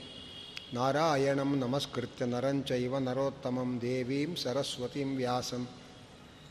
ನಾರಾಯಣಂ 0.77 1.51
ನಮಸ್ಕೃತ್ಯ 1.61 2.25
ನರಂಚೈವ 2.27 2.99
ನರೋತ್ತಮಂ 3.07 3.71
ದೇವೀಂ 3.83 4.33
ಸರಸ್ವತಿಂ 4.43 5.11
ವ್ಯಾಸಂ 5.17 5.63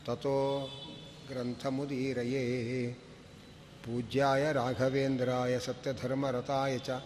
ತಥೋ 0.06 0.38
ಗ್ರಂಥಮುದೀರಯೇ 1.28 2.44
ಪೂಜ್ಯಾಯ 3.84 4.44
ರಾಘವೇಂದ್ರಾಯ 4.58 5.54
ಸತ್ಯಧರ್ಮರತಾಯ 5.66 6.72
ಚ 6.78 6.98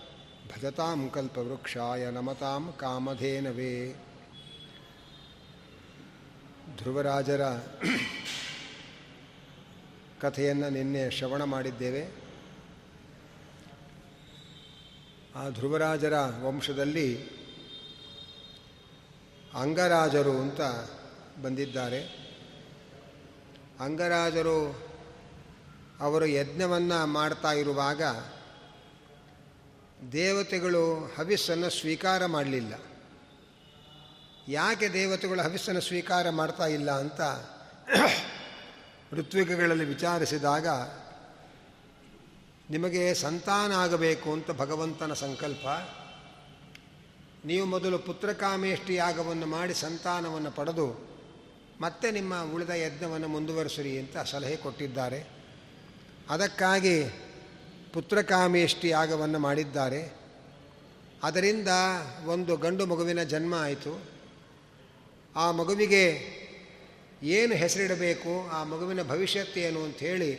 ಭಜತಾಂ 0.50 1.00
ಕಲ್ಪವೃಕ್ಷಾಯ 1.14 2.04
ನಮತಾಂ 2.10 2.62
ಕಾಮಧೇನವೇ 2.80 3.74
ಧ್ರುವರಾಜರ 6.78 7.42
ಕಥೆಯನ್ನು 10.22 10.70
ನಿನ್ನೆ 10.70 11.04
ಶ್ರವಣ 11.18 11.42
ಮಾಡಿದ್ದೇವೆ. 11.54 12.02
ಆ 15.36 15.48
ಧ್ರುವರಾಜರ 15.48 16.12
ವಂಶದಲ್ಲಿ 16.40 17.28
ಅಂಗರಾಜರು 19.54 20.30
ಅಂತ 20.30 20.60
ಬಂದಿದ್ದಾರೆ. 21.42 22.04
ಅಂಗರಾಜರು 23.80 24.90
ಅವರು 26.00 26.26
ಯಜ್ಞವನ್ನು 26.26 27.06
ಮಾಡ್ತಾ 27.06 27.52
ಇರುವಾಗ 27.52 28.02
ದೇವತೆಗಳು 30.12 31.14
ಹವಿಸ್ಸನ್ನು 31.18 31.70
ಸ್ವೀಕಾರ 31.70 32.26
ಮಾಡಲಿಲ್ಲ. 32.26 32.74
ಯಾಕೆ 34.48 34.88
ದೇವತೆಗಳು 34.92 35.42
ಹವಿಸ್ಸನ್ನು 35.42 35.80
ಸ್ವೀಕಾರ 35.80 36.30
ಮಾಡ್ತಾ 36.30 36.66
ಇಲ್ಲ 36.66 36.90
ಅಂತ 36.90 37.20
ಋತ್ವಿಕಗಳಲ್ಲಿ 39.12 39.84
ವಿಚಾರಿಸಿದಾಗ 39.84 40.66
ನಿಮಗೆ 42.70 43.04
ಸಂತಾನ 43.14 43.70
ಆಗಬೇಕು 43.72 44.28
ಅಂತ 44.32 44.50
ಭಗವಂತನ 44.50 45.12
ಸಂಕಲ್ಪ. 45.12 45.66
ನೀವು 47.44 47.64
ಮೊದಲು 47.66 47.98
ಪುತ್ರಕಾಮೇಷ್ಟಿ 47.98 48.94
ಯಾಗವನ್ನು 48.94 49.46
ಮಾಡಿ 49.46 49.74
ಸಂತಾನವನ್ನು 49.74 50.50
ಪಡೆದು, 50.50 50.86
ಮತ್ತೆ 51.80 52.08
ನಿಮ್ಮ 52.10 52.34
ಉಳಿದ 52.54 52.72
ಯಜ್ಞವನ್ನು 52.76 53.28
ಮುಂದುವರಿಸಿರಿ 53.28 53.92
ಅಂತ 53.98 54.16
ಸಲಹೆ 54.32 54.56
ಕೊಟ್ಟಿದ್ದಾರೆ. 54.56 55.20
ಅದಕ್ಕಾಗಿ 56.30 56.96
ಪುತ್ರಕಾಮೇಷ್ಟಿ 57.94 58.88
ಯಾಗವನ್ನು 58.88 59.38
ಮಾಡಿದ್ದಾರೆ. 59.38 60.02
ಅದರಿಂದ 61.22 61.70
ಒಂದು 62.26 62.52
ಗಂಡು 62.56 62.84
ಮಗುವಿನ 62.86 63.22
ಜನ್ಮ 63.22 63.54
ಆಯಿತು. 63.58 63.94
ಆ 65.36 65.46
ಮಗುವಿಗೆ 65.50 66.04
ಏನು 67.22 67.54
ಹೆಸರಿಡಬೇಕು, 67.54 68.34
ಆ 68.50 68.60
ಮಗುವಿನ 68.64 69.02
ಭವಿಷ್ಯತ್ 69.02 69.58
ಏನು 69.58 69.80
ಅಂಥೇಳಿ 69.84 70.30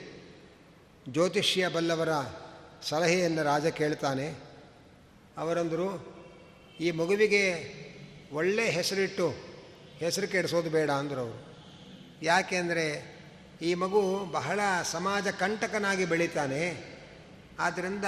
ಜ್ಯೋತಿಷ್ಯ 1.09 1.67
ಬಲ್ಲವರ 1.67 2.09
ಸಲಹೆಯನ್ನು 2.83 3.44
ರಾಜ 3.44 3.67
ಕೇಳ್ತಾನೆ. 3.67 4.35
ಅವರಂದರು, 5.38 6.16
ಈ 6.80 6.91
ಮಗುವಿಗೆ 6.91 7.73
ಒಳ್ಳೆ 8.33 8.69
ಹೆಸರಿಟ್ಟು 8.69 9.30
ಹೆಸರು 9.97 10.27
ಕೆಡಿಸೋದು 10.27 10.69
ಬೇಡ 10.69 10.91
ಅಂದರು 10.91 11.19
ಅವರು. 11.19 11.55
ಯಾಕೆಂದರೆ 12.21 13.17
ಈ 13.61 13.73
ಮಗು 13.73 14.25
ಬಹಳ 14.31 14.59
ಸಮಾಜ 14.83 15.27
ಕಂಟಕನಾಗಿ 15.27 16.05
ಬೆಳೀತಾನೆ. 16.05 16.91
ಆದ್ದರಿಂದ 17.59 18.05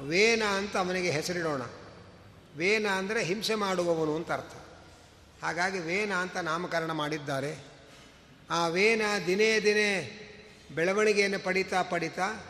ವೇನ 0.00 0.42
ಅಂತ 0.42 0.76
ಅವನಿಗೆ 0.76 1.10
ಹೆಸರಿಡೋಣ. 1.10 1.62
ವೇನ 2.56 2.86
ಅಂದರೆ 2.86 3.24
ಹಿಂಸೆ 3.24 3.54
ಮಾಡುವವನು 3.54 4.16
ಅಂತ 4.16 4.32
ಅರ್ಥ. 4.32 4.54
ಹಾಗಾಗಿ 5.44 5.78
ವೇನ 5.78 6.12
ಅಂತ 6.12 6.36
ನಾಮಕರಣ 6.36 6.92
ಮಾಡಿದ್ದಾರೆ. 6.92 7.58
ಆ 8.50 8.66
ವೇನ 8.66 9.02
ದಿನೇ 9.26 9.60
ದಿನೇ 9.60 10.18
ಬೆಳವಣಿಗೆಯನ್ನು 10.74 11.38
ಪಡಿತಾ 11.38 11.82
ಪಡಿತಾ 11.82 12.44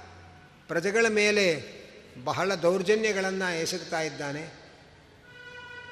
ಪ್ರಜೆಗಳ 0.69 1.07
ಮೇಲೆ 1.09 1.65
ಬಹಳ 2.25 2.55
ದೌರ್ಜನ್ಯಗಳನ್ನು 2.55 3.61
ಎಸಗ್ತಾ 3.61 4.01
ಇದ್ದಾನೆ. 4.01 4.51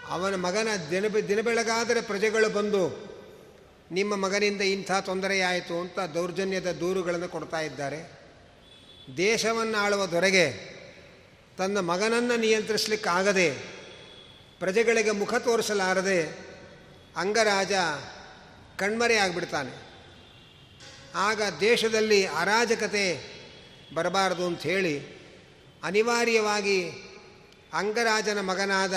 ಅವನ 0.08 0.34
ಮಗನ 0.34 0.68
ದಿನ 0.90 1.06
ದಿನ 1.06 1.40
ಬೆಳಗಾದರೆ 1.40 2.00
ಪ್ರಜೆಗಳು 2.00 2.48
ಬಂದು 2.48 3.10
ನಿಮ್ಮ 3.90 4.16
ಮಗನಿಂದ 4.16 4.60
ಇಂಥ 4.60 4.92
ತೊಂದರೆಯಾಯಿತು 4.92 5.80
ಅಂತ 5.80 5.98
ದೌರ್ಜನ್ಯದ 5.98 6.72
ದೂರುಗಳನ್ನು 6.72 7.28
ಕೊಡ್ತಾ 7.28 7.60
ಇದ್ದಾರೆ. 7.60 8.20
ದೇಶವನ್ನು 9.16 9.78
ಆಳುವ 9.78 10.06
ದೊರೆಗೆ 10.06 10.70
ತನ್ನ 11.58 11.80
ಮಗನನ್ನು 11.80 12.36
ನಿಯಂತ್ರಿಸಲಿಕ್ಕಾಗದೆ 12.36 13.50
ಪ್ರಜೆಗಳಿಗೆ 14.58 15.10
ಮುಖ 15.10 15.34
ತೋರಿಸಲಾರದೆ 15.34 16.38
ಅಂಗರಾಜ 17.16 17.72
ಕಣ್ಮರೆ 18.76 19.16
ಆಗಿಬಿಡ್ತಾನೆ. 19.16 19.89
ಆಗ 21.14 21.42
ದೇಶದಲ್ಲಿ 21.60 22.26
ಅರಾಜಕತೆ 22.26 23.40
ಬರಬಾರದು 23.94 24.46
ಅಂತ 24.46 24.62
ಹೇಳಿ 24.62 25.20
ಅನಿವಾರ್ಯವಾಗಿ 25.82 26.90
ಅಂಗರಾಜನ 27.72 28.40
ಮಗನಾದ 28.40 28.94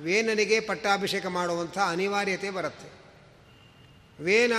ವೇನನಿಗೆ 0.00 0.60
ಪಟ್ಟಾಭಿಷೇಕ 0.60 1.26
ಮಾಡುವಂಥ 1.26 1.78
ಅನಿವಾರ್ಯತೆ 1.78 2.50
ಬರುತ್ತೆ. 2.50 3.02
ವೇನ 4.24 4.52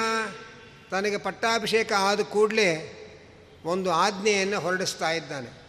ತನಗೆ 0.92 1.18
ಪಟ್ಟಾಭಿಷೇಕ 1.18 1.94
ಆದ 1.94 2.22
ಕೂಡಲೇ 2.22 3.00
ಒಂದು 3.66 3.92
ಆಜ್ಞೆಯನ್ನು 3.92 4.60
ಹೊರಡಿಸ್ತಾ 4.60 5.12
ಇದ್ದಾನೆ. 5.12 5.64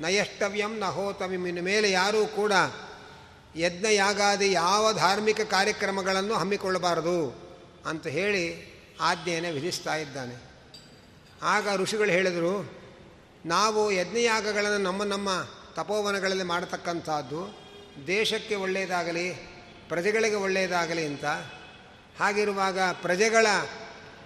ನಯಷ್ಟವ್ಯಂ 0.00 0.78
ನಹೋತವ್ಯಂ 0.78 1.12
ಹೋತವ್ಯಂ 1.12 1.46
ಇನ್ನು 1.46 1.62
ಮೇಲೆ 1.62 1.90
ಯಾರೂ 1.90 2.26
ಕೂಡ 2.26 2.52
ಯಜ್ಞ 3.56 3.86
ಯಾಗಾದಿ 3.90 4.52
ಯಾವ 4.52 4.92
ಧಾರ್ಮಿಕ 4.92 5.40
ಕಾರ್ಯಕ್ರಮಗಳನ್ನು 5.40 6.34
ಹಮ್ಮಿಕೊಳ್ಳಬಾರದು 6.34 7.48
ಅಂತ 7.86 8.06
ಹೇಳಿ 8.06 8.77
ಆಜ್ಞೆಯನ್ನು 9.00 9.54
ವಿಧಿಸ್ತಾ 9.54 9.96
ಇದ್ದಾನೆ. 9.96 10.36
ಆಗ 11.42 11.68
ಋಷಿಗಳು 11.76 12.10
ಹೇಳಿದರು, 12.10 12.72
ನಾವು 13.46 13.92
ಯಜ್ಞಯಾಗಗಳನ್ನು 13.92 14.78
ನಮ್ಮ 14.78 15.04
ನಮ್ಮ 15.04 15.28
ತಪೋವನಗಳಲ್ಲಿ 15.74 16.44
ಮಾಡತಕ್ಕಂಥದ್ದು, 16.44 17.40
ದೇಶಕ್ಕೆ 18.06 18.54
ಒಳ್ಳೆಯದಾಗಲಿ, 18.54 19.34
ಪ್ರಜೆಗಳಿಗೆ 19.88 20.34
ಒಳ್ಳೆಯದಾಗಲಿ 20.34 21.06
ಅಂತ. 21.06 21.24
ಹಾಗಿರುವಾಗ 22.18 22.80
ಪ್ರಜೆಗಳ 22.80 23.46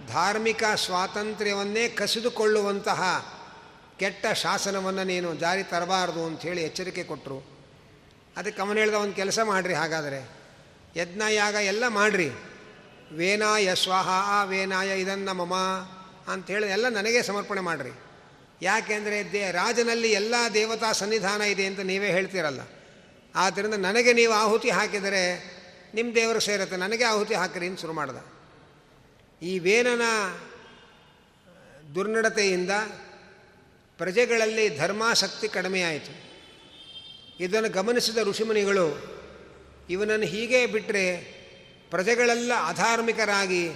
ಧಾರ್ಮಿಕ 0.07 0.63
ಸ್ವಾತಂತ್ರ್ಯವನ್ನೇ 0.75 1.89
ಕಸಿದುಕೊಳ್ಳುವಂತಹ 1.89 3.01
ಕೆಟ್ಟ 3.99 4.25
ಶಾಸನವನ್ನು 4.33 5.03
ನೀನು 5.03 5.35
ಜಾರಿ 5.35 5.63
ತರಬಾರದು 5.63 6.25
ಅಂಥೇಳಿ 6.25 6.63
ಎಚ್ಚರಿಕೆ 6.63 7.03
ಕೊಟ್ಟರು 7.03 7.39
ಅದಕ್ಕೆ 8.37 8.61
ಅವನು 8.61 8.79
ಹೇಳಿದ, 8.79 8.93
ಒಂದು 8.93 9.15
ಕೆಲಸ 9.15 9.39
ಮಾಡಿರಿ 9.43 9.73
ಹಾಗಾದರೆ. 9.73 10.29
ಯಜ್ಞ 10.95 11.21
ಯಾಗ 11.31 11.53
ಎಲ್ಲ 11.53 11.87
ಮಾಡಿರಿ. 11.87 12.29
ವೇನಾಯ 13.11 13.75
ಸ್ವಾಹ, 13.75 14.07
ಆ 14.09 14.43
ವೇನಾಯ 14.43 14.99
ಇದನ್ನ 14.99 15.31
ಮಮ 15.31 15.53
ಅಂಥೇಳಿ 16.31 16.67
ಎಲ್ಲ 16.67 16.89
ನನಗೆ 16.89 17.23
ಸಮರ್ಪಣೆ 17.23 17.61
ಮಾಡಿರಿ. 17.61 17.91
ಯಾಕೆಂದರೆ 18.61 19.31
ದೇ 19.31 19.51
ರಾಜನಲ್ಲಿ 19.51 20.11
ಎಲ್ಲ 20.11 20.35
ದೇವತಾ 20.53 20.91
ಸನ್ನಿಧಾನ 20.91 21.41
ಇದೆ 21.41 21.65
ಅಂತ 21.65 21.79
ನೀವೇ 21.79 22.11
ಹೇಳ್ತೀರಲ್ಲ. 22.11 22.61
ಆದ್ದರಿಂದ 23.35 23.73
ನನಗೆ 23.73 24.13
ನೀವು 24.13 24.33
ಆಹುತಿ 24.33 24.69
ಹಾಕಿದರೆ 24.69 25.23
ನಿಮ್ಮ 25.93 26.15
ದೇವರು 26.15 26.39
ಸೇರುತ್ತೆ, 26.39 26.77
ನನಗೆ 26.77 27.03
ಆಹುತಿ 27.03 27.33
ಹಾಕಿರಿ 27.33 27.67
ಅಂತ 27.67 27.81
ಶುರು 27.81 27.93
ಮಾಡ್ದ. 27.93 28.17
ಈ 29.41 29.59
ವೇನನ 29.59 30.01
ದುರ್ನಡತೆಯಿಂದ 31.95 32.71
ಪ್ರಜೆಗಳಲ್ಲಿ 33.97 34.77
ಧರ್ಮಾಸಕ್ತಿ 34.77 35.47
ಕಡಿಮೆಯಾಯಿತು 35.47 36.13
ಇದನ್ನು 37.39 37.69
ಗಮನಿಸಿದ 37.69 38.17
ಋಷಿಮುನಿಗಳು, 38.17 38.87
ಇವನನ್ನು 39.89 40.25
ಹೀಗೆ 40.25 40.65
ಬಿಟ್ಟರೆ 40.65 41.42
ಪ್ರಜೆಗಳೆಲ್ಲ 41.93 42.51
ಅಧಾರ್ಮಿಕರಾಗಿ 42.67 43.71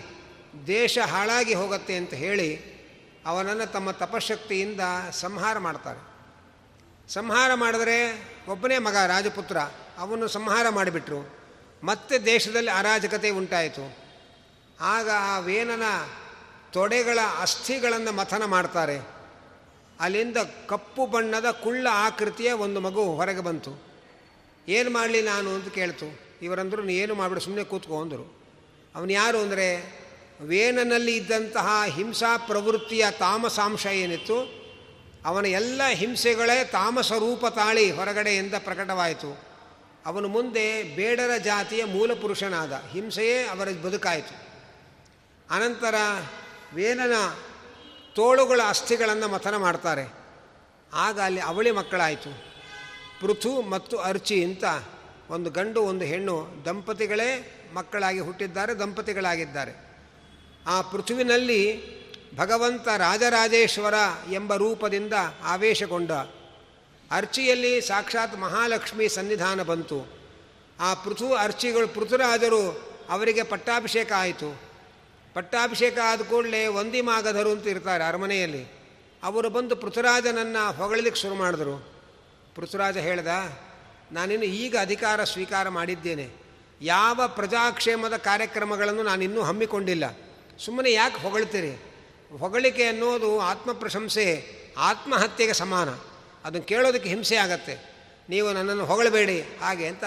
ದೇಶ 0.68 0.98
ಹಾಳಾಗಿ 1.00 1.54
ಹೋಗುತ್ತೆ 1.54 1.96
ಅಂತ 1.96 2.14
ಹೇಳಿ 2.14 2.78
ಅವನನ್ನು 3.26 3.72
ತಮ್ಮ 3.72 3.92
ತಪಶಕ್ತಿಯಿಂದ 3.92 4.80
ಸಂಹಾರ 5.12 5.58
ಮಾಡ್ತಾರೆ. 5.58 6.00
ಸಂಹಾರ 7.14 7.54
ಮಾಡಿದರೆ 7.54 7.98
ಒಬ್ಬನೇ 8.48 8.78
ಮಗ 8.78 8.96
ರಾಜಪುತ್ರ, 8.96 9.58
ಅವನು 9.98 10.28
ಸಂಹಾರ 10.28 10.70
ಮಾಡಿಬಿಟ್ರು. 10.70 11.38
ಮತ್ತೆ 11.84 12.26
ದೇಶದಲ್ಲಿ 12.26 12.72
ಅರಾಜಕತೆ 12.72 13.30
ಉಂಟಾಯಿತು. 13.30 13.98
ಆಗ 14.82 15.10
ಆ 15.10 15.40
ವೇನನ 15.40 15.84
ತೊಡೆಗಳ 16.72 17.20
ಅಸ್ಥಿಗಳನ್ನು 17.42 18.12
ಮಥನ 18.12 18.46
ಮಾಡ್ತಾರೆ. 18.46 19.00
ಅಲ್ಲಿಂದ 20.00 20.38
ಕಪ್ಪು 20.68 21.06
ಬಣ್ಣದ 21.06 21.52
ಕುಳ್ಳ 21.52 21.88
ಆಕೃತಿಯ 21.92 22.52
ಒಂದು 22.52 22.80
ಮಗು 22.80 23.04
ಹೊರಗೆ 23.04 23.40
ಬಂತು. 23.40 23.84
ಏನು 24.68 24.90
ಮಾಡಲಿ 24.90 25.22
ನಾನು 25.22 25.50
ಅಂತ 25.50 25.68
ಕೇಳ್ತು. 25.68 26.27
ಇವರಂದರು 26.42 26.90
ಏನು 26.90 27.16
ಮಾಡಿಬಿಡು 27.16 27.42
ಸುಮ್ಮನೆ 27.42 27.64
ಕೂತ್ಕೊ 27.64 28.02
ಅಂದರು. 28.02 28.38
ಅವನು 28.96 29.12
ಯಾರು 29.12 29.40
ಅಂದರೆ, 29.40 30.00
ವೇನನಲ್ಲಿ 30.42 31.16
ಇದ್ದಂತಹ 31.16 31.84
ಹಿಂಸಾ 31.86 32.38
ಪ್ರವೃತ್ತಿಯ 32.38 33.06
ತಾಮಸಾಂಶ 33.20 33.86
ಏನಿತ್ತು, 33.86 34.58
ಅವನ 35.26 35.46
ಎಲ್ಲ 35.46 35.82
ಹಿಂಸೆಗಳೇ 35.88 36.64
ತಾಮಸ 36.64 37.12
ರೂಪ 37.12 37.46
ತಾಳಿ 37.46 37.92
ಹೊರಗಡೆಯಿಂದ 37.92 38.54
ಪ್ರಕಟವಾಯಿತು. 38.60 39.48
ಅವನು 40.06 40.28
ಮುಂದೆ 40.28 40.84
ಬೇಡರ 40.84 41.38
ಜಾತಿಯ 41.38 41.86
ಮೂಲ 41.86 42.14
ಪುರುಷನಾದ 42.14 42.84
ಹಿಂಸೆಯೇ 42.92 43.44
ಅವರ 43.44 43.68
ಬದುಕಾಯಿತು. 43.72 44.48
ಅನಂತರ 45.50 45.96
ವೇನನ 46.74 47.14
ತೋಳುಗಳ 48.16 48.62
ಅಸ್ಥಿಗಳನ್ನು 48.70 49.28
ಮಥನ 49.28 49.56
ಮಾಡ್ತಾರೆ. 49.56 50.14
ಆಗ 50.94 51.20
ಅಲ್ಲಿ 51.20 51.42
ಅವಳಿ 51.42 51.72
ಮಕ್ಕಳಾಯಿತು. 51.72 52.44
ಪೃಥು 53.22 53.62
ಮತ್ತು 53.62 53.98
ಅರ್ಚಿ 53.98 54.44
ಅಂತ 54.44 54.64
ಒಂದು 55.30 55.50
ಗಂಡು, 55.50 55.82
ಒಂದು 55.82 56.06
ಹೆಣ್ಣು 56.06 56.48
ದಂಪತಿಗಳೇ 56.66 57.54
ಮಕ್ಕಳಾಗಿ 57.74 58.20
ಹುಟ್ಟಿದ್ದಾರೆ, 58.20 58.74
ದಂಪತಿಗಳಾಗಿದ್ದಾರೆ. 58.80 59.88
ಆ 60.68 60.82
ಪೃಥುವಿನಲ್ಲಿ 60.82 61.98
ಭಗವಂತ 62.38 62.88
ರಾಜರಾಜೇಶ್ವರ 62.88 63.94
ಎಂಬ 64.32 64.56
ರೂಪದಿಂದ 64.56 65.14
ಆವೇಶಗೊಂಡ 65.44 66.12
ಅರ್ಚಿಯಲ್ಲಿ 67.12 67.82
ಸಾಕ್ಷಾತ್ 67.82 68.40
ಮಹಾಲಕ್ಷ್ಮಿ 68.40 69.10
ಸನ್ನಿಧಾನ 69.10 69.64
ಬಂತು. 69.64 70.18
ಆ 70.80 70.94
ಪೃಥು 70.94 71.34
ಅರ್ಚಿಗಳು 71.34 71.88
ಪೃಥುರಾಜರು 71.88 72.72
ಅವರಿಗೆ 73.10 73.44
ಪಟ್ಟಾಭಿಷೇಕ 73.44 74.12
ಆಯಿತು. 74.18 74.62
ಪಟ್ಟಾಭಿಷೇಕ 75.34 75.98
ಆದ 76.04 76.22
ಕೂಡಲೇ 76.22 76.68
ವಂದಿಮಾಗಧರು 76.68 77.52
ಅಂತ 77.52 77.68
ಇರ್ತಾರೆ 77.68 78.04
ಅರಮನೆಯಲ್ಲಿ. 78.04 78.68
ಅವರು 79.24 79.50
ಬಂದು 79.50 79.76
ಪೃಥುರಾಜನನ್ನು 79.76 80.76
ಹೊಗಳಲಿಕ್ಕೆ 80.76 81.22
ಶುರು 81.22 81.36
ಮಾಡಿದ್ರು. 81.36 81.92
ಪೃಥುರಾಜ 82.56 82.98
ಹೇಳ್ದ 82.98 83.28
ನಾನಿನ್ನು 84.12 84.46
ಈಗ 84.46 84.76
ಅಧಿಕಾರ 84.82 85.24
ಸ್ವೀಕಾರ 85.24 85.70
ಮಾಡಿದ್ದೇನೆ. 85.70 86.30
ಯಾವ 86.82 87.22
ಪ್ರಜಾಕ್ಷೇಮದ 87.28 88.18
ಕಾರ್ಯಕ್ರಮಗಳನ್ನು 88.18 89.04
ನಾನಿನ್ನೂ 89.04 89.42
ಹಮ್ಮಿಕೊಂಡಿಲ್ಲ. 89.42 90.04
ಸುಮ್ಮನೆ 90.66 90.92
ಯಾಕೆ 90.92 91.22
ಹೊಗಳ್ತೀರಿ? 91.22 91.84
ಹೊಗಳಿಕೆ 92.40 92.84
ಅನ್ನೋದು 92.84 93.40
ಆತ್ಮಪ್ರಶಂಸೆ, 93.40 94.44
ಆತ್ಮಹತ್ಯೆಗೆ 94.78 95.54
ಸಮಾನ. 95.54 95.90
ಅದನ್ನು 96.48 96.68
ಕೇಳೋದಕ್ಕೆ 96.68 97.10
ಹಿಂಸೆ 97.10 97.36
ಆಗತ್ತೆ. 97.36 97.98
ನೀವು 98.30 98.54
ನನ್ನನ್ನು 98.54 98.86
ಹೊಗಳಬೇಡಿ. 98.86 99.42
ಹಾಗೆ 99.42 99.88
ಅಂತ 99.88 100.04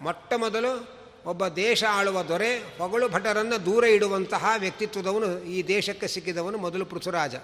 ಮೊಟ್ಟ 0.00 0.32
ಮೊದಲು 0.36 1.00
ಒಬ್ಬ 1.26 1.48
ದೇಶ 1.48 1.84
ಆಳುವ 1.90 2.22
ದೊರೆ 2.22 2.58
ಹೊಗಳು 2.58 3.08
ಭಟರನ್ನು 3.08 3.66
ದೂರ 3.66 3.84
ಇಡುವಂತಹ 3.84 4.50
ವ್ಯಕ್ತಿತ್ವದವನು 4.58 5.42
ಈ 5.42 5.62
ದೇಶಕ್ಕೆ 5.62 6.08
ಸಿಕ್ಕಿದವನು 6.08 6.58
ಮೊದಲು 6.58 6.84
ಪೃಥ್ವರಾಜ. 6.84 7.34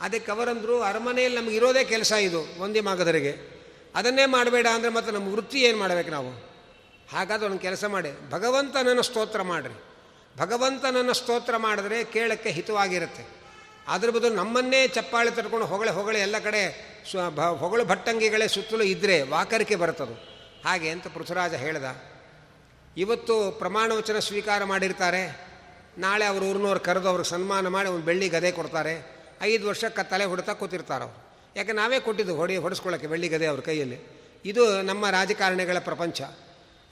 ಅದಕ್ಕೆ 0.00 0.32
ಅವರಂದರು 0.32 0.82
ಅರಮನೆಯಲ್ಲಿ 0.82 1.40
ನಮಗೆ 1.40 1.56
ಇರೋದೇ 1.56 1.84
ಕೆಲಸ 1.84 2.12
ಇದು 2.12 2.60
ಒಂದೇ 2.60 2.80
ಮಾಗದರಿಗೆ 2.80 3.57
ಅದನ್ನೇ 3.98 4.26
ಮಾಡಬೇಡ 4.26 4.66
ಅಂದರೆ 4.74 4.90
ಮತ್ತು 4.90 5.12
ನಮ್ಮ 5.12 5.32
ವೃತ್ತಿ 5.32 5.60
ಏನು 5.60 5.78
ಮಾಡಬೇಕು 5.78 6.10
ನಾವು? 6.10 6.30
ಹಾಗಾದ್ರೆ 7.12 7.46
ಒಂದು 7.48 7.58
ಕೆಲಸ 7.58 7.84
ಮಾಡಿ. 7.84 8.30
ಭಗವಂತನನ್ನು 8.30 9.02
ಸ್ತೋತ್ರ 9.02 9.42
ಮಾಡಿರಿ. 9.42 9.76
ಭಗವಂತನನ್ನು 10.38 11.12
ಸ್ತೋತ್ರ 11.12 11.56
ಮಾಡಿದ್ರೆ 11.56 12.04
ಕೇಳಕ್ಕೆ 12.04 12.50
ಹಿತವಾಗಿರುತ್ತೆ. 12.50 13.38
ಅದ್ರ 13.88 14.10
ಬದಲು 14.10 14.34
ನಮ್ಮನ್ನೇ 14.34 14.88
ಚಪ್ಪಾಳೆ 14.88 15.30
ತಡ್ಕೊಂಡು 15.30 15.66
ಹೊಗಳೆ 15.66 15.90
ಹೊಗಳೆ 15.90 16.20
ಎಲ್ಲ 16.20 16.38
ಕಡೆ 16.38 16.62
ಸ್ವ 17.10 17.30
ಭ, 17.30 17.40
ಹೊಗಳು 17.40 17.84
ಭಟ್ಟಂಗಿಗಳೇ 17.84 18.48
ಸುತ್ತಲೂ 18.48 18.82
ಇದ್ದರೆ 18.82 19.22
ವಾಕರಿಕೆ 19.22 19.76
ಬರ್ತದು 19.76 20.14
ಹಾಗೆ 20.64 20.90
ಅಂತ 20.90 21.06
ಪೃಥ್ವರಾಜ 21.06 21.54
ಹೇಳ್ದ. 21.54 21.84
ಇವತ್ತು 22.96 23.50
ಪ್ರಮಾಣವಚನ 23.50 24.18
ಸ್ವೀಕಾರ 24.18 24.64
ಮಾಡಿರ್ತಾರೆ. 24.64 25.48
ನಾಳೆ 25.98 26.24
ಅವರು 26.24 26.44
ಊರಿನವ್ರು 26.44 26.80
ಕರೆದು 26.80 27.08
ಅವ್ರಿಗೆ 27.08 27.30
ಸನ್ಮಾನ 27.30 27.68
ಮಾಡಿ 27.68 27.88
ಒಂದು 27.88 28.04
ಬೆಳ್ಳಿ 28.04 28.28
ಗದೆ 28.28 28.52
ಕೊಡ್ತಾರೆ. 28.52 29.18
ಐದು 29.42 29.68
ವರ್ಷಕ್ಕೆ 29.68 30.10
ತಲೆ 30.10 30.24
ಹೊಡೆತಾ 30.24 30.52
ಕೂತಿರ್ತಾರೆ 30.52 31.04
ಅವರು. 31.04 31.27
ಯಾಕೆ 31.58 31.72
ನಾವೇ 31.72 32.00
ಕೊಟ್ಟಿದ್ದು 32.00 32.36
ಹೊಡಿ 32.36 32.56
ಹೊಡೆಸ್ಕೊಳ್ಳೋಕ್ಕೆ 32.56 33.08
ಬೆಳ್ಳಿಗದೆ 33.08 33.46
ಅವ್ರ 33.46 33.60
ಕೈಯಲ್ಲಿ. 33.60 33.98
ಇದು 34.44 34.82
ನಮ್ಮ 34.82 35.10
ರಾಜಕಾರಣಿಗಳ 35.10 35.78
ಪ್ರಪಂಚ. 35.78 36.22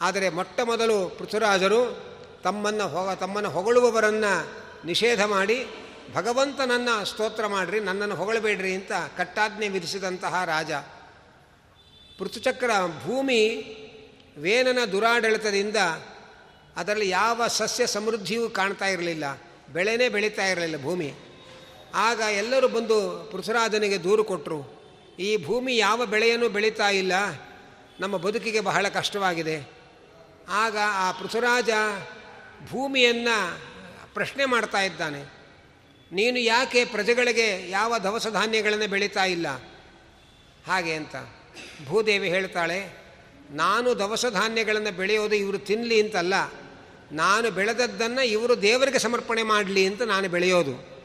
ಆದರೆ 0.00 0.28
ಮೊಟ್ಟ 0.28 0.60
ಮೊದಲು 0.60 1.08
ಪೃಥ್ವರಾಜರು 1.08 2.06
ತಮ್ಮನ್ನು 2.44 2.88
ಹೊಗ 2.88 3.10
ತಮ್ಮನ್ನು 3.10 3.50
ಹೊಗಳುವವರನ್ನು 3.50 4.52
ನಿಷೇಧ 4.86 5.22
ಮಾಡಿ, 5.22 5.66
ಭಗವಂತನನ್ನು 6.14 7.04
ಸ್ತೋತ್ರ 7.04 7.46
ಮಾಡಿರಿ, 7.46 7.80
ನನ್ನನ್ನು 7.80 8.14
ಹೊಗಳಬೇಡ್ರಿ 8.14 8.74
ಅಂತ 8.74 8.92
ಕಟ್ಟಾಜ್ಞೆ 9.18 9.68
ವಿಧಿಸಿದಂತಹ 9.68 10.44
ರಾಜ. 10.44 10.72
ಪೃಥುಚಕ್ರ 12.18 12.70
ಭೂಮಿ 13.04 13.48
ವೇನನ 14.38 14.78
ದುರಾಡಳಿತದಿಂದ 14.92 15.76
ಅದರಲ್ಲಿ 16.76 17.08
ಯಾವ 17.08 17.46
ಸಸ್ಯ 17.48 17.86
ಸಮೃದ್ಧಿಯೂ 17.86 18.48
ಕಾಣ್ತಾ 18.48 18.86
ಇರಲಿಲ್ಲ. 18.86 19.24
ಬೆಳೆನೇ 19.72 20.08
ಬೆಳೀತಾ 20.08 20.46
ಇರಲಿಲ್ಲ 20.46 20.82
ಭೂಮಿ. 20.82 21.14
ಆಗ 21.96 22.18
ಎಲ್ಲರೂ 22.18 22.68
ಬಂದು 22.68 23.28
ಪೃಥ್ವರಾಜನಿಗೆ 23.32 24.04
ದೂರು 24.04 24.24
ಕೊಟ್ಟರು 24.24 24.76
ಈ 25.18 25.44
ಭೂಮಿ 25.44 25.76
ಯಾವ 25.76 26.06
ಬೆಳೆಯನ್ನು 26.06 26.48
ಬೆಳೀತಾ 26.48 26.88
ಇಲ್ಲ. 26.90 27.12
ನಮ್ಮ 28.00 28.16
ಬದುಕಿಗೆ 28.16 28.60
ಬಹಳ 28.60 28.88
ಕಷ್ಟವಾಗಿದೆ. 28.88 29.70
ಆಗ 30.48 30.76
ಆ 30.92 31.12
ಪೃಥುರಾಜ 31.12 31.70
ಭೂಮಿಯನ್ನು 32.70 33.60
ಪ್ರಶ್ನೆ 34.14 34.44
ಮಾಡ್ತಾ 34.44 34.82
ಇದ್ದಾನೆ. 34.82 35.36
ನೀನು 36.12 36.38
ಯಾಕೆ 36.38 36.84
ಪ್ರಜೆಗಳಿಗೆ 36.84 37.70
ಯಾವ 37.70 37.98
ದವಸ 37.98 38.26
ಧಾನ್ಯಗಳನ್ನು 38.26 38.90
ಬೆಳೀತಾ 38.90 39.24
ಇಲ್ಲ? 39.24 39.48
ಹಾಗೆ 40.66 40.92
ಅಂತ. 40.94 41.16
ಭೂದೇವಿ 41.86 42.28
ಹೇಳ್ತಾಳೆ, 42.28 43.06
ನಾನು 43.50 43.98
ದವಸ 43.98 44.26
ಧಾನ್ಯಗಳನ್ನು 44.26 44.96
ಬೆಳೆಯೋದು 44.96 45.34
ಇವರು 45.34 45.58
ತಿನ್ನಲಿ 45.58 46.00
ಅಂತಲ್ಲ. 46.00 46.34
ನಾನು 47.12 47.50
ಬೆಳೆದದ್ದನ್ನು 47.50 48.26
ಇವರು 48.26 48.62
ದೇವರಿಗೆ 48.62 48.98
ಸಮರ್ಪಣೆ 48.98 49.42
ಮಾಡಲಿ 49.42 49.86
ಅಂತ 49.86 50.02
ನಾನು 50.02 50.28
ಬೆಳೆಯೋದು. 50.28 50.95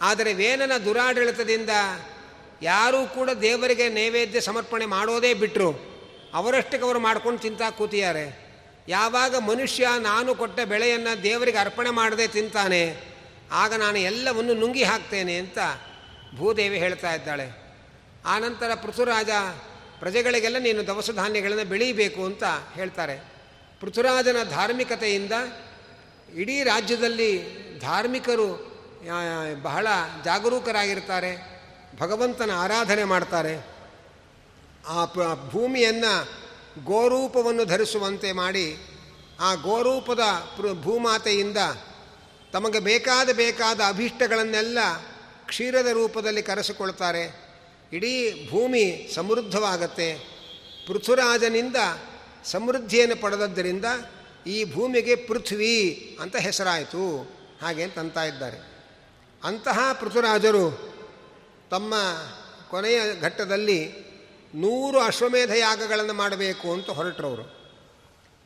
ಆದರೆ 0.00 0.32
ವೇನನ 0.32 0.76
ದುರಾಡಳಿತದಿಂದ 0.76 1.70
ಯಾರೂ 2.62 3.06
ಕೂಡ 3.06 3.30
ದೇವರಿಗೆ 3.30 3.88
ನೈವೇದ್ಯ 3.88 4.40
ಸಮರ್ಪಣೆ 4.40 4.86
ಮಾಡೋದೇ 4.86 5.34
ಬಿಟ್ಟರು 5.34 5.70
ಅವರಷ್ಟಕ್ಕೆ 6.34 6.84
ಅವರು 6.84 6.98
ಮಾಡ್ಕೊಂಡು 6.98 7.38
ತಿಂತಾ 7.38 7.70
ಕೂತಿದ್ದಾರೆ. 7.70 8.48
ಯಾವಾಗ 8.88 9.36
ಮನುಷ್ಯ 9.36 9.88
ನಾನು 9.98 10.34
ಕೊಟ್ಟ 10.34 10.60
ಬೆಳೆಯನ್ನು 10.60 11.22
ದೇವರಿಗೆ 11.22 11.58
ಅರ್ಪಣೆ 11.58 11.90
ಮಾಡದೆ 11.90 12.28
ತಿಂತಾನೆ, 12.28 12.96
ಆಗ 13.52 13.74
ನಾನು 13.74 13.98
ಎಲ್ಲವನ್ನು 13.98 14.54
ನುಂಗಿ 14.54 14.82
ಹಾಕ್ತೇನೆ 14.82 15.36
ಅಂತ 15.36 15.58
ಭೂದೇವಿ 16.36 16.78
ಹೇಳ್ತಾ 16.78 17.14
ಇದ್ದಾಳೆ. 17.14 17.50
ಆನಂತರ 18.26 18.74
ಪೃಥುರಾಜ 18.74 19.30
ಪ್ರಜೆಗಳಿಗೆಲ್ಲ 19.98 20.58
ನೀನು 20.58 20.86
ದವಸ 20.86 21.10
ಧಾನ್ಯಗಳನ್ನು 21.10 21.64
ಬೆಳೀಬೇಕು 21.64 22.24
ಅಂತ 22.24 22.44
ಹೇಳ್ತಾರೆ. 22.74 23.32
ಪೃಥುರಾಜನ 23.80 24.36
ಧಾರ್ಮಿಕತೆಯಿಂದ 24.50 25.32
ಇಡೀ 26.34 26.62
ರಾಜ್ಯದಲ್ಲಿ 26.62 27.32
ಧಾರ್ಮಿಕರು 27.78 28.67
ಬಹಳ 29.62 29.86
ಜಾಗರೂಕರಾಗಿರ್ತಾರೆ, 30.24 31.58
ಭಗವಂತನ 32.00 32.50
ಆರಾಧನೆ 32.54 33.04
ಮಾಡ್ತಾರೆ. 33.04 33.66
ಆ 34.86 35.04
ಭೂಮಿಯನ್ನು 35.48 36.28
ಗೋರೂಪವನ್ನು 36.84 37.64
ಧರಿಸುವಂತೆ 37.64 38.32
ಮಾಡಿ, 38.32 38.76
ಆ 39.40 39.54
ಗೋರೂಪದ 39.54 40.20
ಭೂಮಾತೆಯಿಂದ 40.82 41.56
ತಮಗೆ 42.52 42.78
ಬೇಕಾದ 42.78 43.28
ಬೇಕಾದ 43.32 43.80
ಅಭೀಷ್ಟಗಳನ್ನೆಲ್ಲ 43.88 44.78
ಕ್ಷೀರದ 45.46 45.86
ರೂಪದಲ್ಲಿ 45.86 46.42
ಕರೆಸಿಕೊಳ್ತಾರೆ. 46.42 47.48
ಇಡೀ 47.92 48.48
ಭೂಮಿ 48.50 49.10
ಸಮೃದ್ಧವಾಗತ್ತೆ. 49.14 50.14
ಪೃಥುರಾಜನಿಂದ 50.86 51.76
ಸಮೃದ್ಧಿಯನ್ನು 52.44 53.16
ಪಡೆದದ್ದರಿಂದ 53.16 53.84
ಈ 54.46 54.72
ಭೂಮಿಗೆ 54.72 55.16
ಪೃಥ್ವಿ 55.16 56.18
ಅಂತ 56.20 56.36
ಹೆಸರಾಯಿತು. 56.36 57.38
ಹಾಗೆ 57.60 57.82
ಅಂತ 57.82 57.98
ಇದ್ದಾರೆ. 57.98 58.77
ಅಂತಹ 59.44 59.92
ಪೃಥುರಾಜರು 59.92 60.64
ತಮ್ಮ 61.70 61.94
ಕೊನೆಯ 62.70 63.20
ಘಟ್ಟದಲ್ಲಿ 63.20 64.08
ನೂರು 64.54 65.00
ಅಶ್ವಮೇಧ 65.00 65.50
ಯಾಗಗಳನ್ನು 65.50 66.12
ಮಾಡಬೇಕು 66.12 66.72
ಅಂತ 66.72 66.90
ಹೊರಟರವರು. 66.90 67.44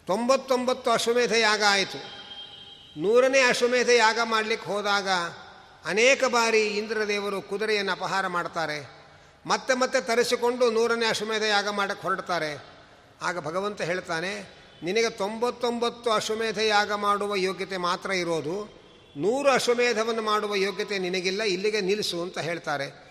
ತೊಂಬತ್ತೊಂಬತ್ತು 0.07 0.91
ಅಶ್ವಮೇಧ 0.91 1.33
ಯಾಗ 1.33 1.63
ಆಯಿತು. 1.69 2.01
ನೂರನೇ 3.01 3.41
ಅಶ್ವಮೇಧ 3.41 3.89
ಯಾಗ 3.89 4.19
ಮಾಡಲಿಕ್ಕೆ 4.25 4.71
ಹೋದಾಗ 4.71 5.09
ಅನೇಕ 5.85 6.25
ಬಾರಿ 6.25 6.67
ಇಂದ್ರದೇವರು 6.67 7.43
ಕುದುರೆಯನ್ನು 7.43 7.93
ಅಪಹಾರ 7.93 8.27
ಮಾಡ್ತಾರೆ. 8.27 8.79
ಮತ್ತೆ 9.47 9.75
ಮತ್ತೆ 9.75 10.01
ತರಿಸಿಕೊಂಡು 10.01 10.71
ನೂರನೇ 10.71 11.07
ಅಶ್ವಮೇಧ 11.07 11.43
ಯಾಗ 11.43 11.69
ಮಾಡಕ್ಕೆ 11.69 12.03
ಹೊರಡ್ತಾರೆ. 12.03 12.65
ಆಗ 13.23 13.39
ಭಗವಂತ 13.39 13.81
ಹೇಳ್ತಾನೆ, 13.81 14.33
ನಿನಗೆ 14.83 15.11
ತೊಂಬತ್ತೊಂಬತ್ತು 15.11 16.11
ಅಶ್ವಮೇಧ 16.11 16.59
ಯಾಗ 16.59 16.93
ಮಾಡುವ 16.93 17.35
ಯೋಗ್ಯತೆ 17.37 17.77
ಮಾತ್ರ 17.77 18.11
ಇರೋದು. 18.11 18.82
ನೂರು 19.17 19.51
ಅಶ್ವಮೇಧವನ್ನು 19.51 20.23
ಮಾಡುವ 20.23 20.55
ಯೋಗ್ಯತೆ 20.55 20.99
ನಿನಗಿಲ್ಲ, 20.99 21.43
ಇಲ್ಲಿಗೆ 21.43 21.81
ನಿಲ್ಲಿಸು 21.81 22.23
ಅಂತ 22.23 22.39
ಹೇಳ್ತಾರೆ. 22.39 23.03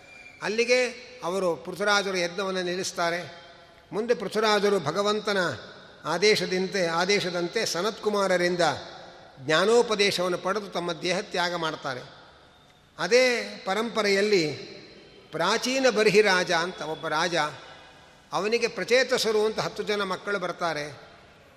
ಅಲ್ಲಿಗೆ 0.41 0.85
ಅವರು 1.23 1.55
ಪೃಥ್ವರಾಜರು 1.55 2.17
ಯಜ್ಞವನ್ನು 2.17 2.63
ನಿಲ್ಲಿಸ್ತಾರೆ. 2.63 3.41
ಮುಂದೆ 3.91 4.13
ಪೃಥ್ವರಾಜರು 4.13 4.79
ಭಗವಂತನ 4.79 5.37
ಆದೇಶದಂತೆ 6.03 6.87
ಆದೇಶದಂತೆ 6.87 7.65
ಸನತ್ಕುಮಾರರಿಂದ 7.65 8.59
ಜ್ಞಾನೋಪದೇಶವನ್ನು 9.39 10.37
ಪಡೆದು 10.37 10.67
ತಮ್ಮ 10.67 10.93
ದೇಹ 10.93 11.19
ತ್ಯಾಗ 11.19 11.55
ಮಾಡ್ತಾರೆ. 11.55 12.01
ಅದೇ 12.99 13.41
ಪರಂಪರೆಯಲ್ಲಿ 13.65 14.53
ಪ್ರಾಚೀನ 15.31 15.89
ಬರ್ಹಿರಾಜ 15.89 16.51
ಅಂತ 16.51 16.81
ಒಬ್ಬ 16.81 17.07
ರಾಜ, 17.07 17.35
ಅವನಿಗೆ 18.31 18.67
ಪ್ರಚೇತಸರು 18.67 19.45
ಅಂತ 19.45 19.59
ಹತ್ತು 19.59 19.83
ಜನ 19.83 20.03
ಮಕ್ಕಳು 20.03 20.39
ಬರ್ತಾರೆ. 20.39 21.01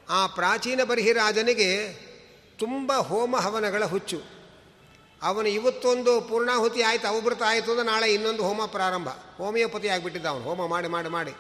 ಆ 0.09 0.27
ಪ್ರಾಚೀನ 0.27 0.81
ಬರ್ಹಿರಾಜನಿಗೆ 0.85 1.93
ತುಂಬ 2.59 2.93
ಹೋಮ 2.93 3.37
ಹವನಗಳ 3.37 3.85
ಹುಚ್ಚು. 3.85 4.34
ಅವನು 5.25 5.49
ಇವತ್ತೊಂದು 5.49 6.21
ಪೂರ್ಣಾಹುತಿ 6.21 6.83
ಆಯಿತು 6.83 7.09
ಅವಭೃತ 7.09 7.43
ಆಯಿತು 7.43 7.71
ಅಂದರೆ 7.71 7.87
ನಾಳೆ 7.87 8.15
ಇನ್ನೊಂದು 8.15 8.43
ಹೋಮ 8.43 8.65
ಪ್ರಾರಂಭ. 8.67 9.09
ಹೋಮಿಯೋಪತಿ 9.09 9.89
ಆಗಿಬಿಟ್ಟಿದ್ದ 9.89 10.27
ಅವನು. 10.27 10.45
ಹೋಮ 10.45 10.67
ಮಾಡಿ 10.67 10.89
ಮಾಡಿ 10.89 11.09
ಮಾಡಿ. 11.09 11.35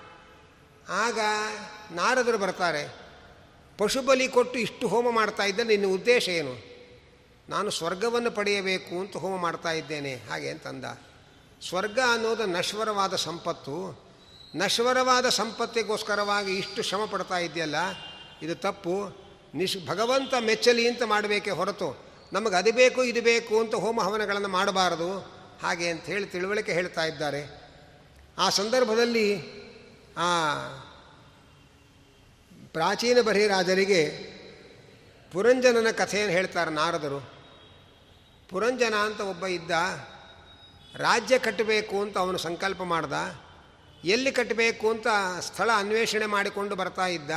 ಆಗ 0.89 1.19
ನಾರದರು 1.91 2.39
ಬರ್ತಾರೆ 2.39 3.05
ಪಶುಬಲಿ 3.79 4.29
ಕೊಟ್ಟು 4.29 4.59
ಇಷ್ಟು 4.59 4.89
ಹೋಮ 4.89 5.11
ಮಾಡ್ತಾ 5.11 5.45
ಇದ್ದ, 5.45 5.61
ನಿನ್ನ 5.61 5.87
ಉದ್ದೇಶ 5.87 6.29
ಏನು? 6.29 6.75
ನಾನು 7.49 7.71
ಸ್ವರ್ಗವನ್ನು 7.71 8.31
ಪಡೆಯಬೇಕು 8.31 9.01
ಅಂತ 9.01 9.17
ಹೋಮ 9.17 9.41
ಮಾಡ್ತಾ 9.41 9.73
ಇದ್ದೇನೆ. 9.73 10.15
ಹಾಗೆ 10.15 10.51
ಅಂತಂದ. 10.51 10.85
ಸ್ವರ್ಗ 11.69 11.99
ಅನ್ನೋದು 12.13 12.47
ನಶ್ವರವಾದ 12.47 13.17
ಸಂಪತ್ತು. 13.17 14.05
ನಶ್ವರವಾದ 14.57 15.29
ಸಂಪತ್ತಿಗೋಸ್ಕರವಾಗಿ 15.29 16.55
ಇಷ್ಟು 16.55 16.83
ಶ್ರಮ 16.83 17.05
ಪಡ್ತಾ 17.05 17.39
ಇದೆಯಲ್ಲ, 17.39 17.77
ಇದು 18.43 18.55
ತಪ್ಪು. 18.55 19.25
ನಿಶ್, 19.55 19.87
ಭಗವಂತ 19.87 20.35
ಮೆಚ್ಚಲಿ 20.41 20.89
ಅಂತ 20.89 21.03
ಮಾಡಬೇಕೆ 21.03 21.51
ಹೊರತು. 21.51 22.04
ನಮಗೆ 22.35 22.57
ಅದು 22.57 22.73
ಬೇಕು, 22.73 23.05
ಇದು 23.05 23.23
ಬೇಕು 23.23 23.61
ಅಂತ 23.61 23.75
ಹೋಮ 23.75 24.01
ಹವನಗಳನ್ನು 24.01 24.49
ಮಾಡಬಾರದು. 24.49 25.19
ಹಾಗೆ 25.63 25.89
ಅಂತ 25.89 26.05
ಹೇಳಿ 26.05 26.27
ತಿಳುವಳಿಕೆ 26.27 26.73
ಹೇಳ್ತಾ 26.73 27.05
ಇದ್ದಾರೆ. 27.05 27.43
ಆ 28.39 28.49
ಸಂದರ್ಭದಲ್ಲಿ 28.49 29.27
ಆ 30.17 30.29
ಪ್ರಾಚೀನ 32.73 33.21
ಬಹಿರಾಜರಿಗೆ 33.21 34.35
ಪುರಂಜನನ 35.33 35.91
ಕಥೆಯನ್ನು 35.91 36.33
ಹೇಳ್ತಾರೆ 36.33 36.71
ನಾರದರು. 36.71 37.33
ಪುರಂಜನ 38.49 38.95
ಅಂತ 38.95 39.21
ಒಬ್ಬ 39.21 39.47
ಇದ್ದ, 39.47 39.71
ರಾಜ್ಯ 40.97 41.39
ಕಟ್ಟಬೇಕು 41.39 42.01
ಅಂತ 42.01 42.19
ಅವನು 42.19 42.39
ಸಂಕಲ್ಪ 42.39 42.83
ಮಾಡ್ದ, 42.83 43.13
ಎಲ್ಲಿ 44.05 44.33
ಕಟ್ಟಬೇಕು 44.33 44.91
ಅಂತ 44.91 45.07
ಸ್ಥಳ 45.41 45.71
ಅನ್ವೇಷಣೆ 45.77 46.27
ಮಾಡಿಕೊಂಡು 46.27 46.77
ಬರ್ತಾ 46.77 47.07
ಇದ್ದ. 47.07 47.31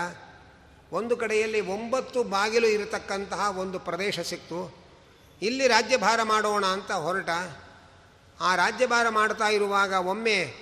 ಒಂದು 0.91 1.17
ಕಡೆಯಲ್ಲಿ 1.17 1.61
ಒಂಬತ್ತು 1.61 2.23
ಬಾಗಿಲು 2.23 2.67
ಇರತಕ್ಕಂತಹ 2.67 3.57
ಒಂದು 3.57 3.79
ಪ್ರದೇಶ 3.79 4.19
ಸಿಕ್ತು. 4.19 4.86
ಇಲ್ಲಿ 5.41 5.67
ರಾಜ್ಯಭಾರ 5.67 6.23
ಮಾಡೋಣ 6.23 6.65
ಅಂತ 6.65 6.91
ಹೊರಟ. 6.91 7.29
ಆ 8.41 8.55
ರಾಜ್ಯಭಾರ 8.55 9.09
ಮಾಡ್ತಾ 9.09 9.47
ಇರುವಾಗ 9.47 9.91
ಒಮ್ಮೆ 9.91 10.53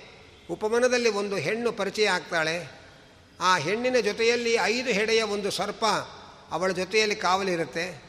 ಉಪವನದಲ್ಲಿ 0.50 1.10
ಒಂದು 1.10 1.36
ಹೆಣ್ಣು 1.36 1.72
ಪರಿಚಯ 1.72 2.08
ಆಗ್ತಾಳೆ. 2.08 2.68
ಆ 3.40 3.56
ಹೆಣ್ಣಿನ 3.56 3.96
ಜೊತೆಯಲ್ಲಿ 4.00 4.52
ಐದು 4.52 4.90
ಹೆಡೆಯ 4.90 5.22
ಒಂದು 5.22 5.50
ಸರ್ಪ 5.50 5.84
ಅವಳ 6.50 6.70
ಜೊತೆಯಲ್ಲಿ 6.70 7.16
ಕಾವಲಿರುತ್ತೆ. 7.16 8.02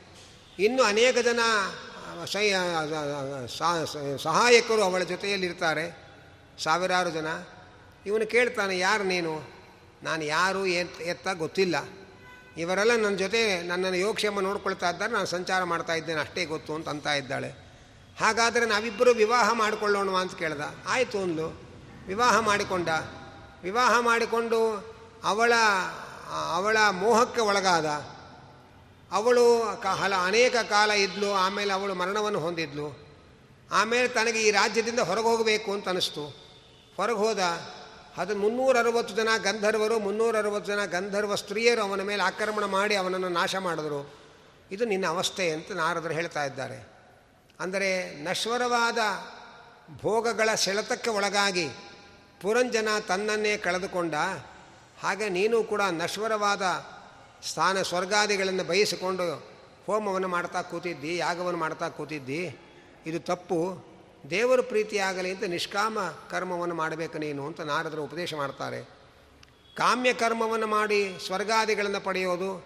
ಇನ್ನು 0.59 0.83
ಅನೇಕ 0.83 1.17
ಜನ 1.17 1.39
ಸಹಾಯಕರು 4.17 4.81
ಅವಳ 4.81 5.03
ಜೊತೆಯಲ್ಲಿರ್ತಾರೆ 5.03 6.07
ಸಾವಿರಾರು 6.63 7.09
ಜನ. 7.09 7.27
ಇವನು 8.05 8.25
ಕೇಳ್ತಾನೆ, 8.25 8.79
ಯಾರು 8.79 9.03
ನೀನು? 9.03 9.43
ನಾನು 10.03 10.23
ಯಾರು? 10.23 10.65
ಎತ್, 10.65 11.01
ಎತ್ತ 11.01 11.27
ಗೊತ್ತಿಲ್ಲ. 11.33 11.96
ಇವರೆಲ್ಲ 12.57 12.95
ನನ್ನ 12.95 13.15
ಜೊತೆ 13.15 13.61
ನನ್ನನ್ನು 13.61 13.97
ಯೋಗಕ್ಷೇಮ 13.97 14.39
ನೋಡ್ಕೊಳ್ತಾ 14.39 14.89
ಇದ್ದಾರೆ, 14.89 15.11
ನಾನು 15.11 15.25
ಸಂಚಾರ 15.25 15.63
ಮಾಡ್ತಾ 15.63 15.93
ಇದ್ದೇನೆ, 15.93 16.21
ಅಷ್ಟೇ 16.21 16.45
ಗೊತ್ತು 16.45 16.75
ಅಂತ 16.75 16.89
ಅಂತ 16.89 17.07
ಇದ್ದಾಳೆ. 17.07 17.49
ಹಾಗಾದರೆ 18.19 18.65
ನಾವಿಬ್ಬರು 18.65 19.11
ವಿವಾಹ 19.11 19.53
ಮಾಡಿಕೊಳ್ಳೋಣ 19.53 20.09
ಅಂತ 20.09 20.35
ಕೇಳ್ದ. 20.35 20.61
ಆಯಿತು 20.87 21.19
ಅಂದ್ಲು. 21.19 21.61
ವಿವಾಹ 22.07 22.39
ಮಾಡಿಕೊಂಡ. 22.39 22.89
ವಿವಾಹ 23.63 23.99
ಮಾಡಿಕೊಂಡು 23.99 24.59
ಅವಳ 25.23 25.53
ಅವಳ 26.53 26.77
ಮೋಹಕ್ಕೆ 26.91 27.41
ಒಳಗಾದ. 27.41 27.85
ಅವಳು 29.11 29.63
ಹಲ, 29.93 30.15
ಅನೇಕ 30.15 30.55
ಕಾಲ 30.55 30.91
ಇದ್ಲು, 30.91 31.33
ಆಮೇಲೆ 31.33 31.73
ಅವಳು 31.73 31.95
ಮರಣವನ್ನು 31.95 32.39
ಹೊಂದಿದ್ಲು. 32.39 33.07
ಆಮೇಲೆ 33.71 34.07
ತನಗೆ 34.07 34.43
ಈ 34.43 34.51
ರಾಜ್ಯದಿಂದ 34.51 34.99
ಹೊರಗೆ 34.99 35.23
ಹೋಗಬೇಕು 35.23 35.73
ಅಂತ 35.73 35.87
ಅನ್ನಿಸ್ತು 35.87 36.27
ಹೊರಗೆ 36.97 37.17
ಹೋದ. 37.17 37.39
ಅದು 38.17 38.35
ಮುನ್ನೂರ 38.35 38.79
ಅರವತ್ತು 38.79 39.15
ಜನ 39.15 39.29
ಗಂಧರ್ವರು 39.37 39.99
ಮುನ್ನೂರ 39.99 40.37
ಅರವತ್ತು 40.37 40.73
ಜನ 40.73 40.85
ಗಂಧರ್ವ 40.85 41.35
ಸ್ತ್ರೀಯರು 41.35 41.81
ಅವನ 41.81 42.01
ಮೇಲೆ 42.01 42.23
ಆಕ್ರಮಣ 42.23 42.65
ಮಾಡಿ 42.65 42.95
ಅವನನ್ನು 42.95 43.29
ನಾಶ 43.29 43.55
ಮಾಡಿದ್ರು. 43.55 44.13
ಇದು 44.71 44.85
ನಿನ್ನ 44.85 45.07
ಅವಸ್ಥೆ 45.07 45.49
ಅಂತ 45.49 45.71
ನಾರದರು 45.71 46.13
ಹೇಳ್ತಾ 46.13 46.45
ಇದ್ದಾರೆ. 46.45 46.87
ಅಂದರೆ 47.59 48.15
ನಶ್ವರವಾದ 48.23 48.97
ಭೋಗಗಳ 50.01 50.49
ಸೆಳೆತಕ್ಕೆ 50.55 51.09
ಒಳಗಾಗಿ 51.09 51.67
ಪುರಂಜನ 52.41 52.87
ತನ್ನನ್ನೇ 53.07 53.57
ಕಳೆದುಕೊಂಡ, 53.57 54.15
ಹಾಗೆ 55.03 55.29
ನೀನು 55.29 55.63
ಕೂಡ 55.63 55.81
ನಶ್ವರವಾದ 55.81 56.61
ಸ್ಥಾನ 57.43 57.81
ಸ್ವರ್ಗಾದಿಗಳನ್ನು 57.81 58.63
ಬಯಸಿಕೊಂಡು 58.63 59.45
ಹೋಮವನ್ನು 59.85 60.27
ಮಾಡ್ತಾ 60.27 60.61
ಕೂತಿದ್ದಿ, 60.61 61.17
ಯಾಗವನ್ನು 61.17 61.59
ಮಾಡ್ತಾ 61.59 61.89
ಕೂತಿದ್ದಿ. 61.89 62.41
ಇದು 63.05 63.19
ತಪ್ಪು. 63.19 63.86
ದೇವರು 64.29 64.63
ಪ್ರೀತಿಯಾಗಲಿ 64.63 65.31
ಅಂತ 65.31 65.43
ನಿಷ್ಕಾಮ 65.43 65.99
ಕರ್ಮವನ್ನು 66.29 66.75
ಮಾಡಬೇಕು 66.75 67.17
ನೀನು 67.17 67.45
ಅಂತ 67.45 67.61
ನಾರದರು 67.61 68.03
ಉಪದೇಶ 68.03 68.33
ಮಾಡ್ತಾರೆ. 68.33 68.81
ಕಾಮ್ಯ 69.75 70.13
ಕರ್ಮವನ್ನು 70.13 70.67
ಮಾಡಿ 70.67 71.17
ಸ್ವರ್ಗಾದಿಗಳನ್ನು 71.25 72.01
ಪಡೆಯೋದು, 72.01 72.65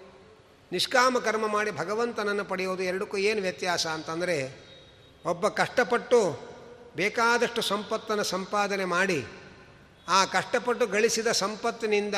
ನಿಷ್ಕಾಮ 0.72 1.20
ಕರ್ಮ 1.20 1.48
ಮಾಡಿ 1.48 1.72
ಭಗವಂತನನ್ನು 1.72 2.46
ಪಡೆಯೋದು 2.46 2.84
ಎರಡಕ್ಕೂ 2.84 3.18
ಏನು 3.18 3.42
ವ್ಯತ್ಯಾಸ 3.42 3.88
ಅಂತಂದರೆ, 3.88 4.68
ಒಬ್ಬ 5.26 5.48
ಕಷ್ಟಪಟ್ಟು 5.48 6.52
ಬೇಕಾದಷ್ಟು 6.96 7.62
ಸಂಪತ್ತನ್ನು 7.62 8.24
ಸಂಪಾದನೆ 8.24 8.86
ಮಾಡಿ, 8.86 9.26
ಆ 10.08 10.26
ಕಷ್ಟಪಟ್ಟು 10.26 10.88
ಗಳಿಸಿದ 10.88 11.28
ಸಂಪತ್ತಿನಿಂದ 11.28 12.16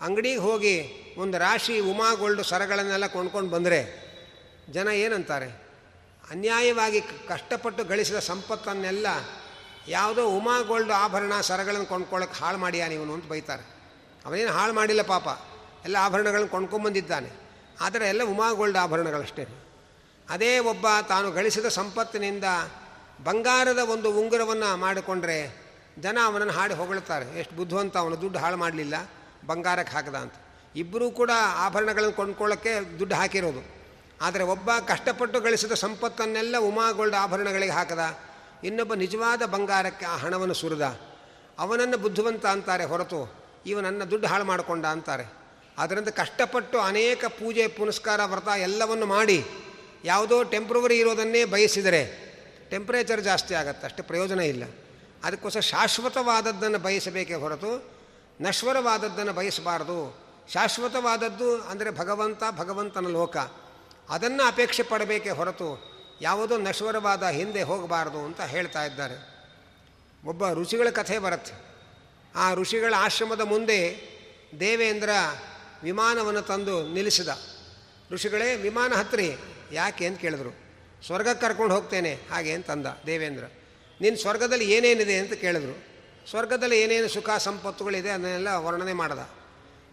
ಅಂಗಡಿಗೆ 0.00 0.36
ಹೋಗಿ 0.36 0.76
ಒಂದು 1.18 1.38
ರಾಶಿ 1.38 1.80
ಉಮಾಗೋಲ್ಡ್ 1.80 2.42
ಸರಗಳನ್ನೆಲ್ಲ 2.42 3.06
ಕೊಂಡ್ಕೊಂಡು 3.06 3.50
ಬಂದರೆ 3.50 4.08
ಜನ 4.70 4.88
ಏನಂತಾರೆ? 4.88 5.67
ಅನ್ಯಾಯವಾಗಿ 6.30 7.00
ಕಷ್ಟಪಟ್ಟು 7.00 7.84
ಗಳಿಸಿದ 7.84 8.18
ಸಂಪತ್ತನ್ನೆಲ್ಲ 8.18 9.06
ಯಾವುದೋ 9.88 10.26
ಉಮಾ 10.26 10.60
ಗೋಲ್ಡ್ 10.60 10.90
ಆಭರಣ 10.90 11.32
ಸರಗಳನ್ನು 11.40 11.86
ಕೊಂಡ್ಕೊಳ್ಳೋಕೆ 11.86 12.38
ಹಾಳು 12.38 12.58
ಮಾಡಿಯಾ 12.58 12.86
ಇವನು 12.86 13.14
ಅಂತ 13.14 13.26
ಬೈತಾರೆ. 13.26 13.62
ಅವನೇನು 14.26 14.50
ಹಾಳು 14.50 14.72
ಮಾಡಿಲ್ಲ 14.72 15.02
ಪಾಪ. 15.02 15.28
ಎಲ್ಲ 15.84 15.96
ಆಭರಣಗಳನ್ನು 16.00 16.48
ಕೊಂಡ್ಕೊಂಬಂದಿದ್ದಾನೆ. 16.48 17.30
ಆದರೆ 17.80 18.08
ಎಲ್ಲ 18.08 18.24
ಉಮಾ 18.24 18.52
ಗೋಲ್ಡ್ 18.52 18.78
ಆಭರಣಗಳಷ್ಟೇ. 18.78 19.46
ಅದೇ 20.30 20.58
ಒಬ್ಬ 20.58 20.86
ತಾನು 21.08 21.30
ಗಳಿಸಿದ 21.30 21.66
ಸಂಪತ್ತಿನಿಂದ 21.66 22.44
ಬಂಗಾರದ 23.24 23.78
ಒಂದು 23.78 24.20
ಉಂಗುರವನ್ನು 24.20 24.76
ಮಾಡಿಕೊಂಡ್ರೆ 24.76 25.68
ಜನ 25.98 26.18
ಅವನನ್ನು 26.24 26.52
ಹಾಡಿ 26.52 26.74
ಹೊಗಳುತ್ತಾರೆ 26.74 27.40
ಎಷ್ಟು 27.40 27.56
ಬುದ್ಧಿವಂತ 27.56 27.96
ಅವನು, 27.96 28.20
ದುಡ್ಡು 28.20 28.38
ಹಾಳು 28.38 28.56
ಮಾಡಲಿಲ್ಲ, 28.56 28.94
ಬಂಗಾರಕ್ಕೆ 29.46 29.94
ಹಾಕದ 29.94 30.14
ಅಂತ. 30.14 30.34
ಇಬ್ಬರೂ 30.76 31.10
ಕೂಡ 31.10 31.30
ಆಭರಣಗಳನ್ನು 31.56 32.12
ಕೊಂಡ್ಕೊಳ್ಳೋಕ್ಕೆ 32.12 32.98
ದುಡ್ಡು 32.98 33.16
ಹಾಕಿರೋದು. 33.16 33.77
ಆದರೆ 34.20 34.44
ಒಬ್ಬ 34.44 34.70
ಕಷ್ಟಪಟ್ಟು 34.86 35.38
ಗಳಿಸಿದ 35.40 35.74
ಸಂಪತ್ತನ್ನೆಲ್ಲ 35.82 36.56
ಉಮಾಗೋಲ್ಡ್ 36.68 37.16
ಆಭರಣಗಳಿಗೆ 37.16 37.74
ಹಾಕದ. 37.78 38.04
ಇನ್ನೊಬ್ಬ 38.64 38.94
ನಿಜವಾದ 38.94 39.42
ಬಂಗಾರಕ್ಕೆ 39.46 40.06
ಆ 40.06 40.16
ಹಣವನ್ನು 40.16 40.54
ಸುರಿದ. 40.54 40.86
ಅವನನ್ನು 41.58 41.98
ಬುದ್ಧಿವಂತ 41.98 42.46
ಅಂತಾರೆ 42.46 42.84
ಹೊರತು, 42.84 43.20
ಇವನನ್ನು 43.66 44.04
ದುಡ್ಡು 44.10 44.26
ಹಾಳು 44.28 44.44
ಮಾಡಿಕೊಂಡ 44.44 44.84
ಅಂತಾರೆ. 44.86 45.26
ಅದರಿಂದ 45.78 46.08
ಕಷ್ಟಪಟ್ಟು 46.08 46.76
ಅನೇಕ 46.80 47.24
ಪೂಜೆ, 47.40 47.64
ಪುನಸ್ಕಾರ, 47.68 48.20
ವ್ರತ 48.24 48.48
ಎಲ್ಲವನ್ನು 48.58 49.06
ಮಾಡಿ 49.06 49.38
ಯಾವುದೋ 50.04 50.36
ಟೆಂಪ್ರವರಿ 50.42 50.96
ಇರೋದನ್ನೇ 50.98 51.42
ಬಯಸಿದರೆ 51.44 52.02
ಟೆಂಪ್ರೇಚರ್ 52.70 53.20
ಜಾಸ್ತಿ 53.20 53.54
ಆಗುತ್ತೆ, 53.54 53.84
ಅಷ್ಟು 53.86 54.02
ಪ್ರಯೋಜನ 54.02 54.40
ಇಲ್ಲ. 54.52 54.64
ಅದಕ್ಕೋಸ್ಕರ 55.24 55.60
ಶಾಶ್ವತವಾದದ್ದನ್ನು 55.60 56.78
ಬಯಸಬೇಕೇ 56.78 57.34
ಹೊರತು 57.34 57.70
ನಶ್ವರವಾದದ್ದನ್ನು 58.40 59.32
ಬಯಸಬಾರದು. 59.32 60.00
ಶಾಶ್ವತವಾದದ್ದು 60.52 61.48
ಅಂದರೆ 61.62 61.90
ಭಗವಂತ, 61.90 62.42
ಭಗವಂತನ 62.58 63.08
ಲೋಕ. 63.18 63.36
ಅದನ್ನು 64.08 64.46
ಅಪೇಕ್ಷೆ 64.46 64.82
ಪಡಬೇಕೇ 64.82 65.30
ಹೊರತು 65.30 65.88
ಯಾವುದೋ 66.20 66.58
ನಶ್ವರವಾದ 66.58 67.22
ಹಿಂದೆ 67.22 67.62
ಹೋಗಬಾರದು 67.62 68.18
ಅಂತ 68.18 68.40
ಹೇಳ್ತಾ 68.40 68.84
ಇದ್ದಾರೆ. 68.84 69.38
ಒಬ್ಬ 70.24 70.52
ಋಷಿಗಳ 70.52 70.90
ಕಥೆ 70.90 71.18
ಬರುತ್ತೆ. 71.18 71.52
ಆ 72.34 72.54
ಋಷಿಗಳ 72.54 72.94
ಆಶ್ರಮದ 72.96 73.40
ಮುಂದೆ 73.40 74.08
ದೇವೇಂದ್ರ 74.60 75.10
ವಿಮಾನವನ್ನು 75.82 76.42
ತಂದು 76.42 76.88
ನಿಲ್ಲಿಸಿದ. 76.88 77.28
ಋಷಿಗಳೇ, 78.10 78.56
ವಿಮಾನ 78.56 78.92
ಹತ್ತಿರಿ 78.92 79.36
ಯಾಕೆ 79.72 80.06
ಅಂತ 80.06 80.20
ಕೇಳಿದ್ರು. 80.20 80.50
ಸ್ವರ್ಗಕ್ಕೆ 81.06 81.46
ಕರ್ಕೊಂಡು 81.46 81.74
ಹೋಗ್ತೇನೆ, 81.74 82.18
ಹಾಗೆ 82.30 82.52
ಅಂತಂದ 82.52 82.86
ದೇವೇಂದ್ರ. 83.06 83.44
ನಿನ್ನ 84.00 84.16
ಸ್ವರ್ಗದಲ್ಲಿ 84.16 84.72
ಏನೇನಿದೆ 84.72 85.18
ಅಂತ 85.18 85.32
ಕೇಳಿದ್ರು. 85.32 85.88
ಸ್ವರ್ಗದಲ್ಲಿ 86.30 86.80
ಏನೇನು 86.80 87.08
ಸುಖ 87.08 87.30
ಸಂಪತ್ತುಗಳಿದೆ 87.30 88.10
ಅದನ್ನೆಲ್ಲ 88.10 88.48
ವರ್ಣನೆ 88.48 88.92
ಮಾಡ್ದ. 88.92 89.18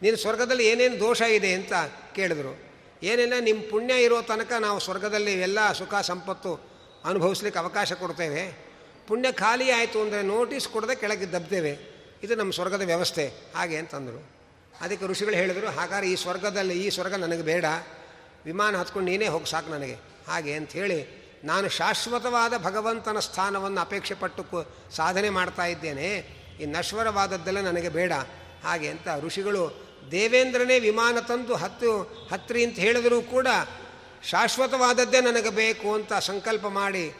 ನೀನು 0.01 0.17
ಸ್ವರ್ಗದಲ್ಲಿ 0.17 0.67
ಏನೇನು 0.67 0.99
ದೋಷ 0.99 1.21
ಇದೆ 1.21 1.53
ಅಂತ 1.53 1.73
ಕೇಳಿದ್ರು. 2.15 2.74
ಏನೆಲ್ಲ 3.03 3.33
ನಿಮ್ಮ 3.39 3.63
ಪುಣ್ಯ 3.69 4.03
ಇರೋ 4.03 4.21
ತನಕ 4.21 4.53
ನಾವು 4.59 4.79
ಸ್ವರ್ಗದಲ್ಲಿ 4.79 5.33
ಎಲ್ಲ 5.33 5.71
ಸುಖ 5.71 5.95
ಸಂಪತ್ತು 5.95 6.75
ಅನುಭವಿಸ್ಲಿಕ್ಕೆ 7.05 7.59
ಅವಕಾಶ 7.59 7.93
ಕೊಡ್ತೇವೆ. 7.93 8.65
ಪುಣ್ಯ 9.07 9.31
ಖಾಲಿ 9.31 9.71
ಆಯಿತು 9.71 10.01
ಅಂದರೆ 10.01 10.21
ನೋಟಿಸ್ 10.21 10.67
ಕೊಡದೆ 10.67 10.95
ಕೆಳಗೆ 10.95 11.31
ದಬ್ತೇವೆ. 11.31 11.77
ಇದು 12.23 12.35
ನಮ್ಮ 12.35 12.51
ಸ್ವರ್ಗದ 12.51 12.81
ವ್ಯವಸ್ಥೆ. 12.81 13.31
ಹಾಗೆ 13.55 13.77
ಅಂತಂದರು. 13.77 14.29
ಅದಕ್ಕೆ 14.81 15.05
ಋಷಿಗಳು 15.05 15.35
ಹೇಳಿದರು, 15.35 15.67
ಹಾಗಾದ್ರೆ 15.67 16.11
ಈ 16.11 16.15
ಸ್ವರ್ಗದಲ್ಲಿ, 16.15 16.85
ಈ 16.85 16.89
ಸ್ವರ್ಗ 16.89 17.13
ನನಗೆ 17.13 17.41
ಬೇಡ. 17.41 17.65
ವಿಮಾನ 18.45 18.77
ಹತ್ಕೊಂಡು 18.77 19.11
ನೀನೇ 19.11 19.27
ಹೋಗಿ, 19.27 19.49
ಸಾಕು 19.49 19.71
ನನಗೆ. 19.71 19.93
ಹಾಗೆ 20.27 20.53
ಅಂಥೇಳಿ 20.53 21.25
ನಾನು 21.43 21.69
ಶಾಶ್ವತವಾದ 21.69 22.53
ಭಗವಂತನ 22.57 23.19
ಸ್ಥಾನವನ್ನು 23.19 23.81
ಅಪೇಕ್ಷೆ 23.81 24.13
ಪಟ್ಟು 24.13 24.67
ಸಾಧನೆ 24.95 25.29
ಮಾಡ್ತಾ 25.29 25.65
ಇದ್ದೇನೆ. 25.65 26.17
ಈ 26.61 26.65
ನಶ್ವರವಾದದ್ದೆಲ್ಲ 26.65 27.61
ನನಗೆ 27.61 27.89
ಬೇಡ. 27.89 28.11
ಹಾಗೆ 28.63 28.87
ಅಂತ 28.87 29.07
ಋಷಿಗಳು 29.19 29.84
ದೇವೇಂದ್ರನೇ 30.11 30.79
ವಿಮಾನ 30.79 31.19
ತಂದು 31.19 31.55
ಹತ್ತು 31.55 32.01
ಹತ್ರಿ 32.31 32.65
ಅಂತ 32.65 32.75
ಹೇಳಿದರೂ 32.75 33.21
ಕೂಡ 33.21 33.47
ಶಾಶ್ವತವಾದದ್ದೇ 34.23 35.21
ನನಗೆ 35.21 35.49
ಬೇಕು 35.49 35.93
ಅಂತ 35.93 36.13
ಸಂಕಲ್ಪ 36.13 36.67
ಮಾಡಿ 36.67 37.13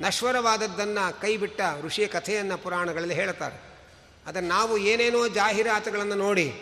ನಶ್ವರವಾದದ್ದನ್ನು 0.00 1.20
ಕೈಬಿಟ್ಟ 1.20 1.60
ಋಷಿಯ 1.82 2.06
ಕಥೆಯನ್ನು 2.06 2.58
ಪುರಾಣಗಳಲ್ಲಿ 2.58 3.14
ಹೇಳ್ತಾರೆ. 3.14 3.70
ಅದನ್ನು 4.26 4.48
ನಾವು 4.48 4.78
ಏನೇನೋ 4.78 5.28
ಜಾಹೀರಾತುಗಳನ್ನು 5.28 6.14
ನೋಡಿ 6.14 6.52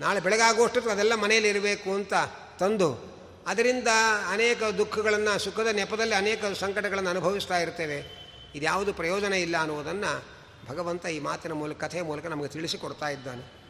ನಾಳೆ 0.00 0.20
ಬೆಳಗಾಗುವಷ್ಟು 0.20 0.90
ಅದೆಲ್ಲ 0.90 1.14
ಮನೆಯಲ್ಲಿ 1.14 1.50
ಇರಬೇಕು 1.50 1.94
ಅಂತ 1.94 2.14
ತಂದು 2.58 3.16
ಅದರಿಂದ 3.46 3.88
ಅನೇಕ 4.28 4.62
ದುಃಖಗಳನ್ನು, 4.62 5.38
ಸುಖದ 5.38 5.66
ನೆಪದಲ್ಲಿ 5.66 6.14
ಅನೇಕ 6.14 6.44
ಸಂಕಟಗಳನ್ನು 6.44 7.10
ಅನುಭವಿಸ್ತಾ 7.10 7.58
ಇರ್ತೇವೆ. 7.58 8.26
ಇದ್ಯಾವುದು 8.54 8.92
ಪ್ರಯೋಜನ 8.92 9.32
ಇಲ್ಲ 9.32 9.56
ಅನ್ನುವುದನ್ನು 9.56 10.24
ಭಗವಂತ 10.68 11.06
ಈ 11.06 11.18
ಮಾತಿನ 11.18 11.52
ಮೂಲಕ, 11.52 11.84
ಕಥೆಯ 11.84 12.02
ಮೂಲಕ 12.02 12.26
ನಮಗೆ 12.26 12.48
ತಿಳಿಸಿಕೊಡ್ತಾ 12.48 13.08
ಇದ್ದಾನೆ. 13.08 13.65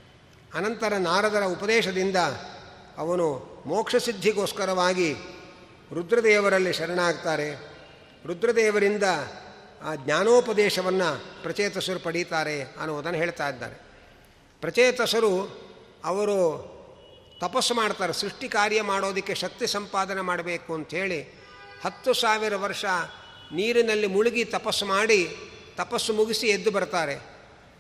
ಅನಂತರ 0.54 0.94
ನಾರದರ 0.94 1.44
ಉಪದೇಶದಿಂದ 1.44 2.16
ಅವನು 2.98 3.56
ಮೋಕ್ಷಸಿದ್ಧಿಗೋಸ್ಕರವಾಗಿ 3.66 5.14
ರುದ್ರದೇವರಲ್ಲಿ 5.92 6.72
ಶರಣಾಗ್ತಾರೆ. 6.72 7.54
ರುದ್ರದೇವರಿಂದ 8.26 9.02
ಆ 9.82 9.94
ಜ್ಞಾನೋಪದೇಶವನ್ನು 9.94 11.42
ಪ್ರಚೇತಸರು 11.42 12.00
ಪಡೀತಾರೆ 12.00 12.62
ಅನ್ನುವುದನ್ನು 12.62 13.18
ಹೇಳ್ತಾ 13.18 13.48
ಇದ್ದಾರೆ. 13.48 13.80
ಪ್ರಚೇತಸರು 14.60 15.60
ಅವರು 16.04 16.76
ತಪಸ್ಸು 17.40 17.74
ಮಾಡ್ತಾರೆ, 17.74 18.12
ಸೃಷ್ಟಿ 18.12 18.48
ಕಾರ್ಯ 18.48 18.82
ಮಾಡೋದಕ್ಕೆ 18.82 19.34
ಶಕ್ತಿ 19.34 19.66
ಸಂಪಾದನೆ 19.66 20.20
ಮಾಡಬೇಕು 20.20 20.74
ಅಂಥೇಳಿ 20.74 21.22
ಹತ್ತು 21.84 22.14
ಸಾವಿರ 22.14 22.56
ವರ್ಷ 22.56 22.84
ನೀರಿನಲ್ಲಿ 23.52 24.06
ಮುಳುಗಿ 24.06 24.44
ತಪಸ್ಸು 24.44 24.86
ಮಾಡಿ 24.86 25.36
ತಪಸ್ಸು 25.76 26.12
ಮುಗಿಸಿ 26.12 26.46
ಎದ್ದು 26.46 26.70
ಬರ್ತಾರೆ. 26.70 27.36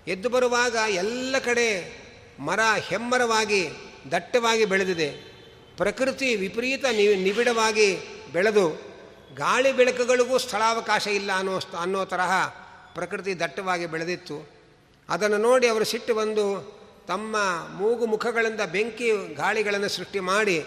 ಎದ್ದು 0.08 0.28
ಬರುವಾಗ 0.28 0.76
ಎಲ್ಲ 0.88 1.36
ಕಡೆ 1.38 2.05
ಮರ 2.38 2.60
ಹೆಮ್ಮರವಾಗಿ, 2.76 3.68
ದಟ್ಟವಾಗಿ 4.10 4.64
ಬೆಳೆದಿದೆ. 4.64 5.36
ಪ್ರಕೃತಿ 5.76 6.36
ವಿಪರೀತ 6.36 6.84
ನಿ, 6.84 7.14
ನಿಬಿಡವಾಗಿ 7.14 7.98
ಬೆಳೆದು, 8.32 8.96
ಗಾಳಿ 9.34 9.72
ಬೆಳಕುಗಳಿಗೂ 9.72 10.38
ಸ್ಥಳಾವಕಾಶ 10.38 11.06
ಇಲ್ಲ 11.06 11.32
ಅನ್ನೋ 11.32 11.60
ಅನ್ನೋ 11.80 12.04
ತರಹ 12.04 12.46
ಪ್ರಕೃತಿ 12.94 13.40
ದಟ್ಟವಾಗಿ 13.40 13.86
ಬೆಳೆದಿತ್ತು. 13.86 14.48
ಅದನ್ನು 15.08 15.36
ನೋಡಿ 15.36 15.68
ಅವರು 15.68 15.84
ಸಿಟ್ಟು 15.84 16.14
ಬಂದು 16.14 16.76
ತಮ್ಮ 17.08 17.36
ಮೂಗು 17.76 18.06
ಮುಖಗಳಿಂದ 18.06 18.60
ಬೆಂಕಿ 18.60 19.34
ಗಾಳಿಗಳನ್ನು 19.34 19.88
ಸೃಷ್ಟಿ 19.88 20.20
ಮಾಡಿ 20.20 20.60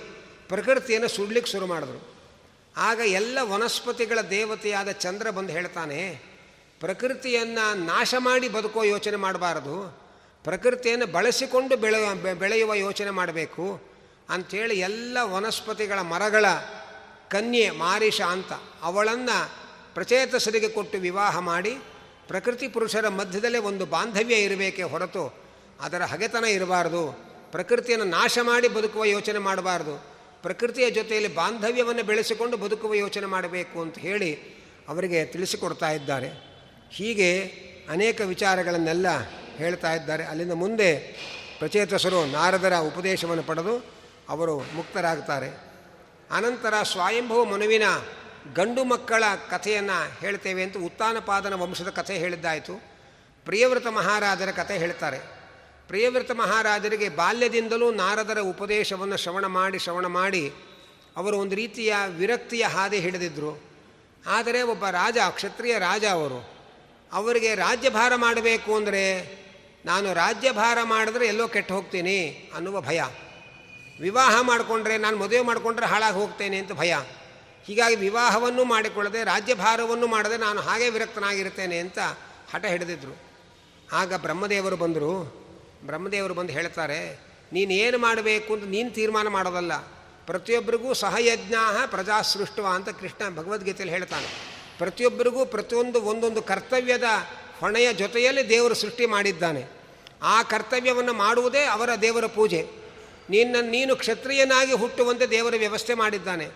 ಪ್ರಕೃತಿಯನ್ನು 0.47 1.07
ಸುಡ್ಲಿಕ್ಕೆ 1.07 1.51
ಶುರು 1.51 1.67
ಮಾಡಿದ್ರು. 1.67 2.09
ಆಗ 2.77 2.99
ಎಲ್ಲ 3.05 3.38
ವನಸ್ಪತಿಗಳ 3.41 4.21
ದೇವತೆಯಾದ 4.21 4.91
ಚಂದ್ರ 4.91 5.29
ಬಂದು 5.29 5.53
ಹೇಳ್ತಾನೆ, 5.53 6.21
ಪ್ರಕೃತಿಯನ್ನು 6.79 7.85
ನಾಶ 7.85 8.15
ಮಾಡಿ 8.17 8.49
ಬದುಕೋ 8.49 8.83
ಯೋಚನೆ 8.83 9.15
ಮಾಡಬಾರದು. 9.15 10.08
ಪ್ರಕೃತಿಯನ್ನು 10.43 11.05
ಬಳಸಿಕೊಂಡು 11.05 11.77
ಬೆಳೆ 11.77 12.34
ಬೆಳೆಯುವ 12.34 12.74
ಯೋಚನೆ 12.74 13.10
ಮಾಡಬೇಕು 13.10 13.81
ಅಂಥೇಳಿ 14.29 14.79
ಎಲ್ಲ 14.79 15.17
ವನಸ್ಪತಿಗಳ 15.22 16.00
ಮರಗಳ 16.00 16.46
ಕನ್ಯೆ 17.29 17.69
ಮಾರಿಷ 17.69 18.22
ಅಂತ 18.22 18.53
ಅವಳನ್ನು 18.81 19.51
ಪ್ರಚೇತಸರಿಗೆ 19.93 20.69
ಕೊಟ್ಟು 20.69 20.98
ವಿವಾಹ 20.98 21.39
ಮಾಡಿ 21.39 21.77
ಪ್ರಕೃತಿ 22.27 22.67
ಪುರುಷರ 22.67 23.10
ಮಧ್ಯದಲ್ಲೇ 23.10 23.58
ಒಂದು 23.58 23.86
ಬಾಂಧವ್ಯ 23.86 24.36
ಇರಬೇಕೇ 24.36 24.84
ಹೊರತು 24.84 25.36
ಅದರ 25.81 26.01
ಹಗೆತನ 26.01 26.43
ಇರಬಾರ್ದು. 26.43 27.19
ಪ್ರಕೃತಿಯನ್ನು 27.51 28.05
ನಾಶ 28.05 28.39
ಮಾಡಿ 28.41 28.67
ಬದುಕುವ 28.67 29.05
ಯೋಚನೆ 29.05 29.39
ಮಾಡಬಾರ್ದು. 29.39 30.05
ಪ್ರಕೃತಿಯ 30.41 30.89
ಜೊತೆಯಲ್ಲಿ 30.89 31.36
ಬಾಂಧವ್ಯವನ್ನು 31.36 32.03
ಬೆಳೆಸಿಕೊಂಡು 32.03 32.58
ಬದುಕುವ 32.58 32.93
ಯೋಚನೆ 32.93 33.25
ಮಾಡಬೇಕು 33.25 33.81
ಅಂತ 33.81 33.98
ಹೇಳಿ 33.98 34.36
ಅವರಿಗೆ 34.88 35.25
ತಿಳಿಸಿಕೊಡ್ತಾ 35.25 35.89
ಇದ್ದಾರೆ. 35.91 36.29
ಹೀಗೆ 36.91 37.46
ಅನೇಕ 37.89 38.22
ವಿಚಾರಗಳನ್ನೆಲ್ಲ 38.22 39.08
ಹೇಳ್ತಾ 39.59 39.91
ಇದ್ದಾರೆ. 39.93 40.23
ಅಲ್ಲಿಂದ 40.25 40.55
ಮುಂದೆ 40.63 40.89
ಪ್ರಚೇತಸರು 41.59 42.19
ನಾರದರ 42.25 42.75
ಉಪದೇಶವನ್ನು 42.89 43.43
ಪಡೆದು 43.43 43.73
ಅವರು 44.29 44.55
ಮುಕ್ತರಾಗ್ತಾರೆ 44.75 45.49
ಅನಂತರ 46.31 46.75
ಸ್ವಯಂಭವ 46.83 47.43
ಮನುವಿನ 47.43 47.85
ಗಂಡು 48.55 48.83
ಮಕ್ಕಳ 48.83 49.23
ಕಥೆಯನ್ನು 49.49 49.97
ಹೇಳ್ತೇವೆ 50.19 50.61
ಅಂತ 50.63 50.77
ಉತ್ತಾನಪಾದನ 50.77 51.53
ವಂಶದ 51.53 51.89
ಕಥೆ 51.89 52.15
ಹೇಳಿದ್ದಾಯಿತು. 52.17 52.75
ಪ್ರಿಯವ್ರತ 53.45 53.87
ಮಹಾರಾಜರ 53.87 54.51
ಕಥೆ 54.51 54.75
ಹೇಳ್ತಾರೆ. 54.77 55.19
ಪ್ರಿಯವ್ರತ 55.87 56.31
ಮಹಾರಾಜರಿಗೆ 56.31 57.07
ಬಾಲ್ಯದಿಂದಲೂ 57.09 57.87
ನಾರದರ 57.91 58.39
ಉಪದೇಶವನ್ನು 58.39 59.17
ಶ್ರವಣ 59.17 59.45
ಮಾಡಿ 59.45 59.79
ಶ್ರವಣ 59.79 60.07
ಮಾಡಿ 60.19 60.43
ಅವರು 61.17 61.35
ಒಂದು 61.37 61.55
ರೀತಿಯ 61.55 61.91
ವಿರಕ್ತಿಯ 62.17 62.65
ಹಾದಿ 62.65 62.99
ಹಿಡಿದಿದ್ದರು 62.99 63.51
ಆದರೆ 64.27 64.59
ಒಬ್ಬ 64.61 64.85
ರಾಜ, 64.91 65.17
ಕ್ಷತ್ರಿಯ 65.29 65.75
ರಾಜ 65.79 66.05
ಅವರು 66.11 66.39
ಅವರಿಗೆ 67.13 67.51
ರಾಜ್ಯಭಾರ 67.55 68.11
ಮಾಡಬೇಕು 68.15 68.71
ಅಂದರೆ 68.75 69.03
ನಾನು 69.86 70.13
ರಾಜ್ಯಭಾರ 70.13 70.77
ಮಾಡಿದ್ರೆ 70.83 71.27
ಎಲ್ಲೋ 71.27 71.48
ಕೆಟ್ಟು 71.48 71.74
ಹೋಗ್ತೀನಿ 71.74 72.50
ಅನ್ನುವ 72.55 72.81
ಭಯ. 72.81 73.01
ವಿವಾಹ 74.01 74.41
ಮಾಡಿಕೊಂಡ್ರೆ 74.41 74.98
ನಾನು 74.98 75.17
ಮದುವೆ 75.17 75.41
ಮಾಡಿಕೊಂಡ್ರೆ 75.41 75.86
ಹಾಳಾಗಿ 75.86 76.15
ಹೋಗ್ತೇನೆ 76.15 76.57
ಅಂತ 76.57 76.71
ಭಯ. 76.71 76.93
ಹೀಗಾಗಿ 77.65 77.95
ವಿವಾಹವನ್ನು 77.95 78.63
ಮಾಡಿಕೊಳ್ಳದೆ 78.63 79.24
ರಾಜ್ಯಭಾರವನ್ನು 79.24 80.07
ಮಾಡದೆ 80.07 80.38
ನಾನು 80.38 80.62
ಹಾಗೆ 80.62 80.89
ವಿರಕ್ತನಾಗಿರ್ತೇನೆ 80.89 81.77
ಅಂತ 81.77 82.00
ಹಠ 82.51 82.65
ಹಿಡಿದಿದ್ರು. 82.65 83.13
ಆಗ 83.91 84.13
ಬ್ರಹ್ಮದೇವರು 84.13 84.75
ಬಂದರು. 84.75 85.13
ಬ್ರಹ್ಮದೇವರು 85.86 86.33
ಬಂದು 86.33 86.53
ಹೇಳ್ತಾರೆ, 86.53 87.19
ನೀನು 87.53 87.71
ಏನು 87.74 87.98
ಮಾಡಬೇಕು 87.98 88.53
ಅಂತ 88.53 88.63
ನೀನು 88.63 88.89
ತೀರ್ಮಾನ 88.91 89.27
ಮಾಡೋದಲ್ಲ. 89.27 89.74
ಪ್ರತಿಯೊಬ್ಬರಿಗೂ 90.25 90.93
ಸಹಯಜ್ಞ 90.93 91.55
ಪ್ರಜಾ 91.86 92.21
ಸೃಷ್ಟುವ 92.21 92.67
ಅಂತ 92.67 92.89
ಕೃಷ್ಣ 92.89 93.36
ಭಗವದ್ಗೀತೆಯಲ್ಲಿ 93.36 93.95
ಹೇಳ್ತಾನೆ. 93.95 94.29
ಪ್ರತಿಯೊಬ್ಬರಿಗೂ 94.77 95.45
ಪ್ರತಿಯೊಂದು 95.45 96.01
ಒಂದೊಂದು 96.01 96.41
ಕರ್ತವ್ಯದ 96.41 97.03
ಹೊಣೆಯ 97.60 97.93
ಜೊತೆಯಲ್ಲಿ 97.93 98.49
ದೇವರು 98.49 98.75
ಸೃಷ್ಟಿ 98.75 99.06
ಮಾಡಿದ್ದಾನೆ. 99.06 99.78
ಆ 100.21 100.43
ಕರ್ತವ್ಯವನ್ನು 100.43 101.13
ಮಾಡುವುದೇ 101.13 101.63
ಅವರ 101.63 101.89
ದೇವರ 102.01 102.25
ಪೂಜೆ. 102.25 102.67
ನಿನ್ನ, 103.29 103.55
ನೀನು 103.62 103.95
ಕ್ಷತ್ರಿಯನಾಗಿ 103.95 104.73
ಹುಟ್ಟುವಂತೆ 104.73 105.25
ದೇವರ 105.25 105.53
ವ್ಯವಸ್ಥೆ 105.58 105.93
ಮಾಡಿದ್ದಾನೆ. 105.93 106.47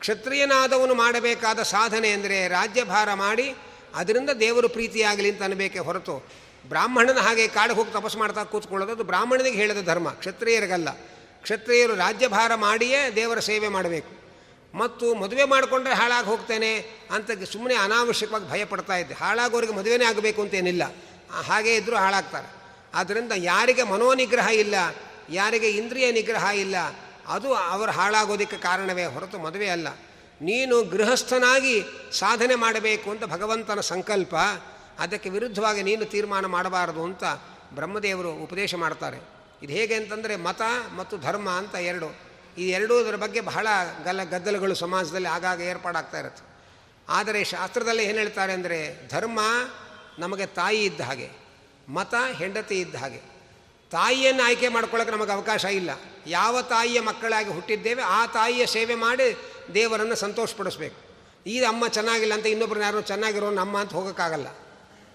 ಕ್ಷತ್ರಿಯನಾದವನು 0.00 0.94
ಮಾಡಬೇಕಾದ 0.94 1.62
ಸಾಧನೆ 1.62 2.08
ಅಂದರೆ 2.08 2.48
ರಾಜ್ಯಭಾರ 2.48 3.14
ಮಾಡಿ 3.14 3.54
ಅದರಿಂದ 3.94 4.30
ದೇವರು 4.30 4.68
ಪ್ರೀತಿಯಾಗಲಿ 4.68 5.30
ಅಂತ 5.30 5.42
ಅನ್ನಬೇಕೆ 5.42 5.78
ಹೊರತು 5.78 6.28
ಬ್ರಾಹ್ಮಣನ 6.68 7.18
ಹಾಗೆ 7.18 7.48
ಕಾಡಿಗೆ 7.48 7.78
ಹೋಗಿ 7.78 7.92
ತಪಸ್ಸು 7.92 8.18
ಮಾಡ್ತಾ 8.18 8.44
ಕೂತ್ಕೊಳ್ಳೋದು 8.44 8.92
ಅದು 8.92 9.04
ಬ್ರಾಹ್ಮಣನಿಗೆ 9.04 9.56
ಹೇಳಿದ 9.56 9.86
ಧರ್ಮ, 9.86 10.10
ಕ್ಷತ್ರಿಯರಿಗಲ್ಲ. 10.10 10.90
ಕ್ಷತ್ರಿಯರು 11.42 11.94
ರಾಜ್ಯಭಾರ 11.94 12.54
ಮಾಡಿಯೇ 12.54 13.10
ದೇವರ 13.16 13.38
ಸೇವೆ 13.38 13.68
ಮಾಡಬೇಕು. 13.68 14.22
ಮತ್ತು 14.78 15.14
ಮದುವೆ 15.14 15.44
ಮಾಡಿಕೊಂಡ್ರೆ 15.44 15.94
ಹಾಳಾಗಿ 15.94 16.26
ಹೋಗ್ತೇನೆ 16.26 16.76
ಅಂತ 17.10 17.30
ಸುಮ್ಮನೆ 17.52 17.74
ಅನಾವಶ್ಯಕವಾಗಿ 17.74 18.50
ಭಯಪಡ್ತಾ 18.50 18.96
ಇದ್ದೆ. 18.96 19.14
ಹಾಳಾಗೋರಿಗೆ 19.14 19.72
ಮದುವೆನೇ 19.72 20.04
ಆಗಬೇಕು 20.04 20.42
ಅಂತೇನಿಲ್ಲ 20.42 20.94
ಹಾಗೇ 21.46 21.74
ಇದ್ದರೂ 21.74 21.96
ಹಾಳಾಗ್ತಾರೆ. 21.96 22.61
ಆದ್ದರಿಂದ 22.94 23.32
ಯಾರಿಗೆ 23.50 23.82
ಮನೋನಿಗ್ರಹ 23.82 24.48
ಇಲ್ಲ, 24.64 24.74
ಯಾರಿಗೆ 25.30 25.68
ಇಂದ್ರಿಯ 25.70 26.06
ನಿಗ್ರಹ 26.12 26.46
ಇಲ್ಲ, 26.64 26.76
ಅದು 27.28 27.48
ಅವರು 27.54 27.92
ಹಾಳಾಗೋದಕ್ಕೆ 27.92 28.56
ಕಾರಣವೇ 28.56 29.04
ಹೊರತು 29.04 29.38
ಮದುವೆ 29.38 29.68
ಅಲ್ಲ. 29.68 29.88
ನೀನು 30.40 30.76
ಗೃಹಸ್ಥನಾಗಿ 30.84 31.74
ಸಾಧನೆ 32.12 32.54
ಮಾಡಬೇಕು 32.54 33.08
ಅಂತ 33.10 33.24
ಭಗವಂತನ 33.24 33.80
ಸಂಕಲ್ಪ, 33.92 34.34
ಅದಕ್ಕೆ 34.98 35.28
ವಿರುದ್ಧವಾಗಿ 35.30 35.82
ನೀನು 35.82 36.04
ತೀರ್ಮಾನ 36.04 36.46
ಮಾಡಬಾರದು 36.46 37.02
ಅಂತ 37.04 37.24
ಬ್ರಹ್ಮದೇವರು 37.74 38.30
ಉಪದೇಶ 38.46 38.74
ಮಾಡ್ತಾರೆ. 38.74 39.18
ಇದು 39.62 39.72
ಹೇಗೆ 39.72 39.94
ಅಂತಂದರೆ 39.94 40.34
ಮತ 40.36 40.62
ಮತ್ತು 40.96 41.14
ಧರ್ಮ 41.18 41.48
ಅಂತ 41.50 41.74
ಎರಡು. 41.90 42.08
ಈ 42.58 42.64
ಎರಡೂ 42.68 42.94
ಇದರ 43.00 43.16
ಬಗ್ಗೆ 43.16 43.40
ಬಹಳ 43.40 43.66
ಗಲ್ಲ 44.04 44.22
ಗದ್ದಲಗಳು 44.24 44.74
ಸಮಾಜದಲ್ಲಿ 44.74 45.28
ಆಗಾಗ 45.28 45.60
ಏರ್ಪಾಡಾಗ್ತಾ 45.60 46.18
ಇರುತ್ತೆ. 46.18 46.42
ಆದರೆ 47.08 47.40
ಶಾಸ್ತ್ರದಲ್ಲಿ 47.44 48.02
ಏನು 48.04 48.18
ಹೇಳ್ತಾರೆ 48.18 48.52
ಅಂದರೆ 48.52 48.78
ಧರ್ಮ 49.08 49.40
ನಮಗೆ 50.18 50.46
ತಾಯಿ 50.46 50.80
ಇದ್ದ 50.84 51.00
ಹಾಗೆ. 51.00 51.28
ಮತ 51.88 52.14
ಹೆಂಡತಿ 52.38 52.80
ಇದ್ದ 52.80 52.94
ಹಾಗೆ. 52.94 53.32
ತಾಯಿಯನ್ನು 53.90 54.42
ಆಯ್ಕೆ 54.42 54.68
ಮಾಡ್ಕೊಳ್ಳೋಕೆ 54.68 55.12
ನಮಗೆ 55.12 55.32
ಅವಕಾಶ 55.32 55.64
ಇಲ್ಲ. 55.64 55.90
ಯಾವ 56.26 56.62
ತಾಯಿಯ 56.62 57.00
ಮಕ್ಕಳಾಗಿ 57.00 57.50
ಹುಟ್ಟಿದ್ದೇವೆ 57.50 58.02
ಆ 58.02 58.26
ತಾಯಿಯ 58.26 58.66
ಸೇವೆ 58.66 58.94
ಮಾಡಿ 58.94 59.36
ದೇವರನ್ನು 59.74 60.14
ಸಂತೋಷಪಡಿಸ್ಬೇಕು. 60.14 61.12
ಈ 61.46 61.60
ಅಮ್ಮ 61.60 61.88
ಚೆನ್ನಾಗಿಲ್ಲ 61.88 62.34
ಅಂತ 62.34 62.46
ಇನ್ನೊಬ್ಬರು 62.46 62.80
ಯಾರು 62.80 63.00
ಚೆನ್ನಾಗಿರೋ 63.00 63.50
ನಮ್ಮ 63.50 63.80
ಅಂತ 63.80 63.92
ಹೋಗೋಕ್ಕಾಗಲ್ಲ. 63.92 64.46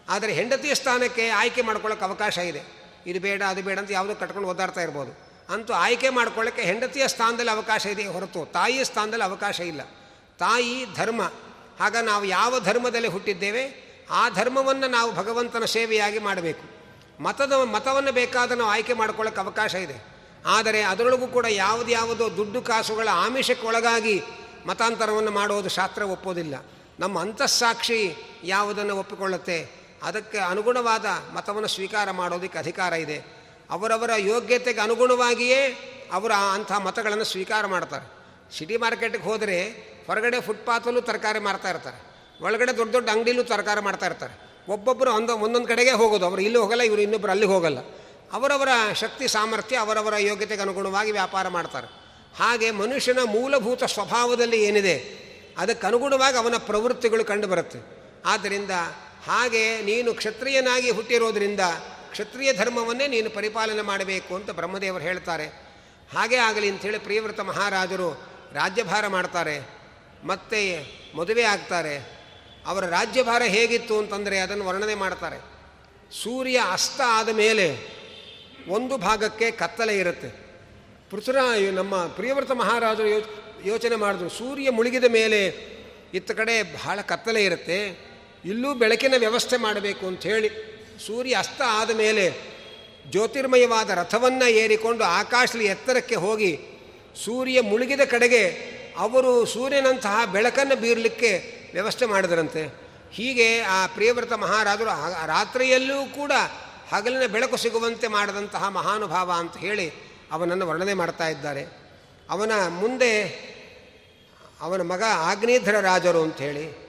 ಆದರೆ 0.10 0.34
ಹೆಂಡತಿಯ 0.34 0.75
ಸ್ಥಾನಕ್ಕೆ 0.75 1.30
ಆಯ್ಕೆ 1.30 1.62
ಮಾಡ್ಕೊಳ್ಳೋಕೆ 1.62 2.06
ಅವಕಾಶ 2.06 2.38
ಇದೆ. 2.38 2.62
ಇದು 3.08 3.19
ಬೇಡ, 3.19 3.43
ಅದು 3.43 3.62
ಬೇಡ 3.62 3.80
ಅಂತ 3.80 3.91
ಯಾವುದೋ 3.91 4.15
ಕಟ್ಕೊಂಡು 4.15 4.49
ಓದಾಡ್ತಾ 4.49 4.82
ಇರ್ಬೋದು. 4.82 5.27
ಅಂತೂ 5.53 5.73
ಆಯ್ಕೆ 5.73 6.10
ಮಾಡ್ಕೊಳ್ಳೋಕ್ಕೆ 6.10 6.62
ಹೆಂಡತಿಯ 6.62 7.08
ಸ್ಥಾನದಲ್ಲಿ 7.08 7.51
ಅವಕಾಶ 7.51 7.86
ಇದೆ 7.86 8.08
ಹೊರತು 8.08 8.45
ತಾಯಿಯ 8.45 8.84
ಸ್ಥಾನದಲ್ಲಿ 8.84 9.23
ಅವಕಾಶ 9.23 9.60
ಇಲ್ಲ. 9.60 9.82
ತಾಯಿ 10.38 10.86
ಧರ್ಮ. 10.95 11.32
ಆಗ 11.80 11.97
ನಾವು 12.01 12.25
ಯಾವ 12.25 12.60
ಧರ್ಮದಲ್ಲಿ 12.60 13.08
ಹುಟ್ಟಿದ್ದೇವೆ? 13.08 13.87
ಆ 14.10 14.30
ಧರ್ಮವನ್ನು 14.30 14.88
ನಾವು 14.88 15.15
ಭಗವಂತನ 15.15 15.65
ಸೇವೆಯಾಗಿ 15.65 16.20
ಮಾಡಬೇಕು. 16.20 16.78
ಮತದ, 17.24 17.54
ಮತವನ್ನು 17.54 18.12
ಬೇಕಾದ 18.12 18.52
ನಾವು 18.52 18.72
ಆಯ್ಕೆ 18.72 18.93
ಮಾಡ್ಕೊಳ್ಳೋಕೆ 18.93 19.39
ಅವಕಾಶ 19.39 19.76
ಇದೆ. 19.76 20.17
ಆದರೆ 20.46 20.82
ಅದರೊಳಗೂ 20.82 21.28
ಕೂಡ 21.28 21.46
ಯಾವುದು 21.50 21.91
ಯಾವುದೋ 21.91 22.38
ದುಡ್ಡು 22.38 22.62
ಕಾಸುಗಳ 22.62 23.08
ಆಮಿಷಕ್ಕೊಳಗಾಗಿ 23.12 24.24
ಮತಾಂತರವನ್ನು 24.65 25.32
ಮಾಡೋದು 25.32 25.70
ಶಾಸ್ತ್ರ 25.70 26.02
ಒಪ್ಪೋದಿಲ್ಲ. 26.02 26.65
ನಮ್ಮ 27.00 27.20
ಅಂತಃಸಾಕ್ಷಿ 27.20 28.15
ಯಾವುದನ್ನು 28.43 28.96
ಒಪ್ಪಿಕೊಳ್ಳುತ್ತೆ? 28.96 29.70
ಅದಕ್ಕೆ 30.04 30.38
ಅನುಗುಣವಾದ 30.38 31.06
ಮತವನ್ನು 31.34 31.67
ಸ್ವೀಕಾರ 31.67 32.12
ಮಾಡೋದಕ್ಕೆ 32.12 32.60
ಅಧಿಕಾರ 32.60 32.93
ಇದೆ. 32.93 33.17
ಅವರವರ 33.70 34.10
ಯೋಗ್ಯತೆಗೆ 34.17 34.82
ಅನುಗುಣವಾಗಿಯೇ 34.82 35.67
ಅವರು 36.12 36.34
ಅಂಥ 36.34 36.72
ಮತಗಳನ್ನು 36.72 37.24
ಸ್ವೀಕಾರ 37.24 37.65
ಮಾಡ್ತಾರೆ. 37.65 38.17
ಸಿಟಿ 38.58 38.78
ಮಾರ್ಕೆಟ್ಗೆ 38.78 39.24
ಹೋದರೆ 39.24 39.63
ಹೊರಗಡೆ 40.08 40.41
ಫುಟ್ಪಾತಲ್ಲೂ 40.41 41.02
ತರಕಾರಿ 41.02 41.39
ಮಾರ್ತಾ 41.39 41.70
ಇರ್ತಾರೆ. 41.70 42.07
ಒಳಗಡೆ 42.41 42.78
ದೊಡ್ಡ 42.78 42.91
ದೊಡ್ಡ 42.93 43.10
ಅಂಗಡಿಲೂ 43.10 43.43
ತರಕಾರಿ 43.43 43.82
ಮಾಡ್ತಾ 43.82 44.06
ಇರ್ತಾರೆ. 44.06 44.34
ಒಬ್ಬೊಬ್ಬರು 44.71 45.12
ಒಂದು, 45.13 45.38
ಒಂದೊಂದು 45.38 45.67
ಕಡೆಗೆ 45.67 45.91
ಹೋಗೋದು. 45.91 46.26
ಅವರು 46.26 46.41
ಇಲ್ಲಿ 46.41 46.58
ಹೋಗಲ್ಲ, 46.58 46.82
ಇವರು 46.82 47.02
ಇನ್ನೊಬ್ಬರು 47.02 47.32
ಅಲ್ಲಿ 47.32 47.45
ಹೋಗಲ್ಲ. 47.45 47.80
ಅವರವರ 48.34 48.93
ಶಕ್ತಿ, 48.93 49.28
ಸಾಮರ್ಥ್ಯ, 49.28 49.78
ಅವರವರ 49.78 50.13
ಯೋಗ್ಯತೆಗೆ 50.19 50.62
ಅನುಗುಣವಾಗಿ 50.62 51.12
ವ್ಯಾಪಾರ 51.12 51.47
ಮಾಡ್ತಾರೆ. 51.47 51.88
ಹಾಗೆ 52.38 52.71
ಮನುಷ್ಯನ 52.71 53.19
ಮೂಲಭೂತ 53.26 53.84
ಸ್ವಭಾವದಲ್ಲಿ 53.84 54.63
ಏನಿದೆ, 54.63 54.95
ಅದಕ್ಕೆ 55.58 55.88
ಅನುಗುಣವಾಗಿ 55.88 56.38
ಅವನ 56.38 56.54
ಪ್ರವೃತ್ತಿಗಳು 56.58 57.26
ಕಂಡು 57.26 57.47
ಬರುತ್ತೆ. 57.47 57.80
ಆದ್ದರಿಂದ 58.26 58.71
ಹಾಗೆ 59.26 59.82
ನೀನು 59.82 60.13
ಕ್ಷತ್ರಿಯನಾಗಿ 60.13 60.89
ಹುಟ್ಟಿರೋದರಿಂದ 60.89 61.60
ಕ್ಷತ್ರಿಯ 62.12 62.54
ಧರ್ಮವನ್ನೇ 62.54 63.08
ನೀನು 63.08 63.30
ಪರಿಪಾಲನೆ 63.30 63.82
ಮಾಡಬೇಕು 63.82 64.36
ಅಂತ 64.36 64.50
ಬ್ರಹ್ಮದೇವರು 64.50 65.04
ಹೇಳ್ತಾರೆ. 65.04 65.45
ಹಾಗೇ 66.13 66.36
ಆಗಲಿ 66.36 66.69
ಅಂಥೇಳಿ 66.69 67.00
ಪ್ರಿಯವ್ರತ 67.00 67.39
ಮಹಾರಾಜರು 67.39 68.10
ರಾಜ್ಯಭಾರ 68.54 69.08
ಮಾಡ್ತಾರೆ. 69.08 69.58
ಮತ್ತೆ 70.23 70.62
ಮದುವೆ 71.17 71.43
ಆಗ್ತಾರೆ. 71.43 72.16
ಅವರ 72.67 72.84
ರಾಜ್ಯಭಾರ 72.97 73.43
ಹೇಗಿತ್ತು 73.56 73.95
ಅಂತಂದರೆ 73.99 74.38
ಅದನ್ನು 74.39 74.65
ವರ್ಣನೆ 74.65 74.95
ಮಾಡ್ತಾರೆ. 74.95 75.38
ಸೂರ್ಯ 76.23 76.58
ಅಸ್ತ 76.71 76.99
ಆದ 77.19 77.30
ಮೇಲೆ 77.36 77.67
ಒಂದು 78.75 78.97
ಭಾಗಕ್ಕೆ 78.97 79.47
ಕತ್ತಲೆ 79.51 79.95
ಇರುತ್ತೆ. 79.97 80.30
ಪೃಥ್ವರ 81.12 81.38
ನಮ್ಮ 81.80 81.95
ಪ್ರಿಯವ್ರತ 82.17 82.51
ಮಹಾರಾಜರು 82.51 83.10
ಯೋ 83.10 83.19
ಯೋಚನೆ 83.65 83.95
ಮಾಡಿದ್ರು, 83.95 84.30
ಸೂರ್ಯ 84.30 84.69
ಮುಳುಗಿದ 84.69 85.08
ಮೇಲೆ 85.10 85.39
ಇತ್ತ 86.13 86.32
ಕಡೆ 86.32 86.56
ಬಹಳ 86.73 86.97
ಕತ್ತಲೆ 87.01 87.41
ಇರುತ್ತೆ, 87.43 87.77
ಇಲ್ಲೂ 88.45 88.69
ಬೆಳಕಿನ 88.73 89.15
ವ್ಯವಸ್ಥೆ 89.17 89.58
ಮಾಡಬೇಕು 89.58 90.03
ಅಂಥೇಳಿ 90.08 90.49
ಸೂರ್ಯ 91.08 91.36
ಅಸ್ತ 91.36 91.62
ಆದ 91.80 91.91
ಮೇಲೆ 91.95 92.25
ಜ್ಯೋತಿರ್ಮಯವಾದ 93.12 93.89
ರಥವನ್ನು 93.89 94.47
ಏರಿಕೊಂಡು 94.63 95.03
ಆಕಾಶದಲ್ಲಿ 95.03 95.65
ಎತ್ತರಕ್ಕೆ 95.65 96.15
ಹೋಗಿ 96.15 96.51
ಸೂರ್ಯ 97.25 97.62
ಮುಳುಗಿದ 97.62 98.03
ಕಡೆಗೆ 98.06 98.43
ಅವರು 98.97 99.32
ಸೂರ್ಯನಂತಹ 99.45 100.17
ಬೆಳಕನ್ನು 100.34 100.75
ಬೀರಲಿಕ್ಕೆ 100.75 101.32
ವ್ಯವಸ್ಥೆ 101.71 102.06
ಮಾಡಿದರಂತೆ. 102.06 102.88
ಹೀಗೆ 103.12 103.62
ಆ 103.62 103.88
ಪ್ರಿಯವ್ರತ 103.88 104.34
ಮಹಾರಾಜರು 104.34 104.86
ರಾತ್ರಿಯಲ್ಲೂ 105.27 106.06
ಕೂಡ 106.06 106.32
ಹಗಲಿನ 106.93 107.32
ಬೆಳಕು 107.32 107.58
ಸಿಗುವಂತೆ 107.58 108.08
ಮಾಡಿದಂತಹ 108.08 108.67
ಮಹಾನುಭಾವ 108.67 109.32
ಅಂತ 109.32 109.58
ಹೇಳಿ 109.58 109.91
ಅವನನ್ನು 110.32 110.67
ವರ್ಣನೆ 110.67 110.93
ಮಾಡ್ತಾ 110.93 111.27
ಇದ್ದಾರೆ. 111.27 111.65
ಅವನ 112.30 112.51
ಮುಂದೆ 112.67 113.23
ಅವನ 114.62 114.82
ಮಗ 114.82 115.03
ಆಗ್ನೇಧರ 115.03 115.80
ರಾಜರು 115.80 116.21
ಅಂತ 116.21 116.38
ಹೇಳಿ. 116.38 116.88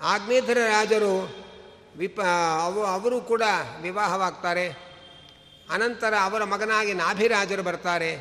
ಆಗ್ನೇಧರ 0.00 0.58
ರಾಜರು 0.68 1.36
ವಿಪ 1.96 2.20
ಅವು 2.64 2.84
ಅವರು 2.84 3.20
ಕೂಡ 3.20 3.42
ವಿವಾಹವಾಗ್ತಾರೆ. 3.80 4.68
ಅನಂತರ 5.70 6.14
ಅವರ 6.22 6.44
ಮಗನಾಗಿ 6.44 6.94
ನಾಭಿರಾಜರು 6.94 7.62
ಬರ್ತಾರೆ. 7.62 8.16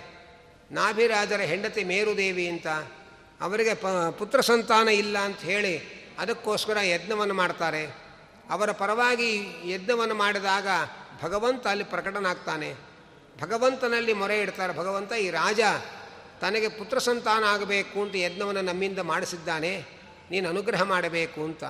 ನಾಭಿರಾಜರ 0.71 1.39
ಹೆಂಡತಿ 1.39 1.83
ಮೇರುದೇವಿ 1.83 2.47
ಅಂತ. 2.47 2.67
ಅವರಿಗೆ 3.41 3.73
ಪ 3.73 3.87
ಪುತ್ರ 4.17 4.41
ಸಂತಾನ 4.41 4.89
ಇಲ್ಲ 4.89 5.17
ಅಂತ 5.17 5.39
ಹೇಳಿ 5.39 5.94
ಅದಕ್ಕೋಸ್ಕರ 6.19 6.77
ಯಜ್ಞವನ್ನು 6.81 7.33
ಮಾಡ್ತಾರೆ. 7.33 8.05
ಅವರ 8.49 8.71
ಪರವಾಗಿ 8.71 9.47
ಯಜ್ಞವನ್ನು 9.65 10.15
ಮಾಡಿದಾಗ 10.15 10.67
ಭಗವಂತ 11.23 11.67
ಅಲ್ಲಿ 11.67 11.83
ಪ್ರಕಟನಾಗ್ತಾನೆ. 11.83 12.75
ಭಗವಂತನಲ್ಲಿ 13.41 14.13
ಮೊರೆ 14.13 14.41
ಇಡ್ತಾರೆ. 14.41 14.77
ಭಗವಂತ, 14.77 15.13
ಈ 15.13 15.29
ರಾಜ, 15.29 15.59
ತನಗೆ 16.41 16.69
ಪುತ್ರ 16.69 16.99
ಸಂತಾನ 16.99 17.43
ಆಗಬೇಕು 17.43 18.01
ಅಂತ 18.01 18.15
ಯಜ್ಞವನ್ನು 18.15 18.61
ನಮ್ಮಿಂದ 18.61 18.99
ಮಾಡಿಸಿದ್ದಾನೆ. 18.99 19.85
ನೀನು 20.31 20.49
ಅನುಗ್ರಹ 20.49 20.83
ಮಾಡಬೇಕು 20.83 21.43
ಅಂತ. 21.43 21.63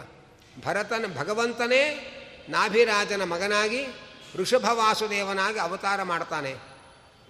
ಭರತನ, 0.66 1.06
ಭಗವಂತನೇ 1.18 2.12
ನಾಭಿರಾಜನ 2.50 3.24
ಮಗನಾಗಿ, 3.24 3.88
ಋಷಭ 4.36 4.66
ವಾಸುದೇವನಾಗಿ 4.72 5.60
ಅವತಾರ 5.60 6.04
ಮಾಡ್ತಾನೆ. 6.04 6.56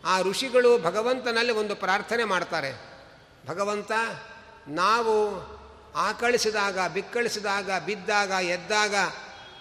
ಆ 0.06 0.22
ಋಷಿಗಳು 0.22 0.78
ಭಗವಂತನಲ್ಲಿ 0.78 1.54
ಒಂದು 1.54 1.76
ಪ್ರಾರ್ಥನೆ 1.76 2.24
ಮಾಡ್ತಾರೆ. 2.24 2.82
ಭಗವಂತ, 3.48 3.92
ನಾವು 4.68 5.55
ಆಕಳಿಸಿದಾಗ, 5.96 6.80
ಬಿಕ್ಕಳಿಸಿದಾಗ, 6.94 7.72
ಬಿದ್ದಾಗ, 7.86 8.30
ಎದ್ದಾಗ 8.30 8.96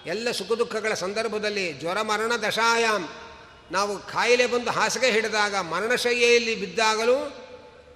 ಎಲ್ಲ 0.07 0.31
ಸುಖ 0.31 0.53
ದುಃಖಗಳ 0.53 0.95
ಸಂದರ್ಭದಲ್ಲಿ 0.95 1.73
ಜ್ವರ 1.73 2.03
ಮರಣ 2.03 2.33
ದಶಾಯಾಮ್ 2.49 3.09
ನಾವು 3.73 3.99
ಕಾಯಿಲೆ 3.99 4.47
ಬಂದು 4.47 4.71
ಹಾಸಿಗೆ 4.71 5.11
ಹಿಡಿದಾಗ 5.11 5.57
ಮರಣಶಯ್ಯೆಯಲ್ಲಿ 5.57 6.61
ಬಿದ್ದಾಗಲೂ 6.61 7.33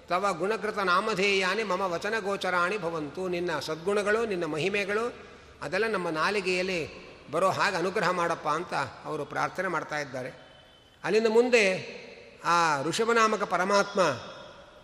ತವ 0.08 0.34
ಗುಣಕೃತ 0.38 0.78
ನಾಮಧೇಯಾನಿ 0.78 1.62
ಮಮ 1.62 1.80
ವಚನ 1.80 2.14
ಗೋಚರಾಣಿ 2.18 2.78
ಭವಂತು. 2.78 3.28
ನಿನ್ನ 3.28 3.58
ಸದ್ಗುಣಗಳು, 3.58 4.26
ನಿನ್ನ 4.26 4.44
ಮಹಿಮೆಗಳು, 4.44 5.14
ಅದೆಲ್ಲ 5.62 5.86
ನಮ್ಮ 5.86 6.08
ನಾಲಿಗೆಯಲ್ಲಿ 6.08 7.08
ಬರೋ 7.30 7.50
ಹಾಗೆ 7.50 7.76
ಅನುಗ್ರಹ 7.76 8.10
ಮಾಡಪ್ಪ 8.10 8.48
ಅಂತ 8.48 8.74
ಅವರು 9.04 9.24
ಪ್ರಾರ್ಥನೆ 9.24 9.68
ಮಾಡ್ತಾ 9.68 9.98
ಇದ್ದಾರೆ. 9.98 10.48
ಅಲ್ಲಿಂದ 11.04 11.26
ಮುಂದೆ 11.26 11.64
ಆ 12.44 12.82
ಋಷಭನಾಮಕ 12.82 13.42
ಪರಮಾತ್ಮ 13.42 14.00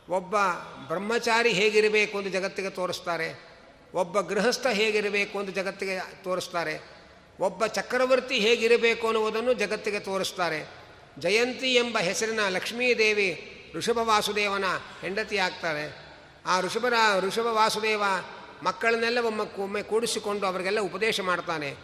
ಒಬ್ಬ 0.09 0.37
ಬ್ರಹ್ಮಚಾರಿ 0.88 1.53
ಹೇಗಿರಬೇಕು 1.53 2.19
ಅಂತ 2.19 2.29
ಜಗತ್ತಿಗೆ 2.29 2.71
ತೋರಿಸ್ತಾರೆ, 2.71 3.40
ಒಬ್ಬ 3.95 4.21
ಗೃಹಸ್ಥ 4.21 4.67
ಹೇಗಿರಬೇಕು 4.67 5.38
ಅಂತ 5.38 5.51
ಜಗತ್ತಿಗೆ 5.51 6.25
ತೋರಿಸ್ತಾರೆ, 6.25 6.81
ಒಬ್ಬ 7.40 7.67
ಚಕ್ರವರ್ತಿ 7.67 8.38
ಹೇಗಿರಬೇಕು 8.38 9.07
ಅನ್ನುವುದನ್ನು 9.07 9.53
ಜಗತ್ತಿಗೆ 9.53 10.01
ತೋರಿಸ್ತಾರೆ. 10.01 10.69
ಜಯಂತಿ 11.19 11.75
ಎಂಬ 11.75 11.99
ಹೆಸರಿನ 11.99 12.40
ಲಕ್ಷ್ಮೀದೇವಿ 12.49 13.51
ಋಷಭ 13.75 13.99
ವಾಸುದೇವನ 13.99 14.64
ಹೆಂಡತಿ 15.01 15.37
ಆಗ್ತಾರೆ. 15.38 15.97
ಆ 16.47 16.61
ಋಷಭರ, 16.61 16.93
ಋಷಭ 17.21 17.47
ವಾಸುದೇವ 17.47 18.03
ಮಕ್ಕಳನ್ನೆಲ್ಲ 18.62 19.19
ಒಮ್ಮೆ 19.19 19.83
ಕೂಡಿಸಿಕೊಂಡು 19.83 20.47
ಅವರಿಗೆಲ್ಲ 20.47 20.81
ಉಪದೇಶ 20.81 21.21
ಮಾಡ್ತಾನೆ. 21.21 21.75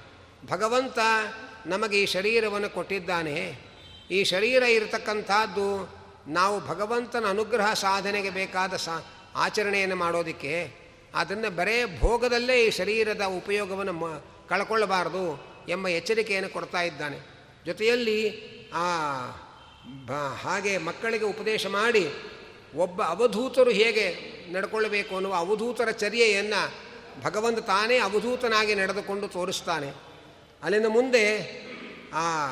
ಭಗವಂತ 0.47 0.99
ನಮಗೆ 1.67 2.03
ಈ 2.03 2.07
ಶರೀರವನ್ನು 2.07 2.71
ಕೊಟ್ಟಿದ್ದಾನೆ. 2.71 3.57
ಈ 4.11 4.25
ಶರೀರ 4.25 4.63
ಇರತಕ್ಕಂಥದ್ದು 4.63 6.00
ನಾವು 6.29 6.67
ಭಗವಂತನ 6.67 7.25
ಅನುಗ್ರಹ 7.29 7.73
ಸಾಧನೆಗೆ 7.73 8.31
ಬೇಕಾದ 8.31 8.77
ಸಾ 8.77 9.01
ಆಚರಣೆಯನ್ನು 9.37 9.97
ಮಾಡೋದಕ್ಕೆ 9.97 10.73
ಅದನ್ನು 11.15 11.57
ಬರೇ 11.57 11.99
ಭೋಗದಲ್ಲೇ 11.99 12.65
ಈ 12.65 12.71
ಶರೀರದ 12.71 13.23
ಉಪಯೋಗವನ್ನು 13.23 13.93
ಮ 13.93 14.19
ಕಳ್ಕೊಳ್ಳಬಾರದು 14.49 15.51
ಎಂಬ 15.69 15.89
ಎಚ್ಚರಿಕೆಯನ್ನು 15.89 16.53
ಕೊಡ್ತಾ 16.53 16.83
ಇದ್ದಾನೆ. 16.83 17.19
ಜೊತೆಯಲ್ಲಿ 17.67 18.41
ಆ 18.75 18.85
ಹಾಗೆ 20.43 20.79
ಮಕ್ಕಳಿಗೆ 20.79 21.25
ಉಪದೇಶ 21.25 21.67
ಮಾಡಿ 21.67 22.13
ಒಬ್ಬ 22.77 23.03
ಅವಧೂತರು 23.03 23.71
ಹೇಗೆ 23.71 24.17
ನಡ್ಕೊಳ್ಬೇಕು 24.53 25.15
ಅನ್ನುವ 25.15 25.35
ಅವಧೂತರ 25.35 25.91
ಚರ್ಯೆಯನ್ನು 25.91 26.73
ಭಗವಂತ 27.23 27.59
ತಾನೇ 27.59 27.99
ಅವಧೂತನಾಗಿ 27.99 28.75
ನಡೆದುಕೊಂಡು 28.75 29.29
ತೋರಿಸ್ತಾನೆ. 29.29 29.93
ಅಲ್ಲಿಂದ 30.63 30.87
ಮುಂದೆ 30.87 31.39
ಆ 32.15 32.49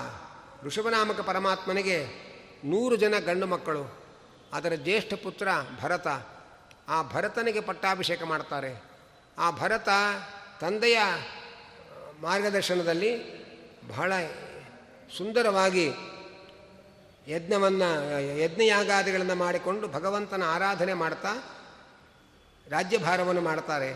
ಋಷಭನಾಮಕ 0.63 1.21
ಪರಮಾತ್ಮನಿಗೆ 1.21 2.28
ನೂರು 2.65 2.97
ಜನ 2.97 3.15
ಗಂಡು 3.19 3.47
ಮಕ್ಕಳು 3.47 3.99
ಅದರ 4.53 4.73
ಜ್ಯೇಷ್ಠ 4.75 5.15
ಪುತ್ರ 5.15 5.49
ಭರತ. 5.83 6.07
ಆ 6.89 7.03
ಭರತನಿಗೆ 7.03 7.61
ಪಟ್ಟಾಭಿಷೇಕ 7.61 8.23
ಮಾಡ್ತಾರೆ. 8.23 8.83
ಆ 9.39 9.51
ಭರತ 9.51 9.89
ತಂದೆಯ 10.61 10.99
ಮಾರ್ಗದರ್ಶನದಲ್ಲಿ 12.21 13.39
ಬಹಳ 13.89 14.13
ಸುಂದರವಾಗಿ 15.17 15.87
ಯಜ್ಞವನ್ನು, 17.29 18.21
ಯಜ್ಞಯಾಗಾದಿಗಳನ್ನು 18.39 19.35
ಮಾಡಿಕೊಂಡು 19.35 19.89
ಭಗವಂತನ 19.89 20.43
ಆರಾಧನೆ 20.47 20.95
ಮಾಡ್ತಾ 20.95 21.29
ರಾಜ್ಯಭಾರವನ್ನು 22.69 23.41
ಮಾಡ್ತಾರೆ. 23.41 23.93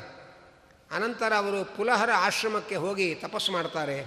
ಅನಂತರ 0.90 1.33
ಅವರು 1.37 1.77
ಪುಲಹರ 1.77 2.11
ಆಶ್ರಮಕ್ಕೆ 2.16 2.77
ಹೋಗಿ 2.77 3.14
ತಪಸ್ಸು 3.14 3.53
ಮಾಡ್ತಾರೆ. 3.53 4.07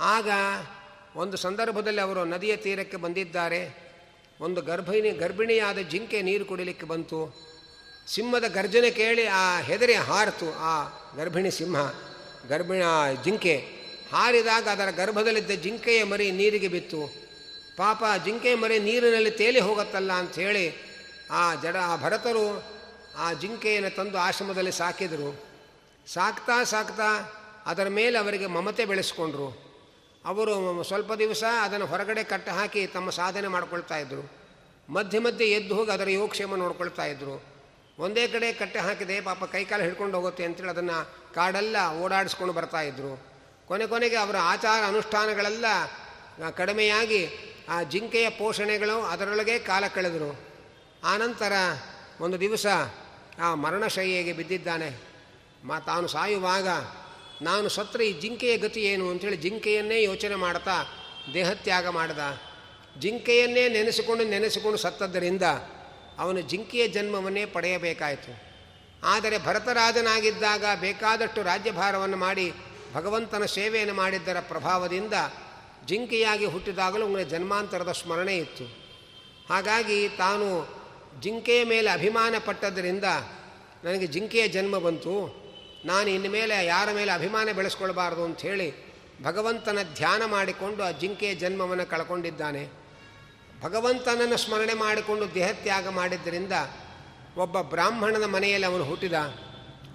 ಆಗ 0.00 0.30
ಒಂದು 1.16 1.36
ಸಂದರ್ಭದಲ್ಲಿ 1.36 2.00
ಅವರು 2.00 2.24
ನದಿಯ 2.24 2.56
ತೀರಕ್ಕೆ 2.56 2.96
ಬಂದಿದ್ದಾರೆ. 2.96 3.60
ಒಂದು 4.40 4.60
ಗರ್ಭಿಣಿ, 4.62 5.10
ಗರ್ಭಿಣಿಯಾದ 5.10 5.78
ಜಿಂಕೆ 5.78 6.22
ನೀರು 6.22 6.44
ಕುಡಿಲಿಕ್ಕೆ 6.44 6.86
ಬಂತು. 6.86 7.20
ಸಿಂಹದ 8.08 8.44
ಗರ್ಜನೆ 8.48 8.90
ಕೇಳಿ 8.90 9.26
ಆ 9.26 9.60
ಹೆದರಿ 9.60 9.94
ಹಾರಿತು, 9.94 10.52
ಆ 10.54 10.74
ಗರ್ಭಿಣಿ 11.16 11.50
ಸಿಂಹ, 11.50 11.76
ಗರ್ಭಿಣ 12.48 12.82
ಜಿಂಕೆ. 13.24 13.56
ಹಾರಿದಾಗ 14.12 14.68
ಅದರ 14.68 14.90
ಗರ್ಭದಲ್ಲಿದ್ದ 14.90 15.50
ಜಿಂಕೆಯ 15.50 16.04
ಮರಿ 16.04 16.30
ನೀರಿಗೆ 16.30 16.68
ಬಿತ್ತು. 16.68 17.00
ಪಾಪ 17.76 18.04
ಜಿಂಕೆ 18.24 18.54
ಮರಿ 18.54 18.78
ನೀರಿನಲ್ಲಿ 18.78 19.30
ತೇಲಿ 19.30 19.60
ಹೋಗುತ್ತಲ್ಲ 19.60 20.12
ಅಂಥೇಳಿ 20.12 20.66
ಆ 21.30 21.54
ಜಡ, 21.54 21.76
ಆ 21.76 21.96
ಭರತರು 21.96 22.62
ಆ 23.18 23.32
ಜಿಂಕೆಯನ್ನು 23.32 23.96
ತಂದು 23.96 24.18
ಆಶ್ರಮದಲ್ಲಿ 24.18 24.72
ಸಾಕಿದರು. 24.72 25.30
ಸಾಕ್ತಾ 26.06 26.64
ಸಾಕ್ತಾ 26.64 27.08
ಅದರ 27.66 27.88
ಮೇಲೆ 27.88 28.18
ಅವರಿಗೆ 28.18 28.46
ಮಮತೆ 28.46 28.84
ಬೆಳೆಸ್ಕೊಂಡ್ರು. 28.84 29.65
ಅವರು 30.26 30.82
ಸ್ವಲ್ಪ 30.82 31.12
ದಿವಸ 31.12 31.44
ಅದನ್ನು 31.62 31.86
ಹೊರಗಡೆ 31.86 32.24
ಕಟ್ಟ 32.24 32.48
ಹಾಕಿ 32.48 32.86
ತಮ್ಮ 32.86 33.10
ಸಾಧನೆ 33.10 33.48
ಮಾಡ್ಕೊಳ್ತಾ 33.48 33.96
ಇದ್ದರು 33.98 34.24
ಮಧ್ಯೆ 34.88 35.18
ಮಧ್ಯೆ 35.18 35.46
ಎದ್ದು 35.50 35.74
ಹೋಗಿ 35.74 35.90
ಅದರ 35.90 36.08
ಯೋಗಕ್ಷೇಮ 36.08 36.56
ನೋಡ್ಕೊಳ್ತಾ 36.56 37.04
ಇದ್ದರು 37.04 37.56
ಒಂದೇ 37.98 38.28
ಕಡೆ 38.28 38.52
ಕಟ್ಟೆ 38.52 38.78
ಹಾಕಿದೆ, 38.78 39.20
ಪಾಪ 39.20 39.44
ಕೈಕಾಲು 39.44 39.82
ಹಿಡ್ಕೊಂಡು 39.82 40.16
ಹೋಗುತ್ತೆ 40.16 40.44
ಅಂತೇಳಿ 40.44 40.70
ಅದನ್ನು 40.70 40.96
ಕಾಡೆಲ್ಲ 41.34 41.76
ಓಡಾಡಿಸ್ಕೊಂಡು 42.02 42.52
ಬರ್ತಾ 42.52 42.80
ಇದ್ದರು 42.80 43.12
ಕೊನೆ 43.68 43.86
ಕೊನೆಗೆ 43.86 44.16
ಅವರ 44.16 44.36
ಆಚಾರ 44.42 44.80
ಅನುಷ್ಠಾನಗಳೆಲ್ಲ 44.86 45.64
ಕಡಿಮೆಯಾಗಿ 46.50 47.28
ಆ 47.68 47.82
ಜಿಂಕೆಯ 47.82 48.30
ಪೋಷಣೆಗಳು 48.30 48.96
ಅದರೊಳಗೆ 49.02 49.58
ಕಾಲ 49.58 49.84
ಕಳೆದರು. 49.94 50.30
ಆನಂತರ 51.04 51.52
ಒಂದು 52.20 52.40
ದಿವಸ 52.40 52.66
ಆ 53.42 53.54
ಮರಣಶೈಯಿಗೆ 53.54 54.32
ಬಿದ್ದಿದ್ದಾನೆ. 54.32 54.90
ಮಾ, 55.64 55.80
ತಾನು 55.80 56.08
ಸಾಯುವಾಗ 56.08 56.68
ನಾನು 57.42 57.68
ಸತ್ರ 57.68 58.00
ಈ 58.00 58.20
ಜಿಂಕೆಯ 58.20 58.56
ಗತಿ 58.56 58.80
ಏನು 58.80 59.10
ಅಂಥೇಳಿ 59.10 59.36
ಜಿಂಕೆಯನ್ನೇ 59.36 60.02
ಯೋಚನೆ 60.02 60.34
ಮಾಡ್ತಾ 60.34 60.88
ದೇಹತ್ಯಾಗ 61.34 61.88
ಮಾಡಿದ. 61.88 62.18
ಜಿಂಕೆಯನ್ನೇ 63.00 63.68
ನೆನೆಸಿಕೊಂಡು 63.68 64.24
ನೆನೆಸಿಕೊಂಡು 64.24 64.78
ಸತ್ತದ್ದರಿಂದ 64.78 65.42
ಅವನು 66.18 66.40
ಜಿಂಕೆಯ 66.40 66.88
ಜನ್ಮವನ್ನೇ 66.88 67.44
ಪಡೆಯಬೇಕಾಯಿತು. 67.44 68.46
ಆದರೆ 69.04 69.38
ಭರತರಾಜನಾಗಿದ್ದಾಗ 69.38 70.64
ಬೇಕಾದಷ್ಟು 70.80 71.42
ರಾಜ್ಯಭಾರವನ್ನು 71.42 72.16
ಮಾಡಿ 72.16 72.52
ಭಗವಂತನ 72.94 73.44
ಸೇವೆಯನ್ನು 73.44 73.94
ಮಾಡಿದ್ದರ 73.94 74.36
ಪ್ರಭಾವದಿಂದ 74.40 75.12
ಜಿಂಕೆಯಾಗಿ 75.86 76.44
ಹುಟ್ಟಿದಾಗಲೂ 76.44 77.06
ಅವನಿಗೆ 77.06 77.30
ಜನ್ಮಾಂತರದ 77.30 77.92
ಸ್ಮರಣೆ 77.92 78.36
ಇತ್ತು. 78.36 78.64
ಹಾಗಾಗಿ 79.48 80.08
ತಾನು 80.08 80.76
ಜಿಂಕೆಯ 81.20 81.64
ಮೇಲೆ 81.64 81.90
ಅಭಿಮಾನ 81.90 82.34
ಪಟ್ಟದ್ದರಿಂದ 82.44 83.04
ನನಗೆ 83.84 84.06
ಜಿಂಕೆಯ 84.06 84.48
ಜನ್ಮ 84.48 84.78
ಬಂತು. 84.78 85.45
ನಾನು 85.86 86.10
ಇನ್ನು 86.10 86.30
ಮೇಲೆ 86.30 86.66
ಯಾರ 86.66 86.92
ಮೇಲೆ 86.92 87.12
ಅಭಿಮಾನ 87.12 87.48
ಬೆಳೆಸ್ಕೊಳ್ಬಾರ್ದು 87.52 88.24
ಅಂಥೇಳಿ 88.24 88.86
ಭಗವಂತನ 89.22 89.78
ಧ್ಯಾನ 89.94 90.24
ಮಾಡಿಕೊಂಡು 90.24 90.82
ಆ 90.82 90.90
ಜಿಂಕೆಯ 90.90 91.34
ಜನ್ಮವನ್ನು 91.34 91.86
ಕಳ್ಕೊಂಡಿದ್ದಾನೆ. 91.86 92.68
ಭಗವಂತನನ್ನು 93.62 94.36
ಸ್ಮರಣೆ 94.36 94.74
ಮಾಡಿಕೊಂಡು 94.74 95.34
ದೇಹತ್ಯಾಗ 95.34 95.88
ಮಾಡಿದ್ದರಿಂದ 95.88 96.52
ಒಬ್ಬ 97.36 97.60
ಬ್ರಾಹ್ಮಣನ 97.60 98.24
ಮನೆಯಲ್ಲಿ 98.24 98.66
ಅವನು 98.66 98.84
ಹುಟ್ಟಿದ. 98.84 99.12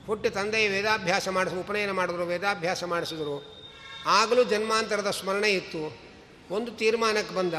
ಹುಟ್ಟಿ 0.05 0.29
ತಂದೆಯ 0.29 0.69
ವೇದಾಭ್ಯಾಸ 0.69 1.29
ಮಾಡಿಸಿ, 1.29 1.55
ಉಪನಯನ 1.55 1.91
ಮಾಡಿದ್ರು, 1.91 2.25
ವೇದಾಭ್ಯಾಸ 2.25 2.83
ಮಾಡಿಸಿದ್ರು. 2.83 3.65
ಆಗಲೂ 4.05 4.43
ಜನ್ಮಾಂತರದ 4.43 5.09
ಸ್ಮರಣೆ 5.09 5.49
ಇತ್ತು. 5.49 5.97
ಒಂದು 6.51 6.71
ತೀರ್ಮಾನಕ್ಕೆ 6.71 7.35
ಬಂದ. 7.35 7.53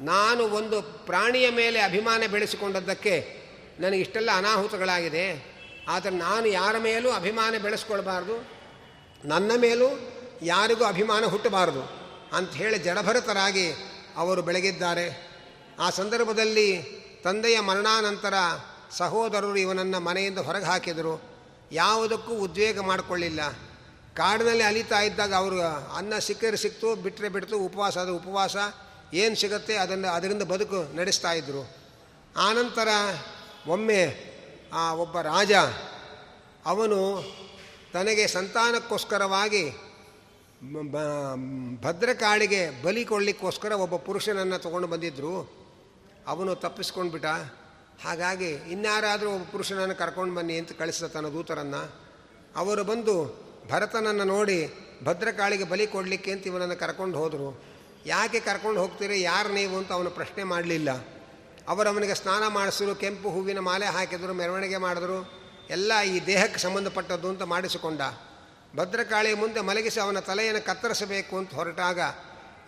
ನಾನು 0.00 0.44
ಒಂದು 0.44 0.82
ಪ್ರಾಣಿಯ 0.82 1.50
ಮೇಲೆ 1.50 1.80
ಅಭಿಮಾನ 1.80 2.22
ಬೆಳೆಸಿಕೊಂಡದ್ದಕ್ಕೆ 2.30 3.42
ನನಗೆ 3.80 4.00
ಇಷ್ಟೆಲ್ಲ 4.00 4.30
ಅನಾಹುತಗಳಾಗಿದೆ. 4.34 5.51
ಆದರೆ 5.88 6.16
ನಾನು 6.16 6.46
ಯಾರ 6.46 6.78
ಮೇಲೂ 6.78 7.10
ಅಭಿಮಾನ 7.10 7.54
ಬೆಳೆಸ್ಕೊಳ್ಬಾರ್ದು, 7.62 8.36
ನನ್ನ 9.24 9.52
ಮೇಲೂ 9.56 9.88
ಯಾರಿಗೂ 10.42 10.84
ಅಭಿಮಾನ 10.84 11.24
ಹುಟ್ಟಬಾರದು 11.24 11.82
ಅಂತ 12.36 12.52
ಹೇಳಿ 12.52 12.78
ಜಡಭರತರಾಗಿ 12.78 13.66
ಅವರು 14.16 14.42
ಬೆಳಗಿದ್ದಾರೆ. 14.42 15.06
ಆ 15.78 15.90
ಸಂದರ್ಭದಲ್ಲಿ 15.90 16.68
ತಂದೆಯ 17.24 17.60
ಮರಣಾನಂತರ 17.60 18.34
ಸಹೋದರರು 18.90 19.56
ಇವನನ್ನು 19.56 20.00
ಮನೆಯಿಂದ 20.00 20.38
ಹೊರಗೆ 20.38 20.64
ಹಾಕಿದರು. 20.64 21.22
ಯಾವುದಕ್ಕೂ 21.72 22.32
ಉದ್ವೇಗ 22.34 22.80
ಮಾಡಿಕೊಳ್ಳಿಲ್ಲ. 22.80 23.40
ಕಾಡಿನಲ್ಲಿ 24.16 24.64
ಅಲಿತಾ 24.64 25.00
ಇದ್ದಾಗ 25.00 25.34
ಅವರು 25.34 25.60
ಅನ್ನ 25.96 26.18
ಸಿಕ್ಕರೆ 26.18 26.56
ಸಿಕ್ತು 26.56 26.94
ಬಿಟ್ಟರೆ 26.94 27.28
ಬಿಡ್ತು, 27.28 27.58
ಉಪವಾಸ 27.58 27.98
ಅದು 27.98 28.16
ಉಪವಾಸ, 28.16 28.56
ಏನು 29.14 29.36
ಸಿಗುತ್ತೆ 29.36 29.76
ಅದನ್ನು 29.76 30.08
ಅದರಿಂದ 30.08 30.42
ಬದುಕು 30.42 30.96
ನಡೆಸ್ತಾ 30.96 31.32
ಇದ್ದರು 31.32 31.62
ಆನಂತರ 32.36 32.88
ಒಮ್ಮೆ 33.66 34.31
ಆ 34.72 34.94
ಒಬ್ಬ 34.94 35.20
ರಾಜ, 35.20 35.52
ಅವನು 36.66 36.98
ತನಗೆ 37.92 38.26
ಸಂತಾನಕ್ಕೋಸ್ಕರವಾಗಿ 38.26 39.64
ಭದ್ರಕಾಳಿಗೆ 41.82 42.82
ಬಲಿ 42.82 43.04
ಕೊಡಲಿಕ್ಕೋಸ್ಕರ 43.04 43.72
ಒಬ್ಬ 43.72 43.96
ಪುರುಷನನ್ನು 43.96 44.58
ತಗೊಂಡು 44.58 44.88
ಬಂದಿದ್ದರು 44.88 45.34
ಅವನು 46.26 46.54
ತಪ್ಪಿಸ್ಕೊಂಡ್ಬಿಟ್ಟ. 46.54 47.26
ಹಾಗಾಗಿ 48.04 48.50
ಇನ್ಯಾರಾದರೂ 48.50 49.30
ಒಬ್ಬ 49.30 49.46
ಪುರುಷನನ್ನು 49.52 49.94
ಕರ್ಕೊಂಡು 49.94 50.34
ಬನ್ನಿ 50.34 50.58
ಅಂತ 50.58 50.72
ಕಳಿಸಿದ 50.72 51.06
ತನ್ನ 51.06 51.26
ದೂತರನ್ನು. 51.26 51.82
ಅವರು 52.56 52.84
ಬಂದು 52.84 53.14
ಭರತನನ್ನು 53.70 54.24
ನೋಡಿ 54.24 54.58
ಭದ್ರಕಾಳಿಗೆ 55.04 55.64
ಬಲಿ 55.64 55.86
ಕೊಡಲಿಕ್ಕೆ 55.86 56.30
ಅಂತ 56.32 56.46
ಇವನನ್ನು 56.46 56.76
ಕರ್ಕೊಂಡು 56.76 57.18
ಹೋದರು. 57.18 57.48
ಯಾಕೆ 58.06 58.40
ಕರ್ಕೊಂಡು 58.40 58.80
ಹೋಗ್ತೀರಿ? 58.80 59.22
ಯಾರು 59.22 59.48
ನೀವು 59.48 59.76
ಅಂತ 59.76 59.92
ಅವನು 59.92 60.10
ಪ್ರಶ್ನೆ 60.10 60.44
ಮಾಡಲಿಲ್ಲ. 60.44 60.90
ಅವರು 61.68 61.88
ಅವನಿಗೆ 61.88 62.14
ಸ್ನಾನ 62.14 62.46
ಮಾಡಿಸಿದ್ರು, 62.46 62.94
ಕೆಂಪು 62.94 63.30
ಹೂವಿನ 63.30 63.58
ಮಾಲೆ 63.58 63.86
ಹಾಕಿದರು, 63.86 64.32
ಮೆರವಣಿಗೆ 64.32 64.76
ಮಾಡಿದ್ರು, 64.76 65.42
ಎಲ್ಲ 65.70 66.00
ಈ 66.00 66.26
ದೇಹಕ್ಕೆ 66.26 66.60
ಸಂಬಂಧಪಟ್ಟದ್ದು 66.60 67.28
ಅಂತ 67.28 67.42
ಮಾಡಿಸಿಕೊಂಡ. 67.42 68.00
ಭದ್ರಕಾಳಿ 68.76 69.34
ಮುಂದೆ 69.34 69.60
ಮಲಗಿಸಿ 69.60 70.00
ಅವನ 70.00 70.18
ತಲೆಯನ್ನು 70.18 70.66
ಕತ್ತರಿಸಬೇಕು 70.66 71.38
ಅಂತ 71.38 71.54
ಹೊರಟಾಗ, 71.54 72.00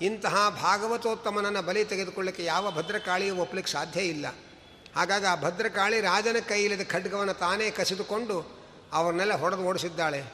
ಇಂತಹ 0.02 0.48
ಭಾಗವತೋತ್ತಮನನ್ನು 0.62 1.62
ಬಲಿ 1.62 1.84
ತೆಗೆದುಕೊಳ್ಳಿಕ್ಕೆ 1.84 2.44
ಯಾವ 2.44 2.70
ಭದ್ರಕಾಳಿಯೂ 2.70 3.36
ಒಪ್ಪಲಿಕ್ಕೆ 3.36 3.72
ಸಾಧ್ಯ 3.72 4.00
ಇಲ್ಲ. 4.00 4.26
ಹಾಗಾಗಿ 4.96 5.24
ಆ 5.24 5.34
ಭದ್ರಕಾಳಿ 5.34 6.00
ರಾಜನ 6.00 6.36
ಕೈಯಿಲ್ಲದ 6.48 6.84
ಖಡ್ಗವನ್ನು 6.84 7.34
ತಾನೇ 7.34 7.70
ಕಸಿದುಕೊಂಡು 7.70 8.64
ಅವರನ್ನೆಲ್ಲ 8.92 9.34
ಹೊಡೆದು 9.34 9.62
ಓಡಿಸಿದ್ದಾಳೆ. 9.62 10.24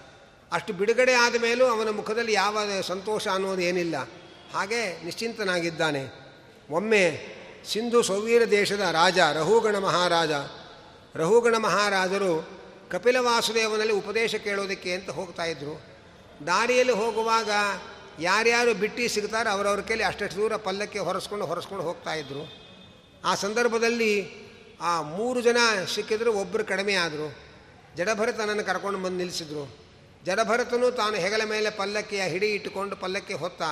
ಅಷ್ಟು 0.52 0.72
ಬಿಡುಗಡೆ 0.72 1.14
ಆದ 1.14 1.34
ಮೇಲೂ 1.40 1.64
ಅವನ 1.64 1.90
ಮುಖದಲ್ಲಿ 1.90 2.32
ಯಾವ 2.32 2.58
ಸಂತೋಷ 2.86 3.28
ಅನ್ನೋದು 3.28 3.60
ಏನಿಲ್ಲ. 3.60 3.96
ಹಾಗೆ 4.54 5.04
ನಿಶ್ಚಿಂತನಾಗಿದ್ದಾನೆ. 5.04 6.08
ಒಮ್ಮೆ 6.70 7.39
ಸಿಂಧು 7.64 8.02
ಸೌವೀರ 8.02 8.50
ದೇಶದ 8.50 8.80
ರಾಜ 8.80 9.18
ರಹುಗಣ 9.32 9.78
ಮಹಾರಾಜ. 9.78 10.30
ರಹುಗಣ 11.14 11.56
ಮಹಾರಾಜರು 11.56 12.48
ಕಪಿಲ 12.90 13.16
ವಾಸುದೇವನಲ್ಲಿ 13.16 13.92
ಉಪದೇಶ 13.92 14.34
ಕೇಳೋದಕ್ಕೆ 14.34 14.92
ಅಂತ 14.92 15.10
ಹೋಗ್ತಾ 15.10 15.44
ಇದ್ದರು 15.44 15.82
ದಾರಿಯಲ್ಲಿ 16.46 16.92
ಹೋಗುವಾಗ 16.92 17.50
ಯಾರ್ಯಾರು 18.20 18.74
ಬಿಟ್ಟು 18.74 19.08
ಸಿಗ್ತಾರೋ 19.08 19.50
ಅವರವ್ರ 19.50 19.80
ಕೈಲಿ 19.80 20.02
ಅಷ್ಟಷ್ಟು 20.02 20.36
ದೂರ 20.36 20.56
ಪಲ್ಲಕ್ಕೆ 20.56 20.98
ಹೊರಸ್ಕೊಂಡು 20.98 21.46
ಹೊರಸ್ಕೊಂಡು 21.46 21.84
ಹೋಗ್ತಾ 21.84 22.14
ಇದ್ದರು 22.14 22.52
ಆ 23.24 23.34
ಸಂದರ್ಭದಲ್ಲಿ 23.34 24.28
ಆ 24.80 25.02
ಮೂರು 25.02 25.40
ಜನ 25.40 25.56
ಸಿಕ್ಕಿದ್ರು 25.94 26.32
ಒಬ್ಬರು 26.32 26.64
ಕಡಿಮೆ 26.64 26.94
ಆದರು. 26.94 27.38
ಜಡಭರತನನ್ನು 27.96 28.64
ಕರ್ಕೊಂಡು 28.64 28.98
ಬಂದು 28.98 29.16
ನಿಲ್ಲಿಸಿದ್ರು. 29.16 29.76
ಜಡಭರತನು 30.24 30.90
ತಾನು 30.90 31.16
ಹೆಗಲ 31.16 31.42
ಮೇಲೆ 31.44 31.70
ಪಲ್ಲಕ್ಕಿಯ 31.70 32.22
ಹಿಡಿ 32.22 32.46
ಇಟ್ಟುಕೊಂಡು 32.46 32.96
ಪಲ್ಲಕ್ಕಿ 32.96 33.34
ಹೊತ್ತ. 33.34 33.62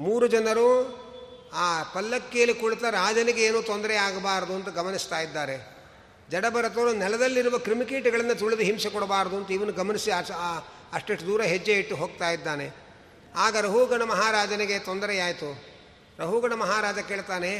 ಮೂರು 0.00 0.26
ಜನರು 0.26 1.03
ಆ 1.54 1.66
ಪಲ್ಲಕ್ಕಿಯಲ್ಲಿ 1.94 2.54
ಕುಳಿತ 2.60 2.84
ರಾಜನಿಗೆ 2.90 3.42
ಏನೂ 3.44 3.62
ತೊಂದರೆ 3.62 3.96
ಆಗಬಾರದು 3.96 4.54
ಅಂತ 4.54 4.68
ಗಮನಿಸ್ತಾ 4.68 5.18
ಇದ್ದಾರೆ. 5.20 5.56
ಜಡಭರತರು 6.30 6.92
ನೆಲದಲ್ಲಿರುವ 6.92 7.58
ಕ್ರಿಮಿಕೀಟಗಳನ್ನು 7.58 8.34
ತುಳಿದು 8.38 8.62
ಹಿಂಸೆ 8.62 8.90
ಕೊಡಬಾರದು 8.90 9.36
ಅಂತ 9.36 9.50
ಇವನು 9.50 9.72
ಗಮನಿಸಿ 9.72 10.10
ಅಷ್ಟಷ್ಟು 10.96 11.26
ದೂರ 11.26 11.42
ಹೆಜ್ಜೆ 11.42 11.72
ಇಟ್ಟು 11.72 11.96
ಹೋಗ್ತಾ 11.96 12.30
ಇದ್ದಾನೆ. 12.30 12.66
ಆಗ 13.36 13.56
ರಹುಗಣ 13.56 14.02
ಮಹಾರಾಜನಿಗೆ 14.02 14.78
ತೊಂದರೆಯಾಯಿತು. 14.78 15.50
ರಹುಗಣ 16.18 16.54
ಮಹಾರಾಜ 16.54 16.98
ಕೇಳ್ತಾನೆ, 16.98 17.52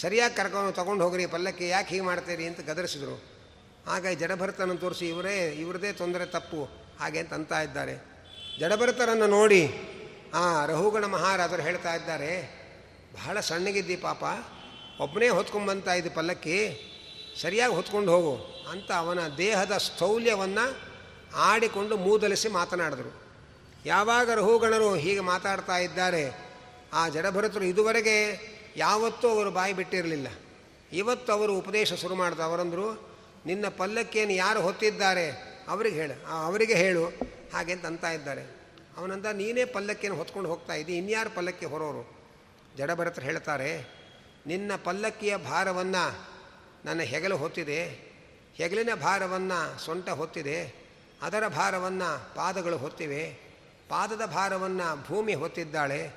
ಸರಿಯಾಗಿ 0.00 0.34
ಕರ್ಕೊಂಡು 0.34 0.72
ತೊಗೊಂಡು 0.72 1.04
ಹೋಗ್ರಿ 1.04 1.26
ಪಲ್ಲಕ್ಕಿ, 1.26 1.68
ಯಾಕೆ 1.68 1.88
ಹೀಗೆ 1.88 2.04
ಮಾಡ್ತೀರಿ? 2.04 2.46
ಅಂತ 2.46 2.60
ಗದರಿಸಿದರು. 2.60 3.16
ಆಗ 3.88 4.06
ಜಡಭರತನನ್ನು 4.20 4.76
ತೋರಿಸಿ, 4.76 5.06
ಇವರೇ, 5.08 5.36
ಇವರದೇ 5.62 5.92
ತೊಂದರೆ 5.92 6.26
ತಪ್ಪು, 6.26 6.60
ಹಾಗೆ 7.00 7.18
ಅಂತ 7.18 7.32
ಅಂತ 7.32 7.52
ಇದ್ದಾರೆ. 7.52 7.94
ಜಡಭರತರನ್ನು 8.60 9.26
ನೋಡಿ 9.26 9.62
ಆ 10.34 10.44
ರಹುಗಣ 10.66 11.04
ಮಹಾರಾಜರು 11.04 11.62
ಹೇಳ್ತಾ 11.62 11.94
ಇದ್ದಾರೆ 11.94 12.63
ಬಹಳ 13.14 13.40
ಸಣ್ಣಗಿದ್ದಿ 13.40 13.96
ಪಾಪ. 13.96 14.22
ಒಬ್ಬನೇ 15.00 15.28
ಹೊತ್ಕೊಂಡ್ಬಂತ 15.28 15.88
ಇದು 15.88 16.10
ಪಲ್ಲಕ್ಕಿ. 16.10 16.90
ಸರಿಯಾಗಿ 17.42 17.74
ಹೊತ್ಕೊಂಡು 17.74 18.12
ಹೋಗು 18.12 18.64
ಅಂತ 18.70 18.92
ಅವನ 18.92 19.18
ದೇಹದ 19.38 19.76
ಸ್ಥೌಲ್ಯವನ್ನು 19.76 20.78
ಆಡಿಕೊಂಡು 21.36 21.96
ಮೂದಲಿಸಿ 21.96 22.48
ಮಾತನಾಡಿದರು. 22.48 23.22
ಯಾವಾಗ 23.86 24.30
ರಹುಗಣರು 24.30 24.94
ಹೀಗೆ 24.94 25.20
ಮಾತಾಡ್ತಾ 25.20 25.78
ಇದ್ದಾರೆ. 25.78 26.38
ಆ 26.92 27.08
ಜಡಭರತರು 27.08 27.64
ಇದುವರೆಗೆ 27.64 28.16
ಯಾವತ್ತೂ 28.76 29.28
ಅವರು 29.28 29.50
ಬಾಯಿ 29.50 29.72
ಬಿಟ್ಟಿರಲಿಲ್ಲ. 29.72 30.28
ಇವತ್ತು 30.92 31.32
ಅವರು 31.32 31.58
ಉಪದೇಶ 31.58 31.92
ಶುರು 31.92 32.14
ಮಾಡ್ದ, 32.14 32.40
ಅವರಂದರು, 32.40 33.14
ನಿನ್ನ 33.46 33.68
ಪಲ್ಲಕ್ಕಿಯನ್ನು 33.68 34.34
ಯಾರು 34.34 34.60
ಹೊತ್ತಿದ್ದಾರೆ? 34.60 35.30
ಅವರಿಗೆ 35.68 35.96
ಹೇಳು 35.96 36.26
ಅವರಿಗೆ 36.46 36.74
ಹೇಳು, 36.74 37.06
ಹಾಗೆ 37.54 37.72
ಅಂತ 37.72 38.04
ಇದ್ದಾರೆ. 38.04 38.42
ಅವನಂತ 38.96 39.26
ನೀನೇ 39.26 39.64
ಪಲ್ಲಕ್ಕಿಯನ್ನು 39.64 40.18
ಹೊತ್ಕೊಂಡು 40.18 40.50
ಹೋಗ್ತಾ 40.50 40.74
ಇನ್ಯಾರು 40.74 41.30
ಪಲ್ಲಕ್ಕಿ 41.30 41.66
ಹೊರೋರು? 41.66 42.13
ಜಡಭರತರು 42.76 43.24
ಹೇಳ್ತಾರೆ, 43.24 43.94
ನಿನ್ನ 44.46 44.72
ಪಲ್ಲಕ್ಕಿಯ 44.84 45.36
ಭಾರವನ್ನು 45.36 46.26
ನನ್ನ 46.84 47.00
ಹೆಗಲು 47.00 47.36
ಹೊತ್ತಿದೆ, 47.36 47.84
ಹೆಗಲಿನ 48.54 48.88
ಭಾರವನ್ನು 48.94 49.78
ಸೊಂಟ 49.78 50.08
ಹೊತ್ತಿದೆ, 50.08 50.74
ಅದರ 51.22 51.48
ಭಾರವನ್ನು 51.48 52.34
ಪಾದಗಳು 52.34 52.76
ಹೊತ್ತಿವೆ, 52.76 53.54
ಪಾದದ 53.88 54.24
ಭಾರವನ್ನು 54.26 55.06
ಭೂಮಿ 55.06 55.34
ಹೊತ್ತಿದ್ದಾಳೆ, 55.34 56.10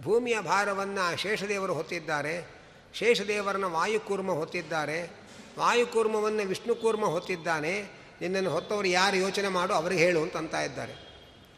ಭೂಮಿಯ 0.00 0.40
ಭಾರವನ್ನು 0.40 1.16
ಶೇಷದೇವರು 1.16 1.74
ಹೊತ್ತಿದ್ದಾರೆ 1.74 2.58
ಶೇಷದೇವರನ್ನ 2.94 3.64
ವಾಯುಕೂರ್ಮ 3.64 4.32
ಹೊತ್ತಿದ್ದಾರೆ, 4.32 5.10
ವಾಯುಕೂರ್ಮವನ್ನು 5.58 6.46
ವಿಷ್ಣುಕೂರ್ಮ 6.46 7.06
ಹೊತ್ತಿದ್ದಾನೆ, 7.06 7.82
ನಿನ್ನನ್ನು 8.20 8.50
ಹೊತ್ತವರು 8.50 8.88
ಯಾರು 8.88 9.16
ಯೋಚನೆ 9.16 9.48
ಮಾಡು 9.48 9.74
ಅವ್ರಿಗೆ 9.74 10.04
ಹೇಳು 10.04 10.20
ಅಂತ 10.20 10.54
ಇದ್ದಾರೆ. 10.54 10.94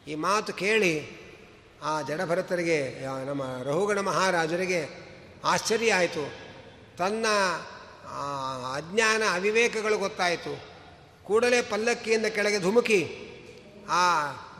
ಈ 0.09 0.15
ಮಾತು 0.15 0.53
ಕೇಳಿ 0.53 1.20
ಆ 1.83 2.03
ಜಡಭರತರಿಗೆ 2.03 2.79
ನಮ್ಮ 3.27 3.43
ರಹುಗಣ 3.63 4.01
ಮಹಾರಾಜರಿಗೆ 4.01 4.81
ಆಶ್ಚರ್ಯ 5.45 5.95
ಆಯಿತು. 5.95 6.25
ತನ್ನ 6.99 7.27
ಅಜ್ಞಾನ 8.77 9.23
ಅವಿವೇಕಗಳು 9.35 9.99
ಗೊತ್ತಾಯಿತು. 9.99 10.53
ಕೂಡಲೇ 11.25 11.63
ಪಲ್ಲಕ್ಕಿಯಿಂದ 11.63 12.27
ಕೆಳಗೆ 12.27 12.59
ಧುಮುಕಿ, 12.59 13.01
ಆ 13.91 14.03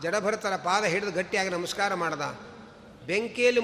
ಜಡಭರತರ 0.03 0.55
ಪಾದ 0.55 0.83
ಹಿಡಿದು 0.83 1.11
ಗಟ್ಟಿಯಾಗಿ 1.11 1.49
ನಮಸ್ಕಾರ 1.49 1.93
ಮಾಡ್ದ. 1.93 2.21
ಬೆಂಕಿಯಲ್ಲಿ 3.05 3.61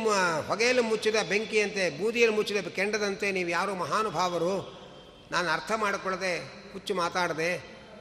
ಹೊಗೆಯಲ್ಲಿ 0.48 0.84
ಮುಚ್ಚಿದ 0.84 1.16
ಬೆಂಕಿಯಂತೆ, 1.30 1.84
ಬೂದಿಯಲ್ಲಿ 1.98 2.36
ಮುಚ್ಚಿದ 2.36 2.68
ಕೆಂಡದಂತೆ 2.68 3.32
ನೀವು 3.32 3.50
ಯಾರು 3.50 3.76
ಮಹಾನುಭಾವರು, 3.76 4.54
ನಾನು 5.32 5.50
ಅರ್ಥ 5.50 5.72
ಮಾಡಿಕೊಳ್ಳದೆ 5.76 6.34
ಹುಚ್ಚು 6.74 6.94
ಮಾತಾಡದೆ, 6.96 7.52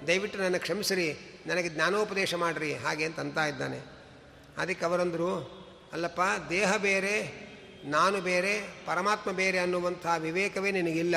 ದಯವಿಟ್ಟು 0.07 0.38
ನನ್ನ 0.38 0.57
ಕ್ಷಮಿಸಿರಿ, 0.57 1.09
ನನಗೆ 1.47 1.69
ಜ್ಞಾನೋಪದೇಶ 1.69 2.35
ಮಾಡಿರಿ, 2.35 2.75
ಹಾಗೆ 2.75 3.05
ಅಂತ 3.05 3.21
ಅಂತ 3.21 3.38
ಇದ್ದಾನೆ. 3.38 3.96
ಅದಕ್ಕೆ 4.59 4.85
ಅವರಂದರು, 4.85 5.57
ಅಲ್ಲಪ್ಪ, 5.92 6.21
ದೇಹ 6.51 6.77
ಬೇರೆ, 6.77 7.47
ನಾನು 7.85 8.21
ಬೇರೆ, 8.21 8.61
ಪರಮಾತ್ಮ 8.87 9.31
ಬೇರೆ 9.31 9.59
ಅನ್ನುವಂಥ 9.59 10.07
ವಿವೇಕವೇ 10.19 10.71
ನಿನಗಿಲ್ಲ. 10.71 11.14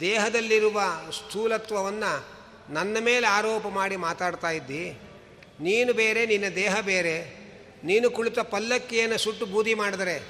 ದೇಹದಲ್ಲಿರುವ 0.00 0.82
ಸ್ಥೂಲತ್ವವನ್ನು 1.12 2.26
ನನ್ನ 2.72 2.96
ಮೇಲೆ 3.00 3.26
ಆರೋಪ 3.26 3.68
ಮಾಡಿ 3.68 3.96
ಮಾತಾಡ್ತಾ 3.96 4.50
ಇದ್ದಿ. 4.50 4.90
ನೀನು 5.60 5.92
ಬೇರೆ, 5.92 6.26
ನಿನ್ನ 6.26 6.54
ದೇಹ 6.54 6.80
ಬೇರೆ. 6.80 7.42
ನೀನು 7.84 8.10
ಕುಳಿತ 8.10 8.38
ಪಲ್ಲಕ್ಕಿಯನ್ನು 8.38 9.18
ಸುಟ್ಟು 9.18 9.46
ಬೂದಿ 9.46 9.74
ಮಾಡಿದರೆ, 9.74 10.22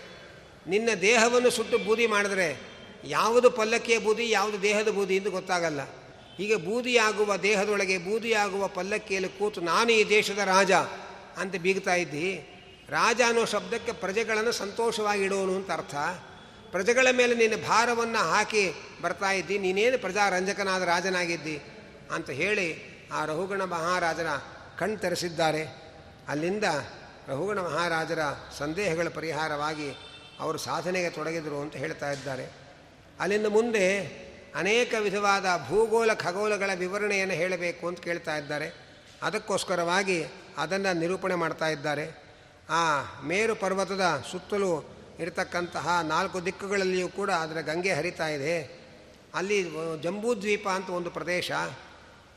ನಿನ್ನ 0.67 0.89
ದೇಹವನ್ನು 1.01 1.51
ಸುಟ್ಟು 1.51 1.79
ಬೂದಿ 1.79 2.07
ಮಾಡಿದರೆ 2.07 2.61
ಯಾವುದು 3.05 3.51
ಪಲ್ಲಕ್ಕಿಯ 3.51 3.99
ಬೂದಿ, 3.99 4.31
ಯಾವುದು 4.31 4.63
ದೇಹದ 4.63 4.89
ಬೂದಿ 4.89 5.17
ಎಂದು 5.17 5.31
ಗೊತ್ತಾಗಲ್ಲ. 5.31 5.81
ಹೀಗೆ 6.37 6.57
ಬೂದಿಯಾಗುವ 6.57 7.37
ದೇಹದೊಳಗೆ 7.37 7.99
ಬೂದಿಯಾಗುವ 7.99 8.69
ಪಲ್ಲಕ್ಕಿಯಲ್ಲಿ 8.69 9.39
ಕೂತು 9.39 9.61
ನಾನು 9.61 9.93
ಈ 9.93 10.09
ದೇಶದ 10.09 10.39
ರಾಜ. 10.39 10.73
ಅಂತ 11.37 11.57
ಬೀಗ್ತಾ 11.57 11.95
ಇದ್ದಿ. 11.95 12.49
ರಾಜ 12.89 13.21
ಅನ್ನೋ 13.27 13.45
ಶಬ್ದಕ್ಕೆ 13.45 13.93
ಪ್ರಜೆಗಳನ್ನು 13.93 14.53
ಸಂತೋಷವಾಗಿ 14.53 15.23
ಇಡೋನು 15.23 15.57
ಅಂತ 15.57 15.71
ಅರ್ಥ. 15.71 15.95
ಪ್ರಜೆಗಳ 16.71 17.07
ಮೇಲೆ 17.13 17.35
ನಿನ್ನ 17.35 17.67
ಭಾರವನ್ನು 17.69 18.19
ಹಾಕಿ 18.19 18.73
ಬರ್ತಾ 19.03 19.31
ಇದ್ದಿ. 19.31 19.59
ನೀನೇನು 19.59 19.99
ಪ್ರಜಾರಂಜಕನಾದ 19.99 20.83
ರಾಜನಾಗಿದ್ದಿ 20.83 21.63
ಅಂತ 22.15 22.31
ಹೇಳಿ 22.31 22.93
ಆ 23.13 23.25
ರಹುಗಣ 23.25 23.65
ಮಹಾರಾಜನ 23.65 24.27
ಕಣ್ 24.79 24.99
ತರಿಸಿದ್ದಾರೆ. 24.99 25.83
ಅಲ್ಲಿಂದ 26.29 26.65
ರಹುಗಣ 27.29 27.59
ಮಹಾರಾಜರ 27.59 28.19
ಸಂದೇಹಗಳ 28.59 29.09
ಪರಿಹಾರವಾಗಿ 29.09 29.91
ಅವರು 30.41 30.59
ಸಾಧನೆಗೆ 30.59 31.11
ತೊಡಗಿದರು 31.11 31.61
ಅಂತ 31.61 31.77
ಹೇಳ್ತಾ 31.77 32.13
ಇದ್ದಾರೆ. 32.13 32.51
ಅಲ್ಲಿಂದ 33.21 33.47
ಮುಂದೆ 33.47 34.07
ಅನೇಕ 34.55 34.95
ವಿಧವಾದ 34.99 35.47
ಭೂಗೋಳ 35.69 36.15
ಖಗೋಲಗಳ 36.15 36.71
ವಿವರಣೆಯನ್ನು 36.75 37.35
ಹೇಳಬೇಕು 37.35 37.89
ಅಂತ 37.89 38.01
ಕೇಳ್ತಾ 38.01 38.37
ಇದ್ದಾರೆ. 38.37 38.75
ಅದಕ್ಕೋಸ್ಕರವಾಗಿ 39.23 40.25
ಅದನ್ನು 40.59 40.99
ನಿರೂಪಣೆ 40.99 41.35
ಮಾಡ್ತಾ 41.35 41.69
ಇದ್ದಾರೆ. 41.69 42.23
ಆ 42.71 43.03
ಮೇರು 43.23 43.55
ಪರ್ವತದ 43.55 44.25
ಸುತ್ತಲೂ 44.31 44.95
ಇರತಕ್ಕಂತಹ 45.21 46.01
ನಾಲ್ಕು 46.03 46.45
ದಿಕ್ಕುಗಳಲ್ಲಿಯೂ 46.45 47.09
ಕೂಡ 47.09 47.31
ಅದರ 47.31 47.61
ಗಂಗೆ 47.61 47.93
ಹರಿತಾ 47.93 48.29
ಇದೆ. 48.29 48.83
ಅಲ್ಲಿ 49.35 49.71
ಜಂಬೂದ್ವೀಪ 50.03 50.69
ಅಂತ 50.69 50.91
ಒಂದು 50.91 51.11
ಪ್ರದೇಶ. 51.11 51.53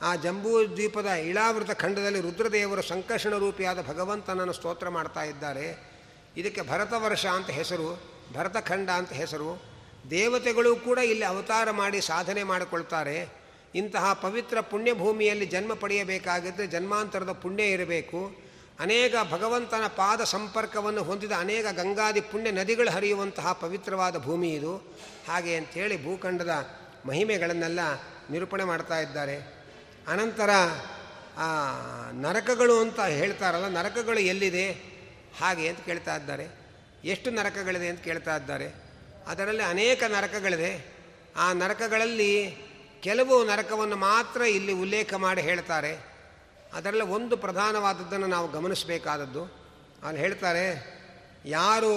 ಆ 0.01 0.15
ಜಂಬೂ 0.15 0.67
ದ್ವೀಪದ 0.67 1.05
ಇಳಾವೃತ 1.05 1.71
ಖಂಡದಲ್ಲಿ 1.71 2.21
ರುದ್ರದೇವರು 2.21 2.81
ಸಂಕರ್ಷಣ 2.81 3.37
ರೂಪಿಯಾದ 3.37 3.87
ಭಗವಂತನನ್ನು 3.87 4.53
ಸ್ತೋತ್ರ 4.53 4.89
ಮಾಡ್ತಾ 4.89 5.23
ಇದ್ದಾರೆ. 5.23 5.95
ಇದಕ್ಕೆ 6.37 6.61
ಭರತ 6.61 6.93
ವರ್ಷ 6.97 7.25
ಅಂತ 7.25 7.49
ಹೆಸರು, 7.49 8.01
ಭರತಖಂಡ 8.33 8.89
ಅಂತ 8.89 9.13
ಹೆಸರು. 9.13 9.63
ದೇವತೆಗಳು 10.09 10.75
ಕೂಡ 10.75 10.97
ಇಲ್ಲಿ 10.97 11.25
ಅವತಾರ 11.25 11.71
ಮಾಡಿ 11.71 12.01
ಸಾಧನೆ 12.01 12.43
ಮಾಡಿಕೊಳ್ತಾರೆ. 12.43 13.44
ಇಂತಹ 13.75 14.13
ಪವಿತ್ರ 14.13 14.59
ಪುಣ್ಯಭೂಮಿಯಲ್ಲಿ 14.61 15.45
ಜನ್ಮ 15.45 15.73
ಪಡೆಯಬೇಕಾಗಿದ್ದರೆ 15.73 16.67
ಜನ್ಮಾಂತರದ 16.67 17.31
ಪುಣ್ಯ 17.31 17.63
ಇರಬೇಕು. 17.63 18.35
ಅನೇಕ 18.79 19.15
ಭಗವಂತನ 19.31 19.87
ಪಾದ 19.87 20.23
ಸಂಪರ್ಕವನ್ನು 20.23 21.03
ಹೊಂದಿದ 21.03 21.31
ಅನೇಕ 21.31 21.65
ಗಂಗಾದಿ 21.65 22.21
ಪುಣ್ಯ 22.21 22.51
ನದಿಗಳು 22.51 22.91
ಹರಿಯುವಂತಹ 22.91 23.53
ಪವಿತ್ರವಾದ 23.53 24.17
ಭೂಮಿ 24.17 24.53
ಇದು. 24.53 24.77
ಹಾಗೆ 25.27 25.55
ಅಂಥೇಳಿ 25.55 26.05
ಭೂಖಂಡದ 26.05 26.67
ಮಹಿಮೆಗಳನ್ನೆಲ್ಲ 27.05 27.79
ನಿರೂಪಣೆ 28.31 28.63
ಮಾಡ್ತಾ 28.63 28.99
ಇದ್ದಾರೆ. 28.99 29.65
ಅನಂತರ 30.07 30.49
ನರಕಗಳು 32.11 32.79
ಅಂತ 32.79 32.99
ಹೇಳ್ತಾರಲ್ಲ, 32.99 33.67
ನರಕಗಳು 33.67 34.19
ಎಲ್ಲಿದೆ? 34.19 34.71
ಹಾಗೆ 35.41 35.67
ಅಂತ 35.67 35.79
ಕೇಳ್ತಾ 35.79 36.15
ಇದ್ದಾರೆ. 36.15 36.47
ಎಷ್ಟು 37.03 37.31
ನರಕಗಳಿದೆ 37.31 37.87
ಅಂತ 37.87 38.01
ಕೇಳ್ತಾ 38.01 38.37
ಇದ್ದಾರೆ. 38.37 38.73
ಅದರಲ್ಲಿ 39.27 39.63
ಅನೇಕ 39.63 40.03
ನರಕಗಳಿದೆ. 40.03 40.95
ಆ 41.37 41.53
ನರಕಗಳಲ್ಲಿ 41.53 42.64
ಕೆಲವು 43.05 43.45
ನರಕವನ್ನು 43.45 43.95
ಮಾತ್ರ 43.95 44.41
ಇಲ್ಲಿ 44.41 44.73
ಉಲ್ಲೇಖ 44.73 45.13
ಮಾಡಿ 45.13 45.41
ಹೇಳ್ತಾರೆ. 45.41 45.91
ಅದರಲ್ಲಿ 46.73 47.03
ಒಂದು 47.03 47.37
ಪ್ರಧಾನವಾದದ್ದನ್ನು 47.37 48.27
ನಾವು 48.27 48.47
ಗಮನಿಸಬೇಕಾದದ್ದು. 48.51 49.43
ಅಲ್ಲಿ 50.05 50.21
ಹೇಳ್ತಾರೆ, 50.21 50.65
ಯಾರು 51.45 51.91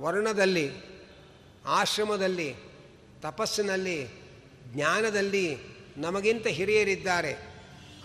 ವರ್ಣದಲ್ಲಿ, 0.00 0.66
ಆಶ್ರಮದಲ್ಲಿ, 1.66 2.48
ತಪಸ್ಸಿನಲ್ಲಿ, 3.22 3.98
ಜ್ಞಾನದಲ್ಲಿ 4.66 5.46
ನಮಗಿಂತ 5.96 6.46
ಹಿರಿಯರಿದ್ದಾರೆ. 6.46 7.32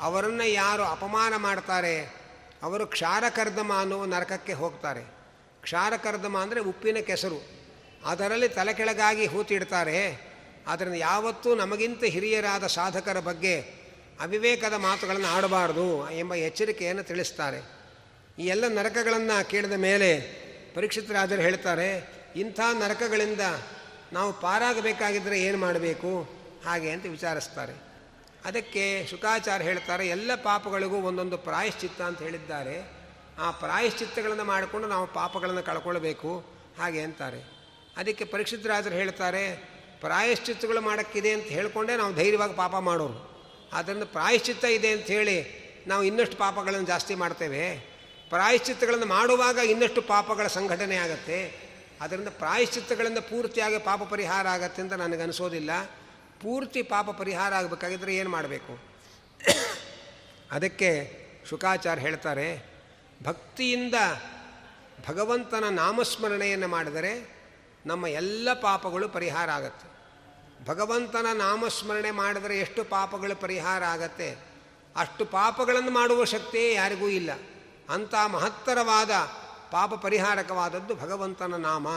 ಅವರನ್ನು 0.02 0.48
ಯಾರು 0.48 0.84
ಅಪಮಾನ 0.84 1.34
ಮಾಡ್ತಾರೆ? 1.38 1.96
ಅವರು 2.64 2.88
ಕ್ಷಾರಕರ್ದಮ 2.88 3.72
ಅನ್ನುವ 3.80 4.06
ನರಕಕ್ಕೆ 4.06 4.54
ಹೋಗ್ತಾರೆ. 4.54 5.04
ಕ್ಷಾರಕರ್ದಮ 5.62 6.38
ಅಂದರೆ 6.38 6.60
ಉಪ್ಪಿನ 6.60 6.98
ಕೆಸರು. 7.02 7.40
ಅದರಲ್ಲಿ 8.06 8.50
ತಲೆಕೆಳಗಾಗಿ 8.50 9.26
ಹೂತಿಡ್ತಾರೆ. 9.26 10.33
ಆದ್ದರಿಂದ 10.68 10.96
ಯಾವತ್ತೂ 10.96 11.56
ನಮಗಿಂತ 11.56 12.04
ಹಿರಿಯರಾದ 12.04 12.68
ಸಾಧಕರ 12.68 13.20
ಬಗ್ಗೆ 13.20 13.62
ಅವಿವೇಕದ 14.20 14.74
ಮಾತುಗಳನ್ನು 14.74 15.28
ಆಡಬಾರದು 15.28 16.10
ಎಂಬ 16.12 16.36
ಎಚ್ಚರಿಕೆಯನ್ನು 16.36 17.04
ತಿಳಿಸ್ತಾರೆ. 17.04 17.84
ಈ 18.40 18.46
ಎಲ್ಲ 18.46 18.68
ನರಕಗಳನ್ನು 18.68 19.50
ಕೇಳಿದ 19.50 19.72
ಮೇಲೆ 19.72 20.20
ಪರೀಕ್ಷಿತರಾದರು 20.76 21.42
ಹೇಳ್ತಾರೆ, 21.42 22.14
ಇಂಥ 22.36 22.60
ನರಕಗಳಿಂದ 22.60 23.42
ನಾವು 24.14 24.34
ಪಾರಾಗಬೇಕಾಗಿದ್ದರೆ 24.34 25.42
ಏನು 25.42 25.58
ಮಾಡಬೇಕು? 25.58 26.30
ಹಾಗೆ 26.66 26.92
ಅಂತ 26.92 27.06
ವಿಚಾರಿಸ್ತಾರೆ. 27.06 27.74
ಅದಕ್ಕೆ 28.46 29.08
ಶುಕಾಚಾರ 29.08 29.62
ಹೇಳ್ತಾರೆ, 29.62 30.08
ಎಲ್ಲ 30.08 30.36
ಪಾಪಗಳಿಗೂ 30.36 30.96
ಒಂದೊಂದು 30.96 31.38
ಪ್ರಾಯಶ್ಚಿತ್ತ 31.38 32.02
ಅಂತ 32.02 32.22
ಹೇಳಿದ್ದಾರೆ. 32.22 33.04
ಆ 33.40 33.52
ಪ್ರಾಯಶ್ಚಿತ್ತಗಳನ್ನು 33.52 34.44
ಮಾಡಿಕೊಂಡು 34.44 34.88
ನಾವು 34.88 35.08
ಪಾಪಗಳನ್ನು 35.08 35.64
ಕಳ್ಕೊಳ್ಬೇಕು. 35.64 36.46
ಹಾಗೆ 36.80 37.02
ಅಂತಾರೆ. 37.02 37.54
ಅದಕ್ಕೆ 37.98 38.26
ಪರೀಕ್ಷಿತರಾಜರು 38.26 38.96
ಹೇಳ್ತಾರೆ 38.96 39.73
ಪ್ರಾಯಶ್ಚಿತ್ತಗಳು 40.04 40.82
ಮಾಡೋಕ್ಕಿದೆ 40.82 41.32
ಅಂತ 41.32 41.46
ಹೇಳಿಕೊಂಡೇ 41.46 41.96
ನಾವು 41.98 42.14
ಧೈರ್ಯವಾಗಿ 42.16 42.54
ಪಾಪ 42.54 42.76
ಮಾಡೋರು. 42.76 43.18
ಆದ್ದರಿಂದ 43.74 44.04
ಪ್ರಾಯಶ್ಚಿತ್ತ 44.04 44.66
ಇದೆ 44.66 44.92
ಅಂತ 44.92 45.08
ಹೇಳಿ 45.08 45.38
ನಾವು 45.88 46.04
ಇನ್ನಷ್ಟು 46.04 46.38
ಪಾಪಗಳನ್ನು 46.38 46.88
ಜಾಸ್ತಿ 46.88 47.16
ಮಾಡ್ತೇವೆ. 47.16 47.64
ಪ್ರಾಯಶ್ಚಿತ್ತಗಳನ್ನು 48.30 49.06
ಮಾಡುವಾಗ 49.06 49.58
ಇನ್ನಷ್ಟು 49.58 50.02
ಪಾಪಗಳ 50.02 50.48
ಸಂಘಟನೆ 50.48 50.96
ಆಗುತ್ತೆ. 50.96 51.40
ಅದರಿಂದ 52.02 52.28
ಪ್ರಾಯಶ್ಚಿತ್ತಗಳಿಂದ 52.28 53.18
ಪೂರ್ತಿಯಾಗಿ 53.18 53.78
ಪಾಪ 53.78 54.02
ಪರಿಹಾರ 54.04 54.48
ಆಗತ್ತೆ 54.48 54.82
ಅಂತ 54.82 54.94
ನನಗನ್ನಿಸೋದಿಲ್ಲ 54.94 55.72
ಪೂರ್ತಿ 56.42 56.82
ಪಾಪ 56.82 57.10
ಪರಿಹಾರ 57.10 57.54
ಆಗಬೇಕಾಗಿದ್ದರೆ 57.54 58.16
ಏನು 58.16 58.30
ಮಾಡಬೇಕು? 58.30 58.74
ಅದಕ್ಕೆ 60.52 60.90
ಶುಕಾಚಾರ್ಯ 61.50 62.02
ಹೇಳ್ತಾರೆ, 62.02 62.48
ಭಕ್ತಿಯಿಂದ 63.24 63.98
ಭಗವಂತನ 65.08 65.64
ನಾಮಸ್ಮರಣೆಯನ್ನು 65.70 66.68
ಮಾಡಿದರೆ 66.68 67.14
ನಮ್ಮ 67.86 68.08
ಎಲ್ಲ 68.08 68.50
ಪಾಪಗಳು 68.54 69.10
ಪರಿಹಾರ 69.10 69.50
ಆಗತ್ತೆ. 69.50 69.93
ಭಗವಂತನ 70.66 71.26
ನಾಮಸ್ಮರಣೆ 71.34 72.12
ಮಾಡಿದರೆ 72.12 72.60
ಎಷ್ಟು 72.60 72.84
ಪಾಪಗಳು 72.84 73.42
ಪರಿಹಾರ 73.42 73.84
ಆಗತ್ತೆ? 73.84 74.30
ಅಷ್ಟು 74.96 75.26
ಪಾಪಗಳನ್ನು 75.26 75.92
ಮಾಡುವ 75.92 76.24
ಶಕ್ತಿಯೇ 76.24 76.74
ಯಾರಿಗೂ 76.74 77.08
ಇಲ್ಲ. 77.08 77.32
ಅಂಥ 77.90 78.14
ಮಹತ್ತರವಾದ 78.28 79.12
ಪಾಪ 79.72 79.94
ಪರಿಹಾರಕವಾದದ್ದು 79.94 80.96
ಭಗವಂತನ 80.96 81.56
ನಾಮ. 81.56 81.88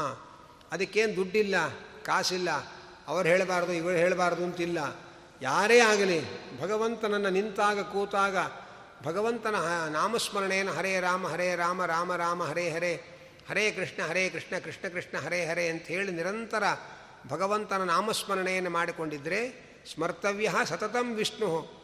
ಅದಕ್ಕೇನು 0.73 1.17
ದುಡ್ಡಿಲ್ಲ, 1.17 1.55
ಕಾಸಿಲ್ಲ, 2.05 2.51
ಅವ್ರು 3.09 3.29
ಹೇಳಬಾರ್ದು, 3.29 3.73
ಇವರು 3.73 3.97
ಹೇಳಬಾರ್ದು 3.97 4.45
ಅಂತಿಲ್ಲ. 4.45 4.79
ಯಾರೇ 5.43 5.79
ಆಗಲಿ, 5.79 6.21
ಭಗವಂತನನ್ನು 6.61 7.31
ನಿಂತಾಗ, 7.31 7.81
ಕೂತಾಗ, 7.81 8.37
ಭಗವಂತನ 9.03 9.57
ನಾಮಸ್ಮರಣೆಯನ್ನು 9.89 10.73
ಹರೇ 10.73 11.01
ರಾಮ 11.01 11.27
ಹರೇ 11.29 11.55
ರಾಮ 11.55 11.85
ರಾಮ 11.85 12.15
ರಾಮ, 12.15 12.45
ಹರೇ 12.45 12.71
ಹರೇ 12.71 12.93
ಹರೇ 13.51 13.71
ಕೃಷ್ಣ 13.71 14.07
ಹರೇ 14.07 14.31
ಕೃಷ್ಣ 14.31 14.59
ಕೃಷ್ಣ 14.59 14.89
ಕೃಷ್ಣ, 14.89 15.19
ಹರೇ 15.19 15.47
ಹರೇ 15.47 15.69
ಅಂತ 15.69 15.83
ಹೇಳಿ 15.83 16.13
ನಿರಂತರ 16.13 16.63
ಭಗವಂತನ 17.29 17.83
ನಾಮಸ್ಮರಣೆಯನ್ನು 17.83 18.71
ಮಾಡಿಕೊಂಡಿದ್ದರೆ 18.71 19.67
ಸ್ಮರ್ತವ್ಯ 19.95 20.53
ಸತತಂ 20.65 21.15
ವಿಷ್ಣು. 21.15 21.77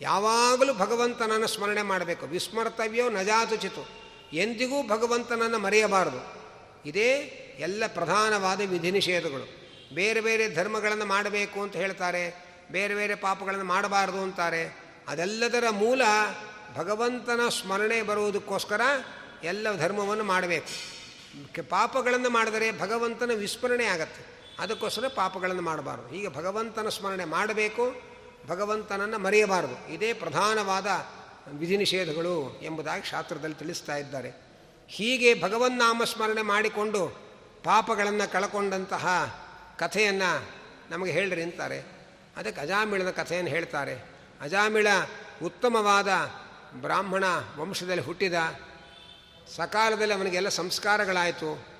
ಯಾವಾಗಲೂ 0.00 0.74
ಭಗವಂತನನ್ನು 0.74 1.46
ಸ್ಮರಣೆ 1.46 1.82
ಮಾಡಬೇಕು. 1.82 2.26
ವಿಸ್ಮರ್ತವ್ಯೋ 2.26 3.10
ನಜಾತುಚಿತು 3.10 3.88
ಎಂದಿಗೂ 4.32 4.82
ಭಗವಂತನನ್ನು 4.88 5.58
ಮರೆಯಬಾರದು. 5.58 6.42
ಇದೇ 6.88 7.12
ಎಲ್ಲ 7.58 7.82
ಪ್ರಧಾನವಾದ 7.86 8.60
ವಿಧಿ 8.60 8.90
ನಿಷೇಧಗಳು. 8.90 9.62
ಬೇರೆ 9.94 10.20
ಬೇರೆ 10.20 10.54
ಧರ್ಮಗಳನ್ನು 10.54 11.04
ಮಾಡಬೇಕು 11.04 11.62
ಅಂತ 11.62 11.76
ಹೇಳ್ತಾರೆ. 11.76 12.52
ಬೇರೆ 12.70 12.94
ಬೇರೆ 12.94 13.14
ಪಾಪಗಳನ್ನು 13.14 13.64
ಮಾಡಬಾರದು 13.64 14.18
ಅಂತಾರೆ. 14.18 14.76
ಅದೆಲ್ಲದರ 15.08 15.64
ಮೂಲ 15.70 16.02
ಭಗವಂತನ 16.76 17.40
ಸ್ಮರಣೆ 17.48 18.02
ಬರುವುದಕ್ಕೋಸ್ಕರ 18.02 18.80
ಎಲ್ಲ 19.44 19.76
ಧರ್ಮವನ್ನು 19.76 20.24
ಮಾಡಬೇಕು. 20.24 20.92
ಪಾಪಗಳನ್ನು 21.68 22.30
ಮಾಡಿದರೆ 22.30 22.80
ಭಗವಂತನ 22.80 23.30
ವಿಸ್ಮರಣೆ 23.34 23.84
ಆಗತ್ತೆ. 23.84 24.31
ಅದಕ್ಕೋಸ್ಕರ 24.58 25.04
ಪಾಪಗಳನ್ನು 25.14 25.62
ಮಾಡಬಾರ್ದು. 25.62 26.08
ಹೀಗೆ 26.08 26.28
ಭಗವಂತನ 26.28 26.88
ಸ್ಮರಣೆ 26.88 27.24
ಮಾಡಬೇಕು, 27.24 28.02
ಭಗವಂತನನ್ನು 28.48 29.18
ಮರೆಯಬಾರದು. 29.18 29.92
ಇದೇ 29.92 30.12
ಪ್ರಧಾನವಾದ 30.12 30.86
ವಿಧಿ 31.52 31.76
ನಿಷೇಧಗಳು 31.76 32.60
ಎಂಬುದಾಗಿ 32.62 33.04
ಶಾಸ್ತ್ರದಲ್ಲಿ 33.04 33.56
ತಿಳಿಸ್ತಾ 33.56 33.96
ಇದ್ದಾರೆ. 33.96 34.32
ಹೀಗೆ 34.88 35.42
ಭಗವನ್ನಾಮ 35.42 36.04
ಸ್ಮರಣೆ 36.04 36.42
ಮಾಡಿಕೊಂಡು 36.42 37.08
ಪಾಪಗಳನ್ನು 37.64 38.32
ಕಳಕೊಂಡಂತಹ 38.32 39.06
ಕಥೆಯನ್ನು 39.78 40.48
ನಮಗೆ 40.90 41.12
ಹೇಳ್ರಿ 41.12 41.42
ಅಂತಾರೆ. 41.42 41.80
ಅದಕ್ಕೆ 42.36 42.60
ಅಜಾಮಿಳನ 42.60 43.10
ಕಥೆಯನ್ನು 43.10 43.50
ಹೇಳ್ತಾರೆ. 43.50 44.04
ಅಜಾಮಿಳ 44.40 44.86
ಉತ್ತಮವಾದ 45.44 46.08
ಬ್ರಾಹ್ಮಣ 46.72 47.24
ವಂಶದಲ್ಲಿ 47.56 48.02
ಹುಟ್ಟಿದ, 48.02 48.34
ಸಕಾಲದಲ್ಲಿ 49.56 50.14
ಅವನಿಗೆಲ್ಲ 50.14 50.48
ಸಂಸ್ಕಾರಗಳಾಯಿತು. 50.48 51.71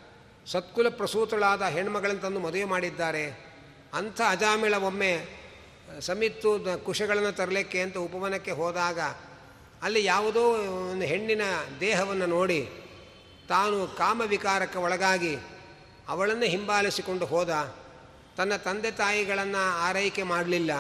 ಸತ್ಕುಲ 0.47 0.89
ಪ್ರಸೂತಳಾದ 0.89 1.63
ಹೆಣ್ಮಗಳನ್ನು 1.63 2.21
ತಂದು 2.21 2.41
ಮದುವೆ 2.41 2.65
ಮಾಡಿದ್ದಾರೆ. 2.65 3.53
ಅಂಥ 3.95 4.21
ಅಜಾಮಿಳ 4.29 4.75
ಒಮ್ಮೆ 4.75 5.43
ಸಮಿತ್ತು 6.01 6.85
ಕುಶಗಳನ್ನು 6.85 7.33
ತರಲಿಕ್ಕೆ 7.33 7.81
ಅಂತ 7.81 7.97
ಉಪವನಕ್ಕೆ 7.97 8.51
ಹೋದಾಗ 8.51 9.01
ಅಲ್ಲಿ 9.83 10.05
ಯಾವುದೋ 10.05 10.41
ಒಂದು 10.91 11.05
ಹೆಣ್ಣಿನ 11.05 11.43
ದೇಹವನ್ನು 11.81 12.27
ನೋಡಿ 12.27 12.69
ತಾನು 13.49 13.87
ಕಾಮವಿಕಾರಕ್ಕೆ 13.87 14.79
ಒಳಗಾಗಿ 14.79 15.37
ಅವಳನ್ನು 16.09 16.45
ಹಿಂಬಾಲಿಸಿಕೊಂಡು 16.45 17.27
ಹೋದ. 17.27 17.77
ತನ್ನ 18.37 18.57
ತಂದೆ 18.57 18.91
ತಾಯಿಗಳನ್ನು 18.91 19.79
ಆರೈಕೆ 19.79 20.23
ಮಾಡಲಿಲ್ಲ. 20.23 20.71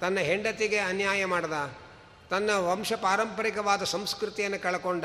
ತನ್ನ 0.00 0.18
ಹೆಂಡತಿಗೆ 0.18 0.78
ಅನ್ಯಾಯ 0.78 1.24
ಮಾಡ್ದ. 1.24 1.52
ತನ್ನ 2.30 2.50
ವಂಶ 2.50 2.92
ಪಾರಂಪರಿಕವಾದ 2.92 3.84
ಸಂಸ್ಕೃತಿಯನ್ನು 3.84 4.62
ಕಳ್ಕೊಂಡ. 4.62 5.04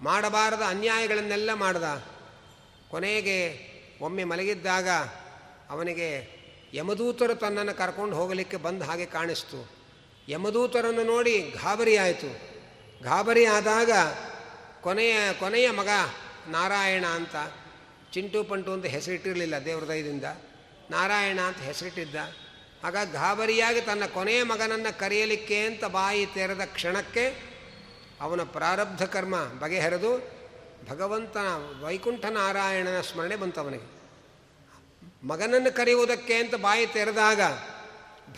ಮಾಡಬಾರದ 0.00 0.62
ಅನ್ಯಾಯಗಳನ್ನೆಲ್ಲ 0.68 1.54
ಮಾಡ್ದ. 1.54 1.84
ಕೊನೆಗೆ 2.90 3.68
ಒಮ್ಮೆ 4.00 4.24
ಮಲಗಿದ್ದಾಗ 4.24 4.88
ಅವನಿಗೆ 5.70 6.38
ಯಮದೂತರು 6.74 7.34
ತನ್ನನ್ನು 7.34 7.74
ಕರ್ಕೊಂಡು 7.74 8.16
ಹೋಗಲಿಕ್ಕೆ 8.16 8.56
ಬಂದ 8.56 8.82
ಹಾಗೆ 8.82 9.06
ಕಾಣಿಸ್ತು. 9.06 9.70
ಯಮದೂತರನ್ನು 10.28 11.04
ನೋಡಿ 11.04 11.40
ಗಾಬರಿ 11.40 11.96
ಆಯಿತು. 11.96 12.30
ಗಾಬರಿ 13.04 13.46
ಆದಾಗ 13.46 13.90
ಕೊನೆಯ 14.80 15.32
ಕೊನೆಯ 15.32 15.70
ಮಗ 15.70 15.88
ನಾರಾಯಣ 16.48 17.06
ಅಂತ 17.06 17.36
ಚಿಂಟು 18.12 18.44
ಪಂಟು 18.44 18.72
ಅಂತ 18.72 18.86
ಹೆಸರಿಟ್ಟಿರಲಿಲ್ಲ 18.86 19.64
ದೇವ್ರ 19.64 19.88
ದಯದಿಂದ. 19.88 20.24
ನಾರಾಯಣ 20.90 21.40
ಅಂತ 21.40 21.58
ಹೆಸರಿಟ್ಟಿದ್ದ. 21.58 22.16
ಆಗ 22.84 22.96
ಗಾಬರಿಯಾಗಿ 23.12 23.80
ತನ್ನ 23.80 24.06
ಕೊನೆಯ 24.06 24.42
ಮಗನನ್ನು 24.42 24.98
ಕರೆಯಲಿಕ್ಕೆ 24.98 25.60
ಅಂತ 25.60 25.84
ಬಾಯಿ 25.84 26.26
ತೆರೆದ 26.26 26.60
ಕ್ಷಣಕ್ಕೆ 26.64 27.42
ಅವನ 28.20 28.42
ಪ್ರಾರಬ್ಧ 28.42 29.04
ಕರ್ಮ 29.04 29.36
ಬಗೆಹರಿದು 29.36 30.37
ಭಗವಂತನ 30.86 31.46
ವೈಕುಂಠ 31.84 32.24
ನಾರಾಯಣನ 32.24 33.00
ಸ್ಮರಣೆ 33.00 33.36
ಬಂತು 33.36 33.60
ಅವನಿಗೆ 33.60 33.98
ಮಗನನ್ನು 35.26 35.76
ಕರೆಯುವುದಕ್ಕೆ 35.76 36.34
ಅಂತ 36.34 36.54
ಬಾಯಿ 36.54 36.86
ತೆರೆದಾಗ 36.86 37.40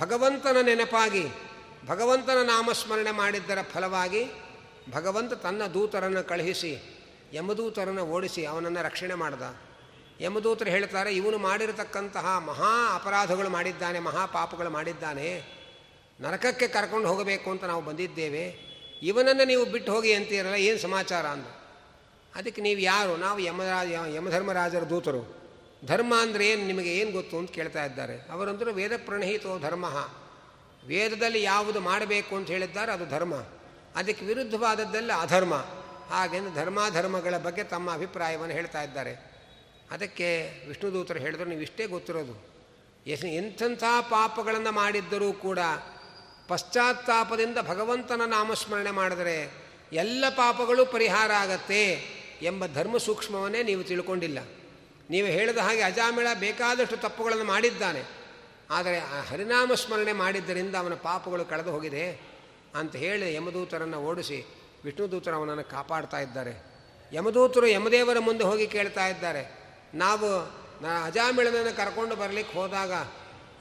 ಭಗವಂತನ 0.00 0.56
ನೆನಪಾಗಿ, 0.62 1.24
ಭಗವಂತನ 1.86 2.36
ನಾಮಸ್ಮರಣೆ 2.42 3.10
ಮಾಡಿದ್ದರ 3.10 3.58
ಫಲವಾಗಿ 3.62 4.24
ಭಗವಂತ 4.90 5.32
ತನ್ನ 5.32 5.66
ದೂತರನ್ನು 5.66 6.28
ಕಳುಹಿಸಿ, 6.28 6.78
ಯಮದೂತರನ್ನು 7.32 8.06
ಓಡಿಸಿ 8.06 8.44
ಅವನನ್ನು 8.44 8.82
ರಕ್ಷಣೆ 8.82 9.14
ಮಾಡ್ದ. 9.14 9.42
ಯಮದೂತರು 10.20 10.70
ಹೇಳ್ತಾರೆ, 10.70 11.16
ಇವನು 11.16 11.38
ಮಾಡಿರತಕ್ಕಂತಹ 11.38 12.38
ಮಹಾ 12.38 12.94
ಅಪರಾಧಗಳು 12.94 13.48
ಮಾಡಿದ್ದಾನೆ, 13.48 13.98
ಮಹಾ 13.98 14.26
ಪಾಪಗಳು 14.26 14.70
ಮಾಡಿದ್ದಾನೆ. 14.70 15.60
ನರಕಕ್ಕೆ 16.20 16.68
ಕರ್ಕೊಂಡು 16.68 17.08
ಹೋಗಬೇಕು 17.08 17.50
ಅಂತ 17.50 17.64
ನಾವು 17.64 17.82
ಬಂದಿದ್ದೇವೆ. 17.82 18.70
ಇವನನ್ನು 19.02 19.44
ನೀವು 19.44 19.64
ಬಿಟ್ಟು 19.64 19.92
ಹೋಗಿ 19.92 20.12
ಅಂತೀರಲ್ಲ, 20.12 20.54
ಏನು 20.54 20.78
ಸಮಾಚಾರ? 20.78 21.26
ಅಂದ. 21.26 21.44
ಅದಕ್ಕೆ 22.34 22.62
ನೀವು 22.62 22.80
ಯಾರು? 22.80 23.16
ನಾವು 23.16 23.38
ಯಮರಾಜ 23.38 23.88
ಯಮಧರ್ಮರಾಜರ 24.14 24.82
ದೂತರು. 24.82 25.40
ಧರ್ಮ 25.84 26.14
ಅಂದರೆ 26.20 26.48
ಏನು? 26.48 26.66
ನಿಮಗೆ 26.66 26.96
ಏನು 26.96 27.10
ಗೊತ್ತು 27.10 27.38
ಅಂತ 27.38 27.50
ಕೇಳ್ತಾ 27.50 27.84
ಇದ್ದಾರೆ. 27.84 28.32
ಅವರಂದರು 28.32 28.72
ವೇದ 28.72 28.92
ಪ್ರಣಹಿತೋ 28.96 29.58
ಧರ್ಮ. 29.58 29.84
ವೇದದಲ್ಲಿ 30.86 31.42
ಯಾವುದು 31.42 31.80
ಮಾಡಬೇಕು 31.80 32.36
ಅಂತ 32.36 32.48
ಹೇಳಿದ್ದಾರೆ, 32.48 32.92
ಅದು 32.92 33.08
ಧರ್ಮ. 33.08 33.34
ಅದಕ್ಕೆ 33.96 34.24
ವಿರುದ್ಧವಾದದ್ದೆಲ್ಲ 34.24 35.12
ಅಧರ್ಮ. 35.20 35.54
ಹಾಗೆಂದು 36.10 36.54
ಧರ್ಮಾಧರ್ಮಗಳ 36.54 37.38
ಬಗ್ಗೆ 37.38 37.64
ತಮ್ಮ 37.64 37.92
ಅಭಿಪ್ರಾಯವನ್ನು 37.92 38.54
ಹೇಳ್ತಾ 38.54 38.82
ಇದ್ದಾರೆ. 38.82 39.12
ಅದಕ್ಕೆ 39.90 40.52
ವಿಷ್ಣುದೂತರು 40.68 41.18
ಹೇಳಿದ್ರು, 41.18 41.48
ನೀವು 41.48 41.60
ಇಷ್ಟೇ 41.60 41.86
ಗೊತ್ತಿರೋದು. 41.86 42.50
ಎಸ್ 43.06 43.24
ಎಂಥ 43.24 43.84
ಪಾಪಗಳನ್ನು 44.10 44.72
ಮಾಡಿದ್ದರೂ 44.72 45.32
ಕೂಡ 45.32 45.58
ಪಶ್ಚಾತ್ತಾಪದಿಂದ 46.48 47.58
ಭಗವಂತನ 47.68 48.22
ನಾಮಸ್ಮರಣೆ 48.26 48.90
ಮಾಡಿದರೆ 48.90 49.52
ಎಲ್ಲ 49.92 50.24
ಪಾಪಗಳು 50.28 50.86
ಪರಿಹಾರ 50.86 51.32
ಆಗತ್ತೆ. 51.32 52.19
ಎಂಬ 52.42 52.66
ಧರ್ಮ 52.66 52.96
ಸೂಕ್ಷ್ಮವನ್ನೇ 52.96 53.62
ನೀವು 53.62 53.82
ತಿಳ್ಕೊಂಡಿಲ್ಲ. 53.82 54.38
ನೀವು 55.10 55.26
ಹೇಳಿದ 55.26 55.58
ಹಾಗೆ 55.58 55.80
ಅಜಾಮಿಳ 55.80 56.26
ಬೇಕಾದಷ್ಟು 56.34 56.96
ತಪ್ಪುಗಳನ್ನು 56.96 57.44
ಮಾಡಿದ್ದಾನೆ. 57.44 58.02
ಆದರೆ 58.70 59.00
ಆ 59.00 59.20
ಹರಿನಾಮ 59.30 59.74
ಸ್ಮರಣೆ 59.74 60.12
ಮಾಡಿದ್ದರಿಂದ 60.12 60.74
ಅವನ 60.74 60.94
ಪಾಪಗಳು 60.94 61.44
ಕಳೆದು 61.44 61.70
ಹೋಗಿದೆ 61.72 62.20
ಅಂತ 62.74 62.96
ಹೇಳಿ 62.96 63.34
ಯಮದೂತರನ್ನು 63.34 63.98
ಓಡಿಸಿ 63.98 64.38
ವಿಷ್ಣುದೂತರು 64.84 65.36
ಅವನನ್ನು 65.36 65.64
ಕಾಪಾಡ್ತಾ 65.70 66.18
ಇದ್ದಾರೆ. 66.18 66.52
ಯಮದೂತರು 67.12 67.66
ಯಮದೇವರ 67.66 68.18
ಮುಂದೆ 68.18 68.44
ಹೋಗಿ 68.44 68.66
ಕೇಳ್ತಾ 68.66 69.06
ಇದ್ದಾರೆ. 69.08 69.42
ನಾವು 69.94 70.28
ಅಜಾಮಿಳನನ್ನು 71.04 71.76
ಕರ್ಕೊಂಡು 71.76 72.16
ಬರಲಿಕ್ಕೆ 72.16 72.58
ಹೋದಾಗ 72.58 72.92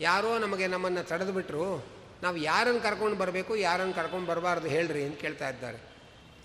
ಯಾರೋ 0.02 0.38
ನಮಗೆ 0.38 0.68
ನಮ್ಮನ್ನು 0.68 1.08
ತಡೆದು 1.08 1.32
ಬಿಟ್ಟರು 1.32 1.86
ನಾವು 2.24 2.38
ಯಾರನ್ನು 2.38 2.82
ಕರ್ಕೊಂಡು 2.82 3.18
ಬರಬೇಕು, 3.18 3.56
ಯಾರನ್ನು 3.56 3.94
ಕರ್ಕೊಂಡು 3.94 4.28
ಬರಬಾರ್ದು 4.28 4.68
ಹೇಳ್ರಿ 4.68 5.04
ಅಂತ 5.04 5.20
ಕೇಳ್ತಾ 5.20 5.50
ಇದ್ದಾರೆ. 5.50 5.80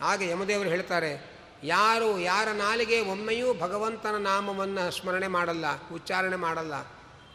ಆಗ 0.03 0.23
ಯಮದೇವರು 0.23 0.69
ಹೇಳ್ತಾರೆ 0.69 1.35
ಯಾರು, 1.63 2.19
ಯಾರ 2.19 2.49
ನಾಲಿಗೆ 2.49 3.01
ಒಮ್ಮೆಯೂ 3.01 3.55
ಭಗವಂತನ 3.55 4.17
ನಾಮವನ್ನು 4.17 4.91
ಸ್ಮರಣೆ 4.91 5.29
ಮಾಡಲ್ಲ, 5.29 5.67
ಉಚ್ಚಾರಣೆ 5.95 6.37
ಮಾಡಲ್ಲ, 6.37 6.75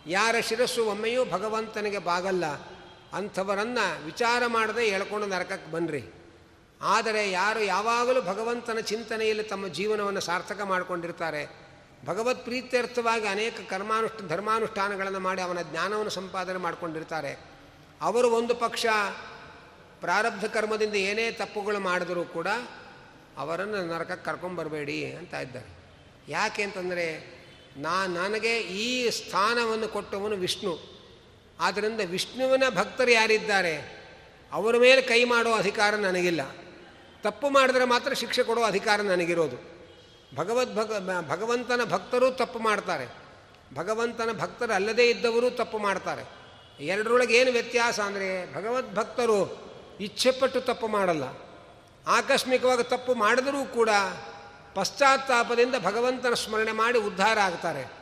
ಯಾರ 0.08 0.36
ಶಿರಸ್ಸು 0.40 0.86
ಒಮ್ಮೆಯೂ 0.86 1.26
ಭಗವಂತನಿಗೆ 1.26 1.98
ಬಾಗಲ್ಲ, 1.98 2.46
ಅಂಥವರನ್ನು 3.14 4.06
ವಿಚಾರ 4.06 4.44
ಮಾಡದೆ 4.48 4.86
ಹೇಳ್ಕೊಂಡು 4.86 5.28
ನರಕಕ್ಕೆ 5.28 5.72
ಬನ್ನಿರಿ 5.72 6.04
ಆದರೆ 6.82 7.32
ಯಾರು 7.32 7.60
ಯಾವಾಗಲೂ 7.60 8.22
ಭಗವಂತನ 8.22 8.80
ಚಿಂತನೆಯಲ್ಲಿ 8.80 9.44
ತಮ್ಮ 9.44 9.68
ಜೀವನವನ್ನು 9.68 10.20
ಸಾರ್ಥಕ 10.20 10.62
ಮಾಡಿಕೊಂಡಿರ್ತಾರೆ, 10.62 11.70
ಭಗವತ್ 12.06 12.44
ಪ್ರೀತ್ಯರ್ಥವಾಗಿ 12.44 13.28
ಅನೇಕ 13.28 13.56
ಕರ್ಮಾನುಷ್ಠ, 13.70 14.22
ಧರ್ಮಾನುಷ್ಠಾನಗಳನ್ನು 14.30 15.20
ಮಾಡಿ 15.20 15.42
ಅವನ 15.42 15.62
ಜ್ಞಾನವನ್ನು 15.62 16.10
ಸಂಪಾದನೆ 16.10 16.58
ಮಾಡಿಕೊಂಡಿರ್ತಾರೆ. 16.58 17.40
ಅವರು 18.02 18.30
ಒಂದು 18.30 18.56
ಪಕ್ಷ 18.56 18.86
ಪ್ರಾರಬ್ಧ 20.00 20.46
ಕರ್ಮದಿಂದ 20.46 20.96
ಏನೇ 20.96 21.32
ತಪ್ಪುಗಳು 21.32 21.80
ಮಾಡಿದರೂ 21.80 22.24
ಕೂಡ 22.24 22.48
ಅವರನ್ನು 23.40 23.88
ನರಕಕ್ಕೆ 23.88 24.26
ಕರ್ಕೊಂಬರಬೇಡಿ 24.26 25.12
ಅಂತ 25.12 25.34
ಇದ್ದಾರೆ. 25.34 25.80
ಯಾಕೆ 26.28 26.64
ಅಂತಂದರೆ, 26.64 27.40
ನಾ 27.78 28.08
ನನಗೆ 28.08 28.60
ಈ 28.60 29.10
ಸ್ಥಾನವನ್ನು 29.10 29.88
ಕೊಟ್ಟವನು 29.88 30.36
ವಿಷ್ಣು. 30.36 31.00
ಆದ್ದರಿಂದ 31.60 32.02
ವಿಷ್ಣುವಿನ 32.06 32.64
ಭಕ್ತರು 32.70 33.12
ಯಾರಿದ್ದಾರೆ? 33.12 34.00
ಅವರ 34.52 34.78
ಮೇಲೆ 34.78 35.02
ಕೈ 35.02 35.24
ಮಾಡೋ 35.24 35.52
ಅಧಿಕಾರ 35.52 35.96
ನನಗಿಲ್ಲ. 35.96 36.42
ತಪ್ಪು 37.22 37.50
ಮಾಡಿದ್ರೆ 37.50 37.86
ಮಾತ್ರ 37.86 38.14
ಶಿಕ್ಷೆ 38.14 38.44
ಕೊಡೋ 38.44 38.64
ಅಧಿಕಾರ 38.64 39.02
ನನಗಿರೋದು. 39.02 39.56
ಭಗವದ್ 40.36 40.76
ಭಗ, 40.76 40.92
ಭಗವಂತನ 41.30 41.82
ಭಕ್ತರು 41.84 42.32
ತಪ್ಪು 42.32 42.60
ಮಾಡ್ತಾರೆ. 42.60 43.08
ಭಗವಂತನ 43.74 44.30
ಭಕ್ತರು 44.40 44.74
ಅಲ್ಲದೇ 44.74 45.10
ಇದ್ದವರು 45.10 45.52
ತಪ್ಪು 45.52 45.78
ಮಾಡ್ತಾರೆ. 45.78 46.40
ಎರಡರೊಳಗೆ 46.86 47.38
ಏನು 47.38 47.52
ವ್ಯತ್ಯಾಸ 47.52 48.00
ಅಂದರೆ 48.00 48.54
ಭಗವದ್ಭಕ್ತರು 48.54 49.70
ಇಚ್ಛೆಪಟ್ಟು 50.00 50.62
ತಪ್ಪು 50.62 50.88
ಮಾಡಲ್ಲ. 50.88 51.49
ಆಕಸ್ಮಿಕವಾಗಿ 52.10 52.84
ತಪ್ಪು 52.84 53.14
ಮಾಡಿದರೂ 53.14 53.66
ಕೂಡ 53.66 53.89
ಪಶ್ಚಾತ್ತಾಪದಿಂದ 54.76 55.76
ಭಗವಂತನ 55.84 56.34
ಸ್ಮರಣೆ 56.34 56.72
ಮಾಡಿ 56.72 56.99
ಉದ್ಧಾರ 56.99 57.39
ಆಗ್ತಾರೆ. 57.39 57.99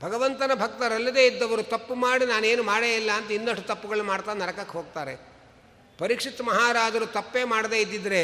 ಭಗವಂತನ 0.00 0.50
ಭಕ್ತರಲ್ಲದೇ 0.54 1.26
ಇದ್ದವರು 1.26 1.62
ತಪ್ಪು 1.62 1.94
ಮಾಡಿ 1.94 2.26
ನಾನೇನು 2.26 2.62
ಮಾಡೇ 2.62 2.96
ಇಲ್ಲ 2.96 3.10
ಅಂತ 3.10 3.30
ಇನ್ನಷ್ಟು 3.30 3.66
ತಪ್ಪುಗಳು 3.66 4.02
ಮಾಡ್ತಾ 4.02 4.32
ನರಕಕ್ಕೆ 4.32 4.72
ಹೋಗ್ತಾರೆ. 4.72 5.14
ಪರೀಕ್ಷಿತ್ 5.98 6.42
ಮಹಾರಾಜರು 6.42 7.06
ತಪ್ಪೇ 7.06 7.44
ಮಾಡದೇ 7.44 7.80
ಇದ್ದಿದ್ದರೆ 7.80 8.22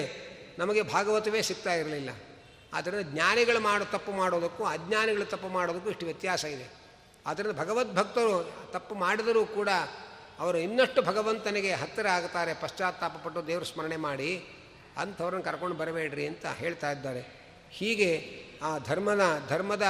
ನಮಗೆ 0.58 0.82
ಭಾಗವತವೇ 0.82 1.42
ಸಿಗ್ತಾ 1.42 1.74
ಇರಲಿಲ್ಲ. 1.74 2.10
ಆದ್ದರಿಂದ 2.74 3.10
ಜ್ಞಾನಿಗಳು 3.12 3.60
ಮಾಡೋ 3.60 3.84
ತಪ್ಪು 3.84 4.12
ಮಾಡೋದಕ್ಕೂ 4.12 4.64
ಅಜ್ಞಾನಿಗಳು 4.64 5.24
ತಪ್ಪು 5.24 5.48
ಮಾಡೋದಕ್ಕೂ 5.48 5.90
ಇಷ್ಟು 5.90 6.06
ವ್ಯತ್ಯಾಸ 6.06 6.44
ಇದೆ. 6.44 6.66
ಆದ್ದರಿಂದ 7.26 7.58
ಭಗವದ್ಭಕ್ತರು 7.58 8.52
ತಪ್ಪು 8.72 8.94
ಮಾಡಿದರೂ 8.94 9.44
ಕೂಡ 9.44 9.68
ಅವರು 10.38 10.58
ಇನ್ನಷ್ಟು 10.58 11.02
ಭಗವಂತನಿಗೆ 11.02 11.72
ಹತ್ತಿರ 11.72 12.08
ಆಗ್ತಾರೆ, 12.08 12.54
ಪಶ್ಚಾತ್ತಾಪಪಟ್ಟು 12.54 13.46
ದೇವರು 13.46 13.64
ಸ್ಮರಣೆ 13.64 13.96
ಮಾಡಿ. 13.96 14.58
ಅಂಥವ್ರನ್ನ 14.96 15.42
ಕರ್ಕೊಂಡು 15.42 15.76
ಬರಬೇಡ್ರಿ 15.76 16.26
ಅಂತ 16.26 16.46
ಹೇಳ್ತಾ 16.46 16.92
ಇದ್ದಾರೆ. 16.92 17.42
ಹೀಗೆ 17.70 18.42
ಆ 18.62 18.78
ಧರ್ಮದ 18.78 19.20
ಧರ್ಮದ 19.48 19.82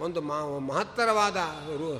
ಒಂದು 0.00 0.20
ಮಹತ್ತರವಾದ 0.60 1.36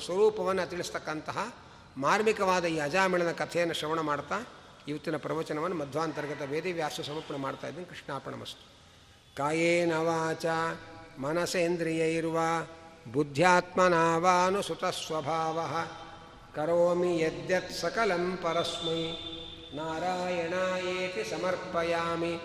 ಸ್ವರೂಪವನ್ನು 0.04 0.70
ತಿಳಿಸ್ತಕ್ಕಂತಹ 0.70 1.54
ಮಾರ್ಮಿಕವಾದ 1.96 2.64
ಈ 2.64 2.78
ಅಜಾಮಿಳನ 2.78 3.32
ಕಥೆಯನ್ನು 3.32 3.74
ಶ್ರವಣ 3.74 4.00
ಮಾಡ್ತಾ 4.00 4.46
ಇವತ್ತಿನ 4.88 5.16
ಪ್ರವಚನವನ್ನು 5.16 5.76
ಮಧ್ವಾಂತರ್ಗತ 5.76 6.42
ವೇದಿವ್ಯಾಸ 6.42 7.00
ಸಮರ್ಪಣೆ 7.00 7.38
ಮಾಡ್ತಾ 7.38 7.68
ಇದ್ದೀನಿ. 7.68 7.86
ಕೃಷ್ಣಾರ್ಪಣಮಸ್ತು. 7.86 8.64
ಕಾಯೇನ 9.36 9.96
ವಾಚ 9.96 10.46
ಮನಸೇಂದ್ರಿಯೈರ್ವ 11.18 12.38
ಬುದ್ಧ್ಯಾತ್ಮನಾವಾನುಸುತ 13.12 14.84
ಸ್ವಭಾವ. 14.84 15.60
ಕರೋಮಿ 16.54 17.20
ಯದ್ಯತ್ 17.20 17.72
ಸಕಲಂ 17.72 18.38
ಪರಸ್ಮೈ. 18.42 19.02
ನಾರಾಯಣಾಯೇತಿ 19.74 21.30
ಸಮರ್ಪಯಾಮಿ. 21.30 22.40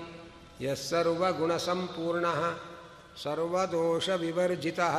ಯಸ್ಸರ್ವಗುಣಸಂಪೂರ್ಣ 0.61 2.25
ಸರ್ವದೋಷವಿವರ್ಜಿತಃ. 3.23 4.97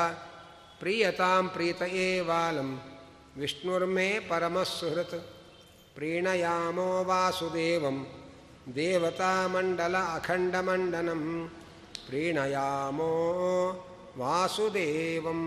ಪ್ರೀಯತಾಂ 0.79 1.49
ಪ್ರೀತ 1.49 1.83
ಏವಾಲಂ, 1.83 3.01
ವಿಷ್ಣುರ್ಮೇ 3.37 4.27
ಪರಮಸುಹೃತ್. 4.29 5.35
ಪ್ರೀಣಯಾಮೋ 5.95 7.05
ವಾಸುದೇವಂ, 7.05 8.07
ದೇವತಾಮಂಡಲ 8.75 9.97
ಅಖಂಡಮಂಡನಂ. 9.97 11.53
ಪ್ರೀಣಯಾಮೋ 12.07 13.13
ವಾಸುದೇವಂ. 14.19 15.43